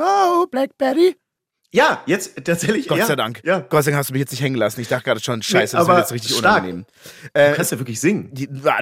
oh, 0.01 0.47
Black 0.47 0.77
Betty? 0.79 1.17
Ja, 1.73 2.03
jetzt 2.07 2.37
tatsächlich. 2.45 2.87
Gott 2.87 2.99
ja, 2.99 3.07
sei 3.07 3.17
Dank. 3.17 3.41
Ja. 3.45 3.59
Gott 3.59 3.83
sei 3.85 3.91
Dank 3.91 3.99
hast 3.99 4.11
du 4.11 4.13
mich 4.13 4.21
jetzt 4.21 4.31
nicht 4.31 4.43
hängen 4.43 4.55
lassen. 4.57 4.81
Ich 4.81 4.87
dachte 4.89 5.05
gerade 5.05 5.21
schon, 5.21 5.43
scheiße, 5.43 5.77
das 5.77 5.85
aber 5.87 5.97
wird 5.97 6.05
jetzt 6.05 6.13
richtig 6.13 6.37
stark. 6.37 6.63
unangenehm. 6.63 6.87
Du 7.35 7.41
Äh, 7.41 7.53
kannst 7.55 7.73
ja 7.73 7.79
wirklich 7.79 8.01
singen. 8.01 8.33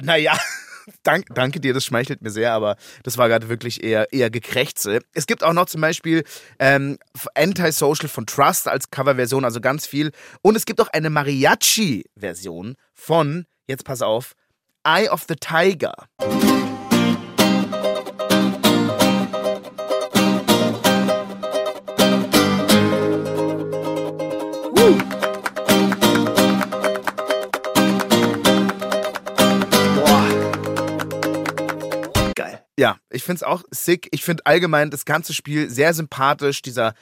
Naja, 0.03 0.37
dank, 1.03 1.25
danke 1.33 1.59
dir, 1.59 1.73
das 1.73 1.85
schmeichelt 1.85 2.21
mir 2.21 2.29
sehr, 2.29 2.53
aber 2.53 2.75
das 3.01 3.17
war 3.17 3.29
gerade 3.29 3.49
wirklich 3.49 3.83
eher, 3.83 4.13
eher 4.13 4.29
Gekrächze. 4.29 4.99
Es 5.15 5.25
gibt 5.25 5.43
auch 5.43 5.53
noch 5.53 5.65
zum 5.65 5.81
Beispiel 5.81 6.23
ähm, 6.59 6.99
Anti-Social 7.33 8.09
von 8.09 8.27
Trust 8.27 8.67
als 8.67 8.91
Coverversion, 8.91 9.43
also 9.43 9.59
ganz 9.59 9.87
viel. 9.87 10.11
Und 10.43 10.55
es 10.55 10.65
gibt 10.65 10.79
auch 10.79 10.89
eine 10.89 11.09
Mariachi-Version 11.09 12.75
von, 12.93 13.45
jetzt 13.65 13.85
pass 13.85 14.03
auf, 14.03 14.33
Eye 14.83 15.09
of 15.09 15.25
the 15.27 15.35
Tiger. 15.35 15.95
Ich 33.13 33.23
finde 33.23 33.37
es 33.37 33.43
auch 33.43 33.63
sick. 33.71 34.07
Ich 34.11 34.23
finde 34.23 34.45
allgemein 34.45 34.91
das 34.91 35.05
ganze 35.05 35.33
Spiel 35.33 35.69
sehr 35.69 35.93
sympathisch. 35.93 36.61
Dieser 36.61 36.93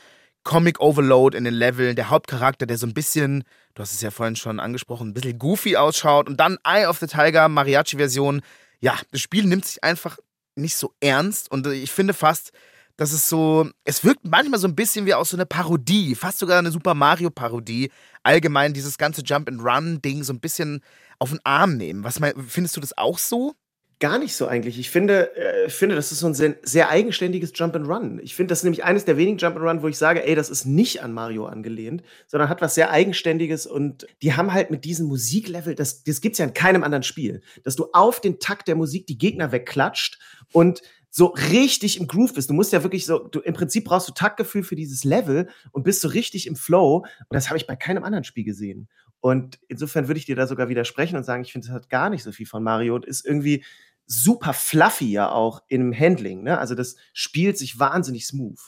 Comic 0.44 0.80
Overload 0.80 1.38
in 1.38 1.44
den 1.44 1.54
Leveln, 1.54 1.96
der 1.96 2.10
Hauptcharakter, 2.10 2.66
der 2.66 2.78
so 2.78 2.88
ein 2.88 2.94
bisschen, 2.94 3.44
du 3.76 3.82
hast 3.82 3.94
es 3.94 4.02
ja 4.02 4.12
vorhin 4.12 4.36
schon 4.36 4.60
angesprochen, 4.60 5.10
ein 5.10 5.14
bisschen 5.14 5.40
goofy 5.40 5.78
ausschaut. 5.78 6.28
Und 6.28 6.38
dann 6.40 6.58
Eye 6.64 6.88
of 6.88 7.00
the 7.00 7.08
Tiger, 7.08 7.48
Mariachi-Version. 7.48 8.42
Ja, 8.80 8.98
das 9.12 9.22
Spiel 9.22 9.46
nimmt 9.46 9.66
sich 9.66 9.84
einfach 9.84 10.18
nicht 10.56 10.76
so 10.76 10.94
ernst. 11.00 11.52
Und 11.52 11.68
ich 11.68 11.92
finde 11.92 12.14
fast, 12.14 12.52
dass 12.98 13.14
es 13.14 13.30
so, 13.30 13.70
es 13.86 14.04
wirkt 14.04 14.26
manchmal 14.26 14.60
so 14.60 14.68
ein 14.68 14.76
bisschen 14.76 15.06
wie 15.06 15.14
aus 15.14 15.30
so 15.30 15.38
einer 15.38 15.46
Parodie, 15.46 16.16
fast 16.16 16.40
sogar 16.40 16.60
eine 16.60 16.72
Super 16.72 16.94
Mario-Parodie. 16.94 17.92
Allgemein 18.24 18.74
dieses 18.74 18.98
ganze 18.98 19.22
Jump-and-Run-Ding 19.22 20.24
so 20.24 20.34
ein 20.34 20.40
bisschen 20.40 20.82
auf 21.20 21.30
den 21.30 21.40
Arm 21.44 21.78
nehmen. 21.78 22.04
Was 22.04 22.20
mein, 22.20 22.34
findest 22.48 22.76
du 22.78 22.82
das 22.82 22.98
auch 22.98 23.18
so? 23.18 23.56
Gar 24.02 24.18
nicht 24.18 24.36
so 24.36 24.48
eigentlich. 24.48 24.80
Ich 24.80 24.90
finde, 24.90 25.36
äh, 25.36 25.70
finde, 25.70 25.94
das 25.94 26.12
ist 26.12 26.22
so 26.22 26.28
ein 26.28 26.34
sehr, 26.34 26.56
sehr 26.64 26.90
eigenständiges 26.90 27.52
Jump 27.54 27.76
and 27.76 27.88
Run. 27.88 28.20
Ich 28.24 28.34
finde, 28.34 28.50
das 28.52 28.60
ist 28.60 28.64
nämlich 28.64 28.84
eines 28.84 29.06
der 29.06 29.16
wenigen 29.16 29.38
Jump 29.38 29.58
and 29.58 29.64
Run, 29.64 29.84
wo 29.84 29.88
ich 29.88 29.98
sage, 30.00 30.26
ey, 30.26 30.34
das 30.34 30.50
ist 30.50 30.66
nicht 30.66 31.04
an 31.04 31.14
Mario 31.14 31.46
angelehnt, 31.46 32.02
sondern 32.26 32.50
hat 32.50 32.62
was 32.62 32.74
sehr 32.74 32.90
eigenständiges 32.90 33.68
und 33.68 34.08
die 34.24 34.34
haben 34.34 34.54
halt 34.54 34.72
mit 34.72 34.86
diesem 34.86 35.06
Musiklevel, 35.06 35.76
das, 35.76 36.04
das 36.04 36.20
gibt's 36.20 36.40
ja 36.40 36.46
in 36.46 36.56
keinem 36.56 36.84
anderen 36.84 37.04
Spiel, 37.04 37.42
dass 37.64 37.76
du 37.76 37.90
auf 37.94 38.20
den 38.20 38.40
Takt 38.40 38.68
der 38.68 38.76
Musik 38.76 39.06
die 39.06 39.20
Gegner 39.20 39.52
wegklatscht 39.52 40.18
und 40.52 40.82
so 41.12 41.28
richtig 41.28 42.00
im 42.00 42.08
Groove 42.08 42.34
bist. 42.34 42.50
Du 42.50 42.56
musst 42.56 42.74
ja 42.74 42.82
wirklich 42.82 43.06
so, 43.06 43.20
du 43.20 43.40
im 43.42 43.54
Prinzip 43.54 43.86
brauchst 43.86 44.08
du 44.08 44.14
Taktgefühl 44.14 44.64
für 44.64 44.76
dieses 44.76 45.04
Level 45.04 45.48
und 45.74 45.84
bist 45.84 46.02
so 46.02 46.08
richtig 46.08 46.48
im 46.48 46.56
Flow. 46.56 47.06
Und 47.30 47.36
das 47.36 47.50
habe 47.50 47.58
ich 47.58 47.68
bei 47.68 47.76
keinem 47.76 48.04
anderen 48.04 48.24
Spiel 48.24 48.46
gesehen. 48.46 48.88
Und 49.20 49.60
insofern 49.68 50.08
würde 50.08 50.18
ich 50.18 50.26
dir 50.26 50.36
da 50.36 50.48
sogar 50.48 50.70
widersprechen 50.70 51.16
und 51.16 51.24
sagen, 51.24 51.44
ich 51.44 51.52
finde, 51.52 51.68
das 51.68 51.76
hat 51.76 51.90
gar 51.90 52.10
nicht 52.10 52.24
so 52.24 52.32
viel 52.32 52.48
von 52.48 52.64
Mario 52.64 52.96
und 52.96 53.06
ist 53.06 53.24
irgendwie 53.24 53.64
super 54.12 54.54
fluffy 54.54 55.12
ja 55.12 55.32
auch 55.32 55.64
im 55.70 55.98
Handling. 55.98 56.44
Ne? 56.44 56.58
Also 56.58 56.76
das 56.76 56.98
spielt 57.14 57.58
sich 57.58 57.80
wahnsinnig 57.80 58.28
smooth. 58.28 58.60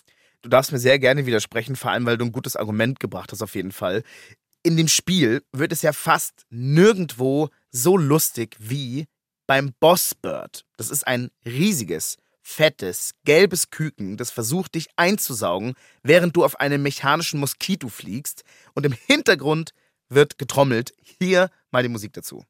Du 0.42 0.50
darfst 0.50 0.72
mir 0.72 0.80
sehr 0.80 1.00
gerne 1.00 1.26
widersprechen, 1.26 1.76
vor 1.76 1.92
allem 1.92 2.06
weil 2.06 2.18
du 2.18 2.26
ein 2.26 2.32
gutes 2.32 2.56
Argument 2.56 3.00
gebracht 3.00 3.32
hast, 3.32 3.42
auf 3.42 3.56
jeden 3.56 3.74
Fall. 3.74 4.04
In 4.64 4.78
dem 4.78 4.88
Spiel 4.88 5.44
wird 5.52 5.74
es 5.74 5.82
ja 5.82 5.92
fast 5.92 6.46
nirgendwo 6.50 7.50
so 7.72 7.98
lustig 7.98 8.56
wie 8.60 9.08
beim 9.46 9.74
Bossbird. 9.82 10.66
Das 10.78 10.90
ist 10.90 11.06
ein 11.06 11.30
riesiges, 11.46 12.18
fettes, 12.42 13.12
gelbes 13.26 13.70
Küken, 13.70 14.16
das 14.16 14.32
versucht, 14.32 14.76
dich 14.76 14.88
einzusaugen, 14.96 15.74
während 16.04 16.36
du 16.38 16.46
auf 16.46 16.60
einem 16.62 16.82
mechanischen 16.82 17.42
Moskito 17.42 17.90
fliegst. 17.90 18.44
Und 18.76 18.86
im 18.86 18.94
Hintergrund 18.94 19.72
wird 20.08 20.38
getrommelt. 20.38 20.94
Hier 21.20 21.50
mal 21.72 21.84
die 21.84 21.90
Musik 21.90 22.14
dazu. 22.14 22.46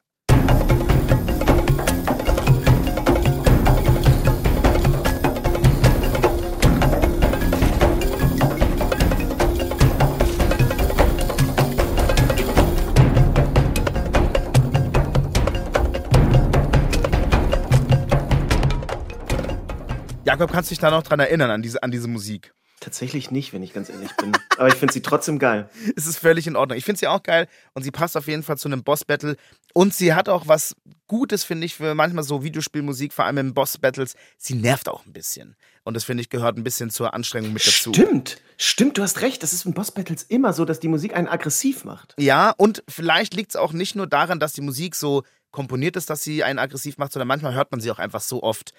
Jakob, 20.26 20.52
kannst 20.52 20.70
du 20.70 20.74
dich 20.74 20.80
da 20.80 20.90
noch 20.90 21.04
dran 21.04 21.20
erinnern, 21.20 21.52
an 21.52 21.62
diese, 21.62 21.84
an 21.84 21.92
diese 21.92 22.08
Musik? 22.08 22.54
Tatsächlich 22.80 23.30
nicht, 23.30 23.54
wenn 23.54 23.62
ich 23.62 23.74
ganz 23.74 23.90
ehrlich 23.90 24.16
bin. 24.16 24.32
Aber 24.58 24.68
ich 24.68 24.76
finde 24.76 24.94
sie 24.94 25.02
trotzdem 25.02 25.38
geil. 25.38 25.70
Es 25.98 26.06
ist 26.06 26.18
völlig 26.18 26.48
in 26.48 26.56
Ordnung. 26.56 26.78
Ich 26.78 26.86
finde 26.86 27.00
sie 27.00 27.08
auch 27.08 27.24
geil 27.24 27.48
und 27.74 27.84
sie 27.84 27.92
passt 27.92 28.16
auf 28.16 28.28
jeden 28.28 28.44
Fall 28.44 28.58
zu 28.58 28.68
einem 28.68 28.84
Boss-Battle. 28.84 29.36
Und 29.74 29.94
sie 29.94 30.14
hat 30.14 30.30
auch 30.30 30.48
was 30.48 30.76
Gutes, 31.08 31.44
finde 31.44 31.66
ich, 31.66 31.76
für 31.76 31.94
manchmal 31.94 32.24
so 32.24 32.44
Videospielmusik, 32.44 33.14
vor 33.14 33.26
allem 33.26 33.38
in 33.38 33.54
Boss-Battles. 33.54 34.16
Sie 34.38 34.56
nervt 34.56 34.88
auch 34.88 35.06
ein 35.06 35.14
bisschen. 35.14 35.56
Und 35.84 35.96
das, 35.96 36.06
finde 36.06 36.22
ich, 36.22 36.30
gehört 36.30 36.58
ein 36.58 36.64
bisschen 36.64 36.90
zur 36.90 37.14
Anstrengung 37.14 37.52
mit 37.52 37.66
dazu. 37.68 37.94
Stimmt, 37.94 38.38
stimmt, 38.58 38.98
du 38.98 39.04
hast 39.04 39.22
recht. 39.22 39.44
Das 39.44 39.52
ist 39.52 39.66
in 39.66 39.74
Boss-Battles 39.74 40.24
immer 40.24 40.54
so, 40.54 40.64
dass 40.64 40.80
die 40.80 40.88
Musik 40.88 41.16
einen 41.16 41.28
aggressiv 41.28 41.84
macht. 41.84 42.16
Ja, 42.18 42.52
und 42.52 42.84
vielleicht 42.88 43.34
liegt 43.34 43.52
es 43.52 43.56
auch 43.58 43.74
nicht 43.74 43.96
nur 43.96 44.08
daran, 44.08 44.40
dass 44.40 44.54
die 44.54 44.62
Musik 44.62 44.96
so 44.96 45.24
komponiert 45.52 45.96
ist, 45.96 46.10
dass 46.10 46.24
sie 46.24 46.44
einen 46.44 46.60
aggressiv 46.60 46.98
macht, 46.98 47.14
sondern 47.14 47.28
manchmal 47.28 47.54
hört 47.54 47.72
man 47.72 47.80
sie 47.80 47.92
auch 47.92 48.00
einfach 48.00 48.22
so 48.22 48.42
oft, 48.42 48.74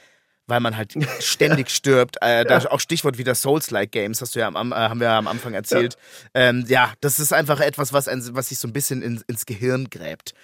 weil 0.46 0.60
man 0.60 0.76
halt 0.76 0.94
ständig 1.20 1.70
stirbt. 1.74 2.16
Äh, 2.20 2.44
da 2.44 2.58
auch 2.66 2.80
Stichwort 2.80 3.18
wieder 3.18 3.34
Souls-like 3.34 3.92
Games, 3.92 4.20
hast 4.20 4.34
du 4.34 4.40
ja 4.40 4.48
am, 4.48 4.72
äh, 4.72 4.74
haben 4.74 5.00
wir 5.00 5.08
ja 5.08 5.18
am 5.18 5.28
Anfang 5.28 5.54
erzählt. 5.54 5.96
Ja. 6.34 6.48
Ähm, 6.48 6.64
ja, 6.68 6.92
das 7.00 7.18
ist 7.18 7.32
einfach 7.32 7.60
etwas, 7.60 7.92
was, 7.92 8.08
ein, 8.08 8.22
was 8.34 8.48
sich 8.48 8.58
so 8.58 8.68
ein 8.68 8.72
bisschen 8.72 9.02
in, 9.02 9.22
ins 9.26 9.46
Gehirn 9.46 9.88
gräbt. 9.90 10.34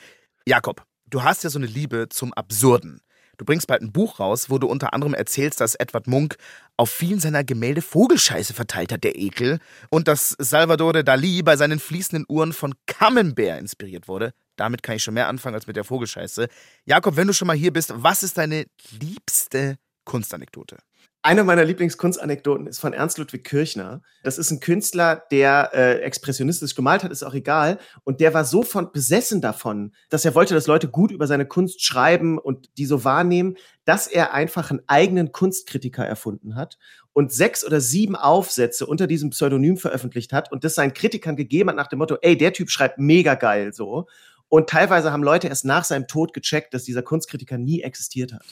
Jakob, 0.47 0.85
du 1.07 1.23
hast 1.23 1.45
ja 1.45 1.51
so 1.51 1.59
eine 1.59 1.67
Liebe 1.67 2.09
zum 2.09 2.33
Absurden. 2.33 3.01
du 3.37 3.45
bringst 3.45 3.67
bald 3.67 3.83
ein 3.83 3.93
Buch 3.93 4.21
raus, 4.21 4.51
wo 4.51 4.59
du 4.59 4.67
unter 4.67 4.93
anderem 4.95 5.15
erzählst, 5.15 5.61
dass 5.61 5.75
Edward 5.75 6.07
Munk 6.07 6.37
auf 6.77 6.91
vielen 6.91 7.21
seiner 7.21 7.45
Gemälde 7.45 7.83
Vogelscheiße 7.83 8.55
verteilt 8.55 8.93
hat, 8.93 9.05
der 9.05 9.17
Ekel, 9.17 9.61
und 9.91 10.09
dass 10.09 10.37
Salvador 10.39 10.93
Dali 10.93 11.43
bei 11.43 11.57
seinen 11.57 11.79
fließenden 11.79 12.27
Uhren 12.29 12.53
von 12.53 12.75
Camembert 12.87 13.61
inspiriert 13.61 14.09
wurde. 14.09 14.33
Damit 14.57 14.83
kann 14.83 14.97
ich 14.97 15.03
schon 15.03 15.15
mehr 15.15 15.29
anfangen 15.29 15.55
als 15.55 15.67
mit 15.67 15.77
der 15.77 15.85
Vogelscheiße. 15.85 16.49
Jakob, 16.85 17.17
wenn 17.17 17.27
du 17.27 17.33
schon 17.33 17.47
mal 17.47 17.57
hier 17.57 17.73
bist, 17.73 17.93
was 17.95 18.23
ist 18.23 18.37
deine 18.37 18.67
liebste 18.91 19.79
Kunstanekdote? 20.11 20.79
Eine 21.23 21.45
meiner 21.45 21.65
Lieblingskunstanekdoten 21.65 22.67
ist 22.67 22.81
von 22.81 22.93
Ernst 22.93 23.19
Ludwig 23.19 23.45
Kirchner. 23.45 24.03
Das 24.25 24.39
ist 24.39 24.51
ein 24.51 24.59
Künstler, 24.59 25.23
der 25.31 25.71
äh, 25.73 26.01
expressionistisch 26.01 26.75
gemalt 26.75 27.05
hat, 27.05 27.13
ist 27.13 27.23
auch 27.23 27.35
egal. 27.35 27.79
Und 28.03 28.21
der 28.21 28.35
war 28.35 28.45
so 28.45 28.65
von 28.65 28.91
besessen 28.91 29.41
davon, 29.41 29.95
dass 30.09 30.25
er 30.25 30.35
wollte, 30.35 30.55
dass 30.55 30.67
Leute 30.67 30.89
gut 30.89 31.13
über 31.13 31.29
seine 31.29 31.47
Kunst 31.47 31.85
schreiben 31.85 32.39
und 32.39 32.77
die 32.77 32.87
so 32.87 33.05
wahrnehmen, 33.05 33.57
dass 33.85 34.09
er 34.09 34.35
einfach 34.35 34.71
einen 34.71 34.81
eigenen 34.89 35.31
Kunstkritiker 35.31 36.05
erfunden 36.05 36.57
hat 36.57 36.77
und 37.13 37.33
sechs 37.33 37.65
oder 37.65 37.81
sieben 37.81 38.17
Aufsätze 38.17 38.87
unter 38.87 39.07
diesem 39.07 39.31
Pseudonym 39.31 39.77
veröffentlicht 39.77 40.33
hat 40.33 40.51
und 40.51 40.65
das 40.65 40.75
seinen 40.75 40.95
Kritikern 40.95 41.37
gegeben 41.37 41.69
hat 41.69 41.77
nach 41.77 41.89
dem 41.89 42.01
Motto, 42.01 42.17
ey, 42.21 42.37
der 42.37 42.53
Typ 42.53 42.71
schreibt 42.71 42.99
mega 42.99 43.35
geil 43.37 43.73
so. 43.73 44.09
Und 44.51 44.69
teilweise 44.69 45.13
haben 45.13 45.23
Leute 45.23 45.49
erst 45.49 45.65
nach 45.65 45.85
seinem 45.85 46.09
Tod 46.09 46.35
gecheckt, 46.35 46.75
dass 46.75 46.85
dieser 46.85 47.03
Kunstkritiker 47.03 47.57
nie 47.57 47.81
existiert 47.81 48.33
hat. 48.33 48.43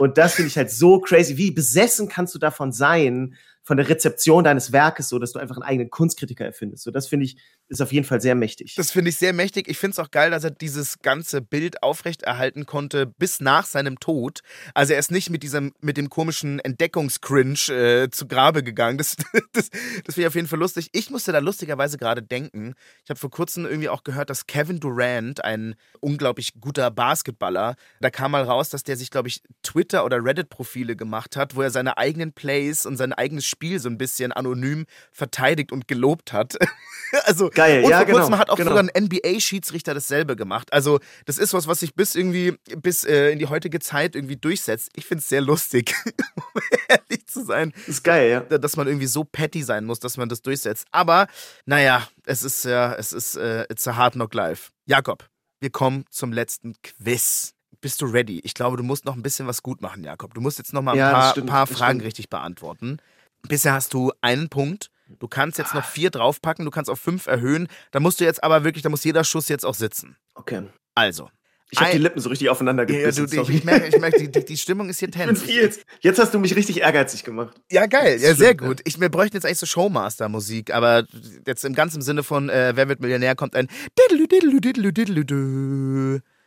Und 0.00 0.18
das 0.18 0.34
finde 0.34 0.48
ich 0.48 0.56
halt 0.56 0.70
so 0.70 1.00
crazy. 1.00 1.36
Wie 1.36 1.52
besessen 1.52 2.08
kannst 2.08 2.34
du 2.34 2.38
davon 2.38 2.72
sein, 2.72 3.36
von 3.64 3.78
der 3.78 3.88
Rezeption 3.88 4.44
deines 4.44 4.72
Werkes, 4.72 5.08
so 5.08 5.18
dass 5.18 5.32
du 5.32 5.38
einfach 5.38 5.56
einen 5.56 5.62
eigenen 5.62 5.90
Kunstkritiker 5.90 6.44
erfindest. 6.44 6.84
So, 6.84 6.90
das 6.90 7.08
finde 7.08 7.24
ich, 7.24 7.38
ist 7.68 7.80
auf 7.80 7.92
jeden 7.92 8.06
Fall 8.06 8.20
sehr 8.20 8.34
mächtig. 8.34 8.74
Das 8.74 8.90
finde 8.90 9.10
ich 9.10 9.16
sehr 9.16 9.32
mächtig. 9.32 9.68
Ich 9.68 9.78
finde 9.78 9.92
es 9.92 9.98
auch 9.98 10.10
geil, 10.10 10.30
dass 10.30 10.44
er 10.44 10.50
dieses 10.50 10.98
ganze 11.00 11.40
Bild 11.40 11.82
aufrechterhalten 11.82 12.66
konnte 12.66 13.06
bis 13.06 13.40
nach 13.40 13.64
seinem 13.64 13.98
Tod. 14.00 14.40
Also 14.74 14.92
er 14.92 14.98
ist 14.98 15.10
nicht 15.10 15.30
mit 15.30 15.42
diesem, 15.42 15.72
mit 15.80 15.96
dem 15.96 16.10
komischen 16.10 16.58
Entdeckungscringe 16.58 17.54
äh, 17.70 18.10
zu 18.10 18.28
Grabe 18.28 18.62
gegangen. 18.62 18.98
Das, 18.98 19.16
das, 19.52 19.70
das 19.70 20.14
finde 20.14 20.20
ich 20.22 20.26
auf 20.26 20.34
jeden 20.34 20.46
Fall 20.46 20.58
lustig. 20.58 20.88
Ich 20.92 21.10
musste 21.10 21.32
da 21.32 21.38
lustigerweise 21.38 21.96
gerade 21.96 22.22
denken. 22.22 22.74
Ich 23.02 23.10
habe 23.10 23.18
vor 23.18 23.30
kurzem 23.30 23.64
irgendwie 23.64 23.88
auch 23.88 24.04
gehört, 24.04 24.30
dass 24.30 24.46
Kevin 24.46 24.78
Durant, 24.80 25.42
ein 25.44 25.74
unglaublich 26.00 26.52
guter 26.60 26.90
Basketballer, 26.90 27.76
da 28.00 28.10
kam 28.10 28.32
mal 28.32 28.42
raus, 28.42 28.68
dass 28.68 28.82
der 28.84 28.96
sich, 28.96 29.10
glaube 29.10 29.28
ich, 29.28 29.42
Twitter- 29.62 30.04
oder 30.04 30.22
Reddit-Profile 30.22 30.96
gemacht 30.96 31.36
hat, 31.36 31.56
wo 31.56 31.62
er 31.62 31.70
seine 31.70 31.96
eigenen 31.96 32.32
Plays 32.32 32.84
und 32.84 32.96
sein 32.96 33.12
eigenes 33.12 33.46
Spiel 33.46 33.78
so 33.78 33.88
ein 33.88 33.96
bisschen 33.98 34.32
anonym 34.32 34.84
verteidigt 35.12 35.72
und 35.72 35.88
gelobt 35.88 36.32
hat. 36.32 36.56
also 37.24 37.50
geil, 37.54 37.84
und 37.84 37.90
ja, 37.90 37.98
vor 37.98 38.06
kurzem 38.06 38.24
genau, 38.26 38.38
hat 38.38 38.50
auch 38.50 38.56
genau. 38.56 38.70
sogar 38.70 38.84
ein 38.84 39.04
NBA-Schiedsrichter 39.04 39.94
dasselbe 39.94 40.36
gemacht. 40.36 40.72
Also 40.72 41.00
das 41.26 41.38
ist 41.38 41.54
was, 41.54 41.66
was 41.66 41.80
sich 41.80 41.94
bis 41.94 42.14
irgendwie 42.14 42.56
bis 42.80 43.04
äh, 43.04 43.30
in 43.30 43.38
die 43.38 43.46
heutige 43.46 43.80
Zeit 43.80 44.14
irgendwie 44.14 44.36
durchsetzt. 44.36 44.90
Ich 44.96 45.06
finde 45.06 45.20
es 45.20 45.28
sehr 45.28 45.40
lustig, 45.40 45.94
um 46.36 46.62
ehrlich 46.88 47.26
zu 47.26 47.44
sein. 47.44 47.72
Das 47.76 47.88
ist 47.88 48.04
geil, 48.04 48.30
ja. 48.30 48.58
Dass 48.58 48.76
man 48.76 48.86
irgendwie 48.86 49.06
so 49.06 49.24
petty 49.24 49.62
sein 49.62 49.84
muss, 49.84 50.00
dass 50.00 50.16
man 50.16 50.28
das 50.28 50.42
durchsetzt. 50.42 50.86
Aber 50.90 51.26
naja, 51.66 52.06
es 52.26 52.42
ist 52.42 52.64
ja, 52.64 52.94
es 52.94 53.12
ist 53.12 53.36
äh, 53.36 53.64
it's 53.70 53.86
a 53.88 53.96
hard 53.96 54.14
knock 54.14 54.34
life. 54.34 54.70
Jakob, 54.86 55.28
wir 55.60 55.70
kommen 55.70 56.04
zum 56.10 56.32
letzten 56.32 56.74
Quiz. 56.82 57.54
Bist 57.80 58.00
du 58.00 58.06
ready? 58.06 58.40
Ich 58.44 58.54
glaube, 58.54 58.76
du 58.76 58.82
musst 58.82 59.04
noch 59.04 59.14
ein 59.14 59.22
bisschen 59.22 59.46
was 59.46 59.62
gut 59.62 59.82
machen, 59.82 60.04
Jakob. 60.04 60.32
Du 60.32 60.40
musst 60.40 60.58
jetzt 60.58 60.72
noch 60.72 60.82
mal 60.82 60.92
ein 60.92 60.98
Ja, 60.98 61.10
paar, 61.10 61.30
stimmt, 61.32 61.50
paar 61.50 61.66
Fragen 61.66 62.00
richtig 62.00 62.30
beantworten. 62.30 62.98
Bisher 63.46 63.74
hast 63.74 63.92
du 63.92 64.12
einen 64.22 64.48
Punkt. 64.48 64.90
Du 65.08 65.28
kannst 65.28 65.58
jetzt 65.58 65.74
noch 65.74 65.84
vier 65.84 66.10
draufpacken, 66.10 66.64
du 66.64 66.70
kannst 66.70 66.90
auf 66.90 66.98
fünf 66.98 67.26
erhöhen. 67.26 67.68
Da 67.90 68.00
musst 68.00 68.20
du 68.20 68.24
jetzt 68.24 68.42
aber 68.42 68.64
wirklich, 68.64 68.82
da 68.82 68.88
muss 68.88 69.04
jeder 69.04 69.24
Schuss 69.24 69.48
jetzt 69.48 69.64
auch 69.64 69.74
sitzen. 69.74 70.16
Okay. 70.34 70.64
Also. 70.94 71.30
Ich 71.70 71.80
habe 71.80 71.90
die 71.92 71.98
Lippen 71.98 72.20
so 72.20 72.28
richtig 72.28 72.50
aufeinander 72.50 72.88
Ja, 72.88 73.00
gebissen. 73.00 73.26
du, 73.28 73.42
ich, 73.42 73.48
ich 73.48 73.64
merke, 73.64 73.88
ich 73.88 73.98
merke 73.98 74.28
die, 74.28 74.44
die, 74.44 74.56
Stimmung 74.56 74.88
ist 74.88 75.00
hier 75.00 75.10
tense. 75.12 75.50
jetzt, 75.50 75.84
jetzt 76.00 76.20
hast 76.20 76.32
du 76.32 76.38
mich 76.38 76.54
richtig 76.54 76.80
ehrgeizig 76.82 77.24
gemacht. 77.24 77.60
Ja, 77.70 77.86
geil, 77.86 78.20
ja, 78.20 78.34
sehr 78.34 78.48
ja. 78.48 78.52
gut. 78.52 78.80
Ich, 78.84 79.00
wir 79.00 79.08
bräuchten 79.08 79.36
jetzt 79.36 79.44
eigentlich 79.44 79.58
so 79.58 79.66
Showmaster-Musik, 79.66 80.72
aber 80.72 81.04
jetzt 81.46 81.64
im 81.64 81.74
ganzen 81.74 82.00
Sinne 82.02 82.22
von 82.22 82.48
äh, 82.48 82.72
Wer 82.76 82.88
wird 82.88 83.00
Millionär 83.00 83.34
kommt 83.34 83.56
ein. 83.56 83.68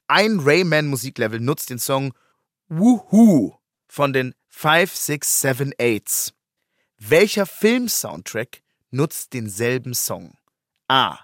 Ein 0.08 0.40
Rayman-Musiklevel 0.40 1.42
nutzt 1.42 1.70
den 1.70 1.80
Song 1.80 2.14
Woohoo 2.70 3.56
von 3.88 4.14
den 4.14 4.34
5678s. 4.54 6.32
Welcher 7.00 7.46
Film-Soundtrack 7.46 8.64
nutzt 8.90 9.34
denselben 9.34 9.94
Song? 9.94 10.36
A. 10.88 11.20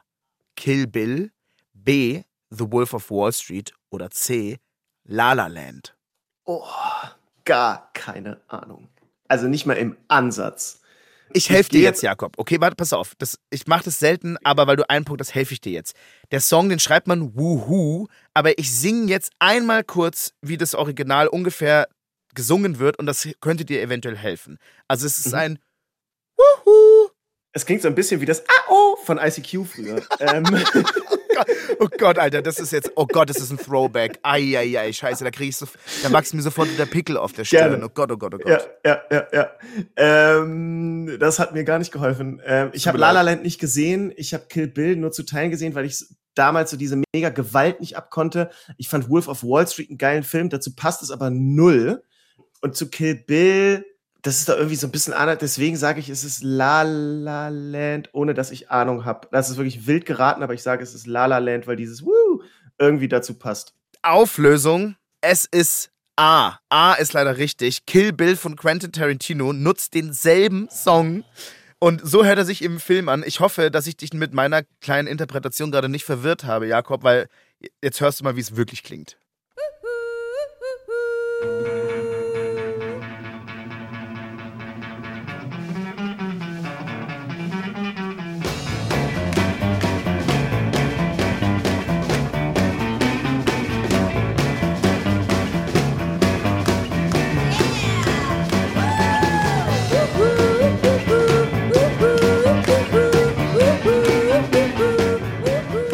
Kill 0.56 0.86
Bill, 0.86 1.32
B. 1.74 2.22
The 2.52 2.72
Wolf 2.72 2.94
of 2.94 3.10
Wall 3.10 3.34
Street 3.34 3.74
oder 3.90 4.12
C. 4.12 4.60
La 5.04 5.34
La 5.34 5.48
Land. 5.48 5.96
Oh, 6.46 6.64
gar 7.44 7.90
keine 7.94 8.40
Ahnung. 8.48 8.88
Also 9.28 9.48
nicht 9.48 9.66
mal 9.66 9.74
im 9.74 9.98
Ansatz. 10.08 10.82
Ich 11.34 11.50
helfe 11.50 11.72
dir 11.72 11.82
jetzt, 11.82 12.04
Jakob. 12.04 12.38
Okay, 12.38 12.62
warte, 12.62 12.76
pass 12.76 12.94
auf. 12.94 13.16
Das, 13.18 13.40
ich 13.50 13.66
mache 13.66 13.86
das 13.86 13.98
selten, 13.98 14.38
aber 14.44 14.68
weil 14.68 14.76
du 14.76 14.88
einen 14.88 15.06
Punkt 15.06 15.22
hast, 15.22 15.34
helfe 15.34 15.54
ich 15.54 15.62
dir 15.62 15.72
jetzt. 15.72 15.96
Der 16.32 16.40
Song, 16.40 16.70
den 16.70 16.78
schreibt 16.78 17.08
man 17.08 17.36
Woohoo, 17.36 18.08
aber 18.36 18.60
ich 18.60 18.72
singe 18.72 19.08
jetzt 19.08 19.32
einmal 19.40 19.84
kurz, 19.84 20.34
wie 20.42 20.58
das 20.58 20.76
Original 20.76 21.28
ungefähr 21.28 21.88
gesungen 22.34 22.80
wird 22.80 23.00
und 23.00 23.06
das 23.06 23.28
könnte 23.42 23.66
dir 23.66 23.82
eventuell 23.82 24.16
helfen. 24.18 24.58
Also 24.88 25.06
es 25.06 25.20
ist 25.20 25.28
Mhm. 25.34 25.38
ein 25.40 25.60
Woohoo. 26.38 27.10
Es 27.56 27.66
klingt 27.66 27.84
so 27.84 27.88
ein 27.88 27.96
bisschen 27.96 28.20
wie 28.22 28.26
das 28.26 28.44
AO 28.68 28.96
von 29.06 29.20
ICQ 29.20 29.66
früher. 29.66 30.02
ähm, 30.20 30.44
Oh 31.80 31.88
Gott, 31.98 32.20
Alter, 32.20 32.42
das 32.44 32.60
ist 32.60 32.72
jetzt, 32.72 32.92
oh 32.96 33.08
Gott, 33.08 33.28
das 33.30 33.38
ist 33.38 33.50
ein 33.52 33.58
Throwback. 33.58 34.20
Eieiei, 34.22 34.94
scheiße, 34.94 35.24
da 35.24 35.32
kriege 35.32 35.50
ich 35.50 35.58
so, 35.58 35.68
da 36.04 36.12
wächst 36.14 36.34
mir 36.36 36.42
sofort 36.44 36.70
der 36.78 36.86
Pickel 36.86 37.18
auf 37.18 37.34
der 37.34 37.44
Stirn. 37.44 37.72
Gerne. 37.72 37.86
Oh 37.86 37.90
Gott, 37.90 38.12
oh 38.12 38.18
Gott, 38.18 38.36
oh 38.36 38.38
Gott. 38.38 38.48
ja, 38.48 38.62
ja, 38.86 39.02
ja, 39.12 39.28
ja. 39.34 39.52
Ähm, 39.98 41.18
das 41.20 41.40
hat 41.40 41.54
mir 41.54 41.64
gar 41.64 41.80
nicht 41.80 41.92
geholfen. 41.92 42.40
Ähm, 42.46 42.70
ich 42.74 42.88
habe 42.88 42.98
La 43.00 43.12
La. 43.12 43.22
Land 43.22 43.42
nicht 43.44 43.60
gesehen. 43.60 44.14
Ich 44.16 44.34
habe 44.36 44.46
Kill 44.48 44.68
Bill 44.68 44.96
nur 44.96 45.12
zu 45.12 45.24
Teilen 45.24 45.50
gesehen, 45.50 45.74
weil 45.76 45.86
ich 45.86 46.06
damals 46.36 46.70
so 46.72 46.78
diese 46.78 47.02
mega 47.14 47.30
Gewalt 47.30 47.80
nicht 47.80 47.98
abkonnte. 47.98 48.52
Ich 48.78 48.88
fand 48.90 49.10
Wolf 49.10 49.28
of 49.28 49.44
Wall 49.44 49.68
Street 49.68 49.90
einen 49.90 49.98
geilen 49.98 50.24
Film. 50.24 50.50
Dazu 50.50 50.76
passt 50.76 51.02
es 51.02 51.10
aber 51.12 51.30
null. 51.32 52.04
Und 52.64 52.78
zu 52.78 52.90
Kill 52.90 53.16
Bill, 53.16 53.86
das 54.22 54.40
ist 54.40 54.48
da 54.48 54.56
irgendwie 54.56 54.78
so 54.78 54.88
ein 54.88 54.92
bisschen 54.92 55.12
anders. 55.12 55.40
Deswegen 55.40 55.76
sage 55.76 56.00
ich, 56.00 56.08
es 56.08 56.24
ist 56.24 56.44
La 56.44 56.84
La 56.84 57.50
Land, 57.50 58.10
ohne 58.14 58.34
dass 58.34 58.52
ich 58.52 58.72
Ahnung 58.72 59.04
habe. 59.04 59.28
Das 59.32 59.50
ist 59.50 59.58
wirklich 59.58 59.86
wild 59.86 60.06
geraten, 60.06 60.42
aber 60.42 60.54
ich 60.54 60.64
sage, 60.64 60.82
es 60.82 60.96
ist 60.96 61.06
La 61.06 61.26
La 61.26 61.40
Land, 61.40 61.68
weil 61.68 61.76
dieses 61.76 62.06
Woo 62.06 62.42
irgendwie 62.80 63.10
dazu 63.10 63.34
passt. 63.34 63.74
Auflösung. 64.02 64.96
Es 65.20 65.44
ist 65.44 65.92
A. 66.16 66.58
A 66.70 66.94
ist 66.94 67.12
leider 67.12 67.36
richtig. 67.36 67.86
Kill 67.86 68.14
Bill 68.14 68.38
von 68.38 68.56
Quentin 68.56 68.94
Tarantino 68.94 69.52
nutzt 69.52 69.94
denselben 69.94 70.70
Song. 70.70 71.26
Und 71.80 72.00
so 72.02 72.24
hört 72.24 72.38
er 72.38 72.46
sich 72.46 72.62
im 72.62 72.80
Film 72.80 73.10
an. 73.10 73.26
Ich 73.26 73.42
hoffe, 73.42 73.72
dass 73.72 73.88
ich 73.88 73.98
dich 73.98 74.14
mit 74.14 74.34
meiner 74.34 74.64
kleinen 74.80 75.10
Interpretation 75.10 75.70
gerade 75.70 75.90
nicht 75.90 76.06
verwirrt 76.06 76.46
habe, 76.46 76.66
Jakob, 76.66 77.04
weil 77.04 77.28
jetzt 77.82 78.00
hörst 78.00 78.22
du 78.22 78.24
mal, 78.24 78.38
wie 78.38 78.42
es 78.42 78.56
wirklich 78.56 78.84
klingt. 78.84 79.18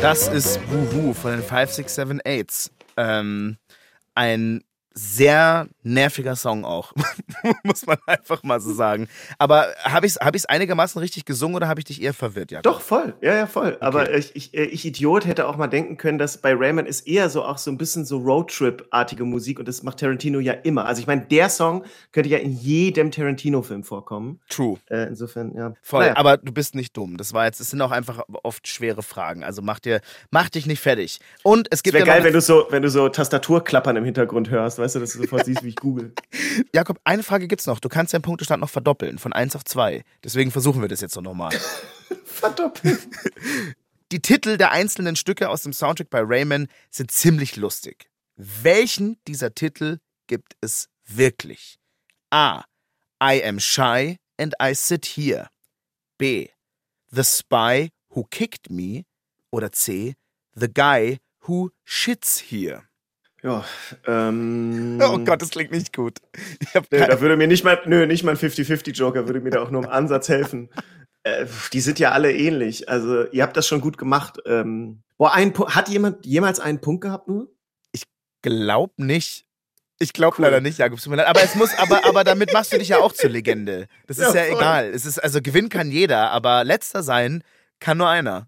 Das 0.10 0.28
ist 0.28 0.60
Wuhu 0.72 1.14
von 1.14 1.34
den 1.34 1.44
5678s. 1.44 2.72
Ähm, 2.98 3.58
ein 4.16 4.64
sehr 5.00 5.68
nerviger 5.84 6.36
Song 6.36 6.66
auch, 6.66 6.94
muss 7.64 7.86
man 7.86 7.98
einfach 8.06 8.44
mal 8.44 8.60
so 8.60 8.74
sagen. 8.74 9.08
Aber 9.38 9.68
habe 9.84 10.06
ich 10.06 10.14
es 10.14 10.20
hab 10.20 10.36
ich's 10.36 10.46
einigermaßen 10.46 11.00
richtig 11.00 11.26
gesungen 11.26 11.56
oder 11.56 11.68
habe 11.68 11.80
ich 11.80 11.86
dich 11.86 12.02
eher 12.02 12.14
verwirrt, 12.14 12.52
Jakob? 12.52 12.64
Doch, 12.64 12.82
voll. 12.82 13.14
Ja, 13.22 13.34
ja, 13.34 13.48
voll. 13.48 13.78
Aber 13.80 14.14
ich, 14.14 14.36
ich, 14.36 14.54
äh, 14.54 14.66
ich 14.66 14.86
Idiot 14.86 15.26
hätte 15.26 15.48
auch 15.48 15.56
mal 15.58 15.68
denken 15.68 15.98
können, 15.98 16.18
dass 16.18 16.38
bei 16.38 16.54
Rayman 16.54 16.86
ist 16.86 17.08
eher 17.08 17.30
so 17.30 17.44
auch 17.44 17.58
so 17.58 17.72
ein 17.72 17.78
bisschen 17.78 18.06
so 18.06 18.18
Roadtrip-artige 18.18 19.24
Musik 19.24 19.60
und 19.60 19.68
das 19.68 19.84
macht 19.84 20.00
Tarantino 20.00 20.40
ja 20.40 20.54
immer. 20.54 20.86
Also 20.86 21.02
ich 21.02 21.08
meine, 21.08 21.22
der 21.22 21.50
Song 21.50 21.84
könnte 22.12 22.30
ja 22.30 22.38
in 22.38 22.52
jedem 22.52 23.12
Tarantino-Film 23.12 23.84
vorkommen. 23.84 24.40
True. 24.50 24.78
Äh, 24.90 25.08
insofern, 25.08 25.54
ja. 25.56 25.74
Voll, 25.82 26.02
Naja. 26.02 26.18
aber 26.18 26.38
du 26.38 26.52
bist 26.52 26.76
nicht 26.76 26.96
dumm. 26.98 27.18
Das 27.18 27.34
war 27.34 27.46
jetzt, 27.46 27.62
es 27.62 27.70
sind 27.70 27.82
auch 27.82 27.92
einfach 27.92 28.24
oft 28.44 28.68
schwere 28.68 29.02
Fragen. 29.04 29.44
Also 29.44 29.62
mach 29.62 29.80
dir, 29.80 30.02
mach 30.32 30.50
dich 30.50 30.66
nicht 30.66 30.82
fertig. 30.82 31.20
Und 31.44 31.68
es 31.72 31.84
gibt 31.84 31.94
Wäre 31.96 32.06
ja 32.06 32.14
geil, 32.16 32.24
wenn 32.24 32.34
du 32.34 32.42
so, 32.42 32.68
wenn 32.70 32.82
du 32.82 32.90
so 32.90 33.08
Tastaturklappern 33.10 33.96
im 33.96 34.04
Hintergrund 34.04 34.50
hörst, 34.50 34.80
weißt 34.80 34.89
du, 34.96 35.00
dass 35.00 35.14
du 35.14 35.20
sofort 35.20 35.46
siehst, 35.46 35.64
wie 35.64 35.70
ich 35.70 35.76
google. 35.76 36.14
Jakob, 36.74 37.00
eine 37.04 37.24
Frage 37.24 37.48
gibt's 37.48 37.66
noch. 37.66 37.80
Du 37.80 37.90
kannst 37.90 38.14
deinen 38.14 38.22
Punktestand 38.22 38.62
noch 38.62 38.70
verdoppeln, 38.70 39.18
von 39.20 39.34
1 39.34 39.56
auf 39.56 39.64
2. 39.64 40.04
Deswegen 40.24 40.52
versuchen 40.52 40.82
wir 40.82 40.88
das 40.88 41.02
jetzt 41.02 41.16
noch 41.16 41.24
nochmal. 41.24 41.52
Verdoppelt. 42.26 43.00
Die 44.12 44.22
Titel 44.22 44.58
der 44.58 44.72
einzelnen 44.72 45.16
Stücke 45.16 45.50
aus 45.50 45.62
dem 45.62 45.74
Soundtrack 45.74 46.10
bei 46.10 46.22
Rayman 46.24 46.68
sind 46.90 47.12
ziemlich 47.12 47.56
lustig. 47.58 48.10
Welchen 48.36 49.18
dieser 49.28 49.54
Titel 49.54 50.00
gibt 50.28 50.56
es 50.62 50.90
wirklich? 51.06 51.78
A. 52.32 52.64
I 53.22 53.44
am 53.44 53.60
shy 53.60 54.18
and 54.40 54.56
I 54.62 54.74
sit 54.74 55.06
here. 55.06 55.50
B. 56.18 56.50
The 57.12 57.24
spy 57.24 57.90
who 58.10 58.24
kicked 58.24 58.70
me. 58.70 59.04
Oder 59.52 59.72
C. 59.72 60.16
The 60.56 60.68
guy 60.74 61.20
who 61.48 61.70
shits 61.86 62.40
here. 62.40 62.89
Ja, 63.42 63.64
ähm. 64.06 65.00
Oh 65.02 65.18
Gott, 65.20 65.42
das 65.42 65.50
klingt 65.50 65.72
nicht 65.72 65.96
gut. 65.96 66.18
Nee, 66.92 67.06
da 67.08 67.22
würde 67.22 67.38
mir 67.38 67.48
nicht 67.48 67.64
mal, 67.64 67.82
nö, 67.86 68.06
nicht 68.06 68.24
mal 68.24 68.32
ein 68.32 68.38
50-50-Joker 68.38 69.28
würde 69.28 69.40
mir 69.40 69.52
da 69.52 69.62
auch 69.62 69.72
nur 69.72 69.84
im 69.84 69.90
Ansatz 69.90 70.30
helfen. 70.30 70.70
Äh, 71.24 71.48
die 71.74 71.82
sind 71.82 72.00
ja 72.00 72.12
alle 72.12 72.32
ähnlich. 72.34 72.88
Also, 72.88 73.26
ihr 73.32 73.44
habt 73.44 73.58
das 73.58 73.68
schon 73.68 73.82
gut 73.82 73.98
gemacht. 73.98 74.40
Ähm, 74.46 75.04
boah, 75.18 75.34
ein 75.34 75.54
hat 75.54 75.90
jemand 75.90 76.26
jemals 76.26 76.62
einen 76.62 76.80
Punkt 76.80 77.02
gehabt 77.02 77.28
nur? 77.28 77.52
Ich 77.92 78.04
glaub 78.42 78.98
nicht. 78.98 79.46
Ich 80.00 80.14
glaube 80.14 80.38
cool. 80.38 80.46
leider 80.46 80.62
nicht, 80.62 80.78
Jakob. 80.78 80.98
Aber 81.06 81.44
es 81.44 81.56
muss, 81.56 81.78
aber, 81.78 82.06
aber 82.06 82.24
damit 82.24 82.54
machst 82.54 82.72
du 82.72 82.78
dich 82.78 82.88
ja 82.88 83.00
auch 83.00 83.12
zur 83.12 83.30
Legende. 83.30 83.88
Das 84.08 84.18
ist 84.18 84.34
ja, 84.34 84.46
ja 84.46 84.56
egal. 84.56 84.86
Es 84.94 85.06
ist, 85.06 85.20
also 85.20 85.42
gewinnen 85.42 85.68
kann 85.68 85.92
jeder, 85.92 86.32
aber 86.32 86.64
letzter 86.64 87.04
sein 87.04 87.44
kann 87.82 87.98
nur 87.98 88.08
einer. 88.08 88.48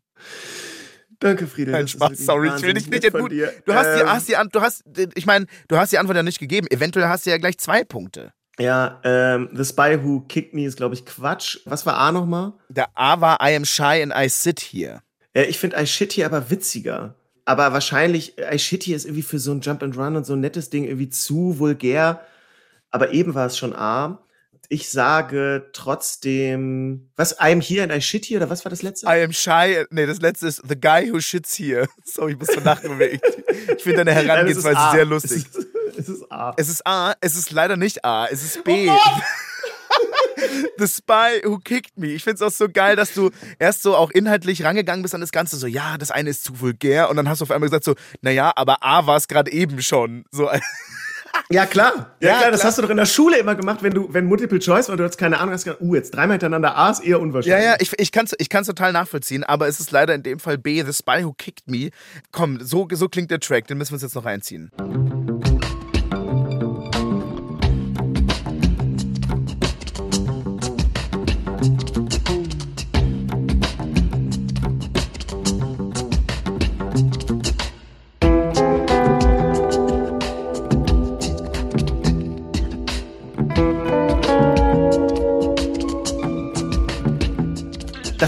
Danke, 1.22 1.48
Friede. 1.48 1.72
Kein 1.72 1.88
Spaß, 1.88 2.18
sorry, 2.18 2.52
ich 2.56 2.62
will 2.64 2.74
dich 2.74 2.90
nicht 2.90 3.14
gut. 3.14 3.32
Du 3.32 3.74
hast, 3.74 3.86
ähm, 3.88 4.00
die, 4.00 4.06
hast 4.06 4.28
die, 4.28 4.36
du 4.52 4.62
hast, 4.62 4.84
ich 5.14 5.26
meine, 5.26 5.46
du 5.68 5.78
hast 5.78 5.92
die 5.92 6.00
Antwort 6.00 6.18
ja 6.18 6.24
nicht 6.24 6.40
gegeben. 6.40 6.68
Eventuell 6.70 7.08
hast 7.08 7.26
du 7.26 7.30
ja 7.30 7.38
gleich 7.38 7.58
zwei 7.60 7.84
Punkte. 7.84 8.34
Ja, 8.60 9.00
ähm, 9.04 9.50
The 9.54 9.64
Spy 9.64 10.00
Who 10.04 10.22
Kicked 10.28 10.54
Me 10.54 10.66
ist, 10.66 10.78
glaube 10.78 10.96
ich, 10.96 11.06
Quatsch. 11.06 11.60
Was 11.66 11.86
war 11.86 11.96
A 11.98 12.12
nochmal? 12.12 12.54
Der 12.70 12.90
A 12.96 13.22
war 13.22 13.38
I 13.42 13.56
am 13.56 13.66
shy 13.66 14.02
and 14.04 14.14
I 14.16 14.28
sit 14.30 14.60
here. 14.60 15.02
Ja, 15.36 15.44
ich 15.44 15.60
finde 15.60 15.82
I 15.82 15.86
shit 15.86 16.14
here 16.14 16.26
aber 16.26 16.50
witziger. 16.50 17.16
Aber 17.46 17.72
wahrscheinlich, 17.72 18.36
I 18.38 18.58
shit 18.60 18.84
here 18.84 18.96
ist 18.96 19.06
irgendwie 19.06 19.24
für 19.24 19.40
so 19.40 19.52
ein 19.52 19.62
Jump 19.62 19.84
and 19.84 19.98
Run 19.98 20.16
und 20.16 20.26
so 20.26 20.34
ein 20.34 20.40
nettes 20.42 20.70
Ding 20.70 20.84
irgendwie 20.86 21.10
zu 21.10 21.60
vulgär. 21.60 22.22
Aber 22.90 23.14
eben 23.14 23.36
war 23.36 23.46
es 23.46 23.58
schon 23.58 23.76
A. 23.76 24.24
Ich 24.74 24.90
sage 24.90 25.70
trotzdem, 25.74 27.10
was, 27.18 27.34
I 27.34 27.52
am 27.52 27.60
here 27.60 27.84
and 27.84 27.92
I 27.92 28.00
shit 28.00 28.24
here, 28.24 28.38
oder 28.40 28.50
was 28.50 28.64
war 28.64 28.70
das 28.70 28.82
letzte? 28.82 29.06
I 29.06 29.22
am 29.22 29.34
shy, 29.34 29.84
nee, 29.90 30.06
das 30.06 30.22
letzte 30.22 30.48
ist 30.48 30.62
The 30.66 30.80
Guy 30.80 31.12
Who 31.12 31.20
Shits 31.20 31.60
Here. 31.60 31.90
So, 32.06 32.30
ich 32.30 32.40
muss 32.40 32.48
so 32.48 32.62
lachen. 32.62 32.98
ich 33.02 33.20
finde 33.84 34.06
deine 34.06 34.14
Herangehensweise 34.14 34.76
Nein, 34.76 34.96
sehr 34.96 35.04
lustig. 35.04 35.44
Es 35.46 35.58
ist, 35.58 35.68
es 35.98 36.08
ist, 36.08 36.32
A. 36.32 36.54
Es 36.56 36.70
ist 36.70 36.88
A, 36.88 37.14
es 37.20 37.36
ist 37.36 37.52
leider 37.52 37.76
nicht 37.76 38.06
A, 38.06 38.28
es 38.28 38.44
ist 38.44 38.64
B. 38.64 38.88
Oh 38.90 38.98
The 40.78 40.88
Spy 40.88 41.42
Who 41.44 41.58
Kicked 41.60 41.98
Me. 41.98 42.14
Ich 42.14 42.24
finde 42.24 42.36
es 42.36 42.42
auch 42.42 42.58
so 42.58 42.70
geil, 42.70 42.96
dass 42.96 43.14
du 43.14 43.30
erst 43.60 43.82
so 43.82 43.98
auch 43.98 44.10
inhaltlich 44.10 44.64
rangegangen 44.64 45.04
bist 45.04 45.14
an 45.14 45.20
das 45.20 45.34
Ganze. 45.34 45.58
So, 45.58 45.68
ja, 45.68 45.98
das 45.98 46.12
eine 46.12 46.30
ist 46.30 46.46
zu 46.46 46.62
vulgär. 46.62 47.10
Und 47.10 47.18
dann 47.18 47.28
hast 47.28 47.42
du 47.42 47.44
auf 47.44 47.52
einmal 47.52 47.68
gesagt 47.68 47.84
so, 47.84 47.96
naja, 48.22 48.54
aber 48.56 48.82
A 48.84 49.06
war 49.06 49.18
es 49.18 49.28
gerade 49.28 49.52
eben 49.52 49.82
schon. 49.82 50.24
So, 50.32 50.50
Ja, 51.50 51.66
klar. 51.66 52.16
Ja, 52.20 52.30
ja 52.30 52.38
klar, 52.40 52.52
das 52.52 52.64
hast 52.64 52.78
du 52.78 52.82
doch 52.82 52.90
in 52.90 52.98
der 52.98 53.06
Schule 53.06 53.38
immer 53.38 53.56
gemacht, 53.56 53.82
wenn 53.82 53.94
du, 53.94 54.14
wenn 54.14 54.26
Multiple 54.26 54.60
Choice 54.60 54.90
war, 54.90 54.98
du 54.98 55.04
hast 55.04 55.18
keine 55.18 55.40
Ahnung, 55.40 55.54
hast 55.54 55.64
gesagt, 55.64 55.82
uh, 55.82 55.96
jetzt 55.96 56.12
dreimal 56.12 56.36
hintereinander 56.36 56.76
A 56.78 56.92
ist 56.92 57.04
eher 57.04 57.20
unwahrscheinlich. 57.20 57.64
Ja, 57.64 57.72
ja, 57.72 57.78
ich, 57.80 57.98
ich 58.00 58.12
kann 58.12 58.26
es 58.26 58.36
ich 58.38 58.50
kann's 58.50 58.68
total 58.68 58.94
nachvollziehen, 58.94 59.44
aber 59.44 59.68
es 59.68 59.80
ist 59.80 59.92
leider 59.92 60.14
in 60.16 60.24
dem 60.24 60.40
Fall 60.40 60.58
B, 60.58 60.84
The 60.84 60.94
Spy 60.94 61.24
Who 61.24 61.34
Kicked 61.34 61.68
Me. 61.68 61.90
Komm, 62.32 62.60
so, 62.62 62.88
so 62.92 63.10
klingt 63.10 63.32
der 63.32 63.40
Track, 63.40 63.68
den 63.68 63.78
müssen 63.78 63.92
wir 63.92 63.96
uns 63.96 64.04
jetzt 64.04 64.16
noch 64.16 64.26
reinziehen. 64.26 64.72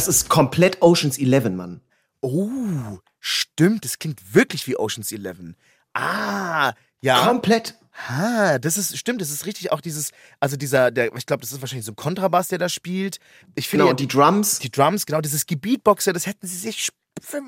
Das 0.05 0.17
ist 0.17 0.27
komplett 0.27 0.81
Oceans 0.81 1.17
11, 1.17 1.51
Mann. 1.51 1.79
Oh, 2.19 2.97
stimmt. 3.21 3.85
Das 3.85 3.99
klingt 3.99 4.35
wirklich 4.35 4.67
wie 4.67 4.75
Oceans 4.75 5.09
11. 5.13 5.55
Ah, 5.93 6.73
ja. 6.99 7.25
Komplett. 7.25 7.79
Ah, 8.09 8.59
das 8.59 8.77
ist, 8.77 8.97
stimmt, 8.97 9.21
das 9.21 9.29
ist 9.29 9.45
richtig 9.45 9.71
auch 9.71 9.79
dieses, 9.79 10.11
also 10.41 10.57
dieser, 10.57 10.91
der, 10.91 11.15
ich 11.15 11.25
glaube, 11.25 11.39
das 11.39 11.53
ist 11.53 11.61
wahrscheinlich 11.61 11.85
so 11.85 11.93
ein 11.93 11.95
Kontrabass, 11.95 12.49
der 12.49 12.57
da 12.57 12.67
spielt. 12.67 13.19
Ich 13.55 13.69
finde. 13.69 13.85
Genau, 13.85 13.91
ja, 13.91 13.95
die 13.95 14.09
Drums. 14.09 14.59
Die 14.59 14.69
Drums, 14.69 15.05
genau, 15.05 15.21
dieses 15.21 15.45
Gebietboxer, 15.45 16.11
das 16.11 16.25
hätten 16.25 16.47
sie 16.47 16.57
sich 16.57 16.89
für 17.21 17.39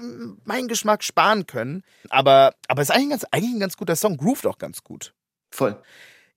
meinen 0.45 0.69
Geschmack 0.69 1.03
sparen 1.03 1.47
können. 1.47 1.83
Aber, 2.07 2.55
aber 2.69 2.81
es 2.81 2.87
ist 2.87 2.95
eigentlich 2.95 3.07
ein, 3.07 3.09
ganz, 3.09 3.25
eigentlich 3.31 3.53
ein 3.53 3.59
ganz 3.59 3.75
guter 3.75 3.97
Song, 3.97 4.15
grooved 4.15 4.45
auch 4.45 4.59
ganz 4.59 4.81
gut. 4.81 5.13
Voll. 5.51 5.77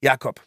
Jakob, 0.00 0.44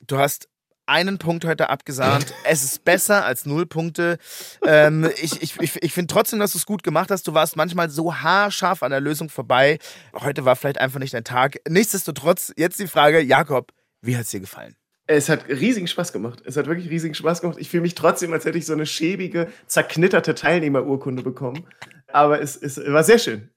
du 0.00 0.16
hast 0.16 0.48
einen 0.88 1.18
Punkt 1.18 1.44
heute 1.44 1.70
abgesahnt. 1.70 2.32
es 2.44 2.64
ist 2.64 2.84
besser 2.84 3.24
als 3.24 3.46
null 3.46 3.66
Punkte. 3.66 4.18
Ähm, 4.66 5.08
ich 5.22 5.42
ich, 5.42 5.60
ich, 5.60 5.82
ich 5.82 5.92
finde 5.92 6.12
trotzdem, 6.12 6.38
dass 6.38 6.52
du 6.52 6.58
es 6.58 6.66
gut 6.66 6.82
gemacht 6.82 7.10
hast. 7.10 7.26
Du 7.28 7.34
warst 7.34 7.56
manchmal 7.56 7.90
so 7.90 8.14
haarscharf 8.14 8.82
an 8.82 8.90
der 8.90 9.00
Lösung 9.00 9.28
vorbei. 9.28 9.78
Heute 10.14 10.44
war 10.44 10.56
vielleicht 10.56 10.80
einfach 10.80 10.98
nicht 10.98 11.14
dein 11.14 11.24
Tag. 11.24 11.60
Nichtsdestotrotz, 11.68 12.52
jetzt 12.56 12.80
die 12.80 12.86
Frage, 12.86 13.20
Jakob, 13.20 13.72
wie 14.00 14.16
hat 14.16 14.24
es 14.24 14.30
dir 14.30 14.40
gefallen? 14.40 14.74
Es 15.06 15.28
hat 15.28 15.48
riesigen 15.48 15.86
Spaß 15.86 16.12
gemacht. 16.12 16.42
Es 16.44 16.56
hat 16.56 16.66
wirklich 16.66 16.90
riesigen 16.90 17.14
Spaß 17.14 17.40
gemacht. 17.40 17.58
Ich 17.58 17.70
fühle 17.70 17.82
mich 17.82 17.94
trotzdem, 17.94 18.32
als 18.32 18.44
hätte 18.44 18.58
ich 18.58 18.66
so 18.66 18.74
eine 18.74 18.84
schäbige, 18.84 19.48
zerknitterte 19.66 20.34
Teilnehmerurkunde 20.34 21.22
bekommen. 21.22 21.64
Aber 22.12 22.40
es, 22.40 22.56
es 22.56 22.76
war 22.78 23.04
sehr 23.04 23.18
schön. 23.18 23.50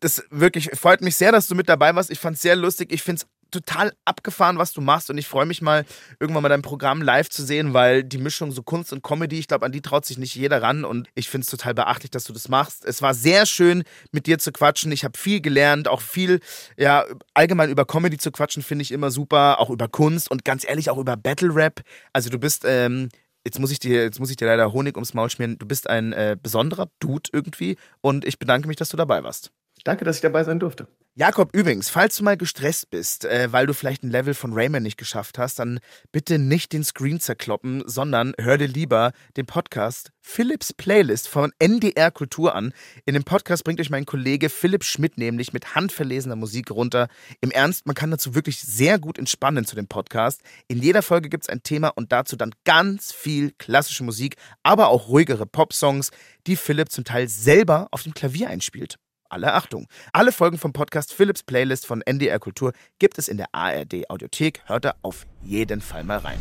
Das 0.00 0.22
wirklich 0.30 0.70
freut 0.74 1.00
mich 1.00 1.16
sehr, 1.16 1.32
dass 1.32 1.48
du 1.48 1.54
mit 1.54 1.68
dabei 1.68 1.94
warst. 1.94 2.10
Ich 2.10 2.18
fand 2.18 2.36
es 2.36 2.42
sehr 2.42 2.56
lustig. 2.56 2.92
Ich 2.92 3.02
finde 3.02 3.22
es 3.22 3.26
total 3.50 3.92
abgefahren, 4.04 4.58
was 4.58 4.72
du 4.72 4.80
machst. 4.80 5.10
Und 5.10 5.18
ich 5.18 5.26
freue 5.26 5.46
mich 5.46 5.62
mal, 5.62 5.84
irgendwann 6.20 6.42
mal 6.42 6.48
dein 6.48 6.62
Programm 6.62 7.02
live 7.02 7.28
zu 7.28 7.44
sehen, 7.44 7.74
weil 7.74 8.04
die 8.04 8.18
Mischung 8.18 8.52
so 8.52 8.62
Kunst 8.62 8.92
und 8.92 9.02
Comedy, 9.02 9.38
ich 9.38 9.48
glaube, 9.48 9.66
an 9.66 9.72
die 9.72 9.82
traut 9.82 10.04
sich 10.04 10.18
nicht 10.18 10.34
jeder 10.34 10.62
ran. 10.62 10.84
Und 10.84 11.08
ich 11.14 11.28
finde 11.28 11.44
es 11.44 11.50
total 11.50 11.74
beachtlich, 11.74 12.10
dass 12.10 12.24
du 12.24 12.32
das 12.32 12.48
machst. 12.48 12.84
Es 12.84 13.02
war 13.02 13.14
sehr 13.14 13.46
schön, 13.46 13.84
mit 14.12 14.26
dir 14.26 14.38
zu 14.38 14.52
quatschen. 14.52 14.92
Ich 14.92 15.04
habe 15.04 15.18
viel 15.18 15.40
gelernt, 15.40 15.88
auch 15.88 16.00
viel, 16.00 16.40
ja, 16.76 17.04
allgemein 17.34 17.70
über 17.70 17.84
Comedy 17.84 18.18
zu 18.18 18.30
quatschen, 18.30 18.62
finde 18.62 18.82
ich 18.82 18.92
immer 18.92 19.10
super. 19.10 19.60
Auch 19.60 19.70
über 19.70 19.88
Kunst 19.88 20.30
und 20.30 20.44
ganz 20.44 20.66
ehrlich 20.68 20.90
auch 20.90 20.98
über 20.98 21.16
Battle 21.16 21.54
Rap. 21.54 21.82
Also 22.12 22.30
du 22.30 22.38
bist, 22.38 22.64
ähm, 22.66 23.08
Jetzt 23.44 23.60
muss, 23.60 23.70
ich 23.70 23.78
dir, 23.78 24.02
jetzt 24.02 24.20
muss 24.20 24.28
ich 24.28 24.36
dir 24.36 24.46
leider 24.46 24.74
Honig 24.74 24.96
ums 24.96 25.14
Maul 25.14 25.30
schmieren. 25.30 25.56
Du 25.58 25.64
bist 25.64 25.88
ein 25.88 26.12
äh, 26.12 26.36
besonderer 26.42 26.90
Dude 27.00 27.30
irgendwie 27.32 27.78
und 28.02 28.26
ich 28.26 28.38
bedanke 28.38 28.68
mich, 28.68 28.76
dass 28.76 28.90
du 28.90 28.98
dabei 28.98 29.22
warst. 29.24 29.52
Danke, 29.84 30.04
dass 30.04 30.16
ich 30.16 30.22
dabei 30.22 30.44
sein 30.44 30.58
durfte. 30.58 30.88
Jakob, 31.20 31.52
übrigens, 31.52 31.90
falls 31.90 32.16
du 32.16 32.22
mal 32.22 32.36
gestresst 32.36 32.90
bist, 32.90 33.24
äh, 33.24 33.52
weil 33.52 33.66
du 33.66 33.74
vielleicht 33.74 34.04
ein 34.04 34.10
Level 34.10 34.34
von 34.34 34.52
Rayman 34.52 34.84
nicht 34.84 34.98
geschafft 34.98 35.36
hast, 35.36 35.58
dann 35.58 35.80
bitte 36.12 36.38
nicht 36.38 36.72
den 36.72 36.84
Screen 36.84 37.18
zerkloppen, 37.18 37.82
sondern 37.86 38.34
hör 38.38 38.56
dir 38.56 38.68
lieber 38.68 39.10
den 39.36 39.44
Podcast 39.44 40.12
Philips 40.20 40.72
Playlist 40.72 41.26
von 41.26 41.50
NDR 41.58 42.12
Kultur 42.12 42.54
an. 42.54 42.72
In 43.04 43.14
dem 43.14 43.24
Podcast 43.24 43.64
bringt 43.64 43.80
euch 43.80 43.90
mein 43.90 44.06
Kollege 44.06 44.48
Philipp 44.48 44.84
Schmidt 44.84 45.18
nämlich 45.18 45.52
mit 45.52 45.74
handverlesener 45.74 46.36
Musik 46.36 46.70
runter. 46.70 47.08
Im 47.40 47.50
Ernst, 47.50 47.84
man 47.86 47.96
kann 47.96 48.12
dazu 48.12 48.36
wirklich 48.36 48.60
sehr 48.60 49.00
gut 49.00 49.18
entspannen 49.18 49.64
zu 49.64 49.74
dem 49.74 49.88
Podcast. 49.88 50.42
In 50.68 50.80
jeder 50.80 51.02
Folge 51.02 51.30
gibt 51.30 51.42
es 51.42 51.48
ein 51.48 51.64
Thema 51.64 51.88
und 51.88 52.12
dazu 52.12 52.36
dann 52.36 52.54
ganz 52.64 53.10
viel 53.10 53.50
klassische 53.58 54.04
Musik, 54.04 54.36
aber 54.62 54.86
auch 54.86 55.08
ruhigere 55.08 55.46
Popsongs, 55.46 56.12
die 56.46 56.54
Philipp 56.54 56.92
zum 56.92 57.02
Teil 57.02 57.26
selber 57.26 57.88
auf 57.90 58.04
dem 58.04 58.14
Klavier 58.14 58.50
einspielt 58.50 59.00
alle 59.28 59.54
Achtung. 59.54 59.86
Alle 60.12 60.32
Folgen 60.32 60.58
vom 60.58 60.72
Podcast 60.72 61.12
Philips 61.12 61.42
Playlist 61.42 61.86
von 61.86 62.02
NDR 62.02 62.38
Kultur 62.38 62.72
gibt 62.98 63.18
es 63.18 63.28
in 63.28 63.36
der 63.36 63.46
ARD 63.52 64.08
Audiothek. 64.10 64.62
Hört 64.66 64.84
da 64.84 64.94
auf 65.02 65.26
jeden 65.42 65.80
Fall 65.80 66.04
mal 66.04 66.18
rein. 66.18 66.40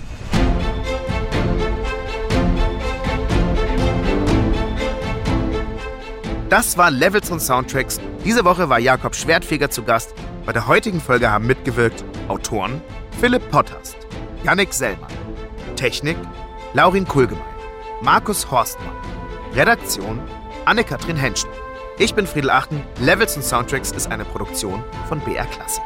Das 6.49 6.77
war 6.77 6.89
Levels 6.91 7.29
und 7.29 7.41
Soundtracks. 7.41 7.99
Diese 8.23 8.45
Woche 8.45 8.69
war 8.69 8.79
Jakob 8.79 9.15
Schwertfeger 9.15 9.69
zu 9.69 9.83
Gast. 9.83 10.13
Bei 10.45 10.53
der 10.53 10.65
heutigen 10.67 11.01
Folge 11.01 11.29
haben 11.29 11.45
mitgewirkt 11.45 12.05
Autoren 12.29 12.81
Philipp 13.19 13.49
Potthast, 13.51 13.97
Yannick 14.45 14.73
Sellmann, 14.73 15.11
Technik 15.75 16.15
Laurin 16.73 17.05
Kulgemein, 17.05 17.43
Markus 18.01 18.49
Horstmann, 18.49 18.95
Redaktion 19.53 20.21
Anne-Kathrin 20.65 21.17
Henschen. 21.17 21.49
Ich 21.99 22.13
bin 22.13 22.27
Friedel 22.27 22.51
Achten. 22.51 22.83
Levels 22.99 23.35
und 23.37 23.43
Soundtracks 23.43 23.91
ist 23.91 24.11
eine 24.11 24.23
Produktion 24.23 24.83
von 25.09 25.19
BR 25.21 25.45
Classic. 25.45 25.83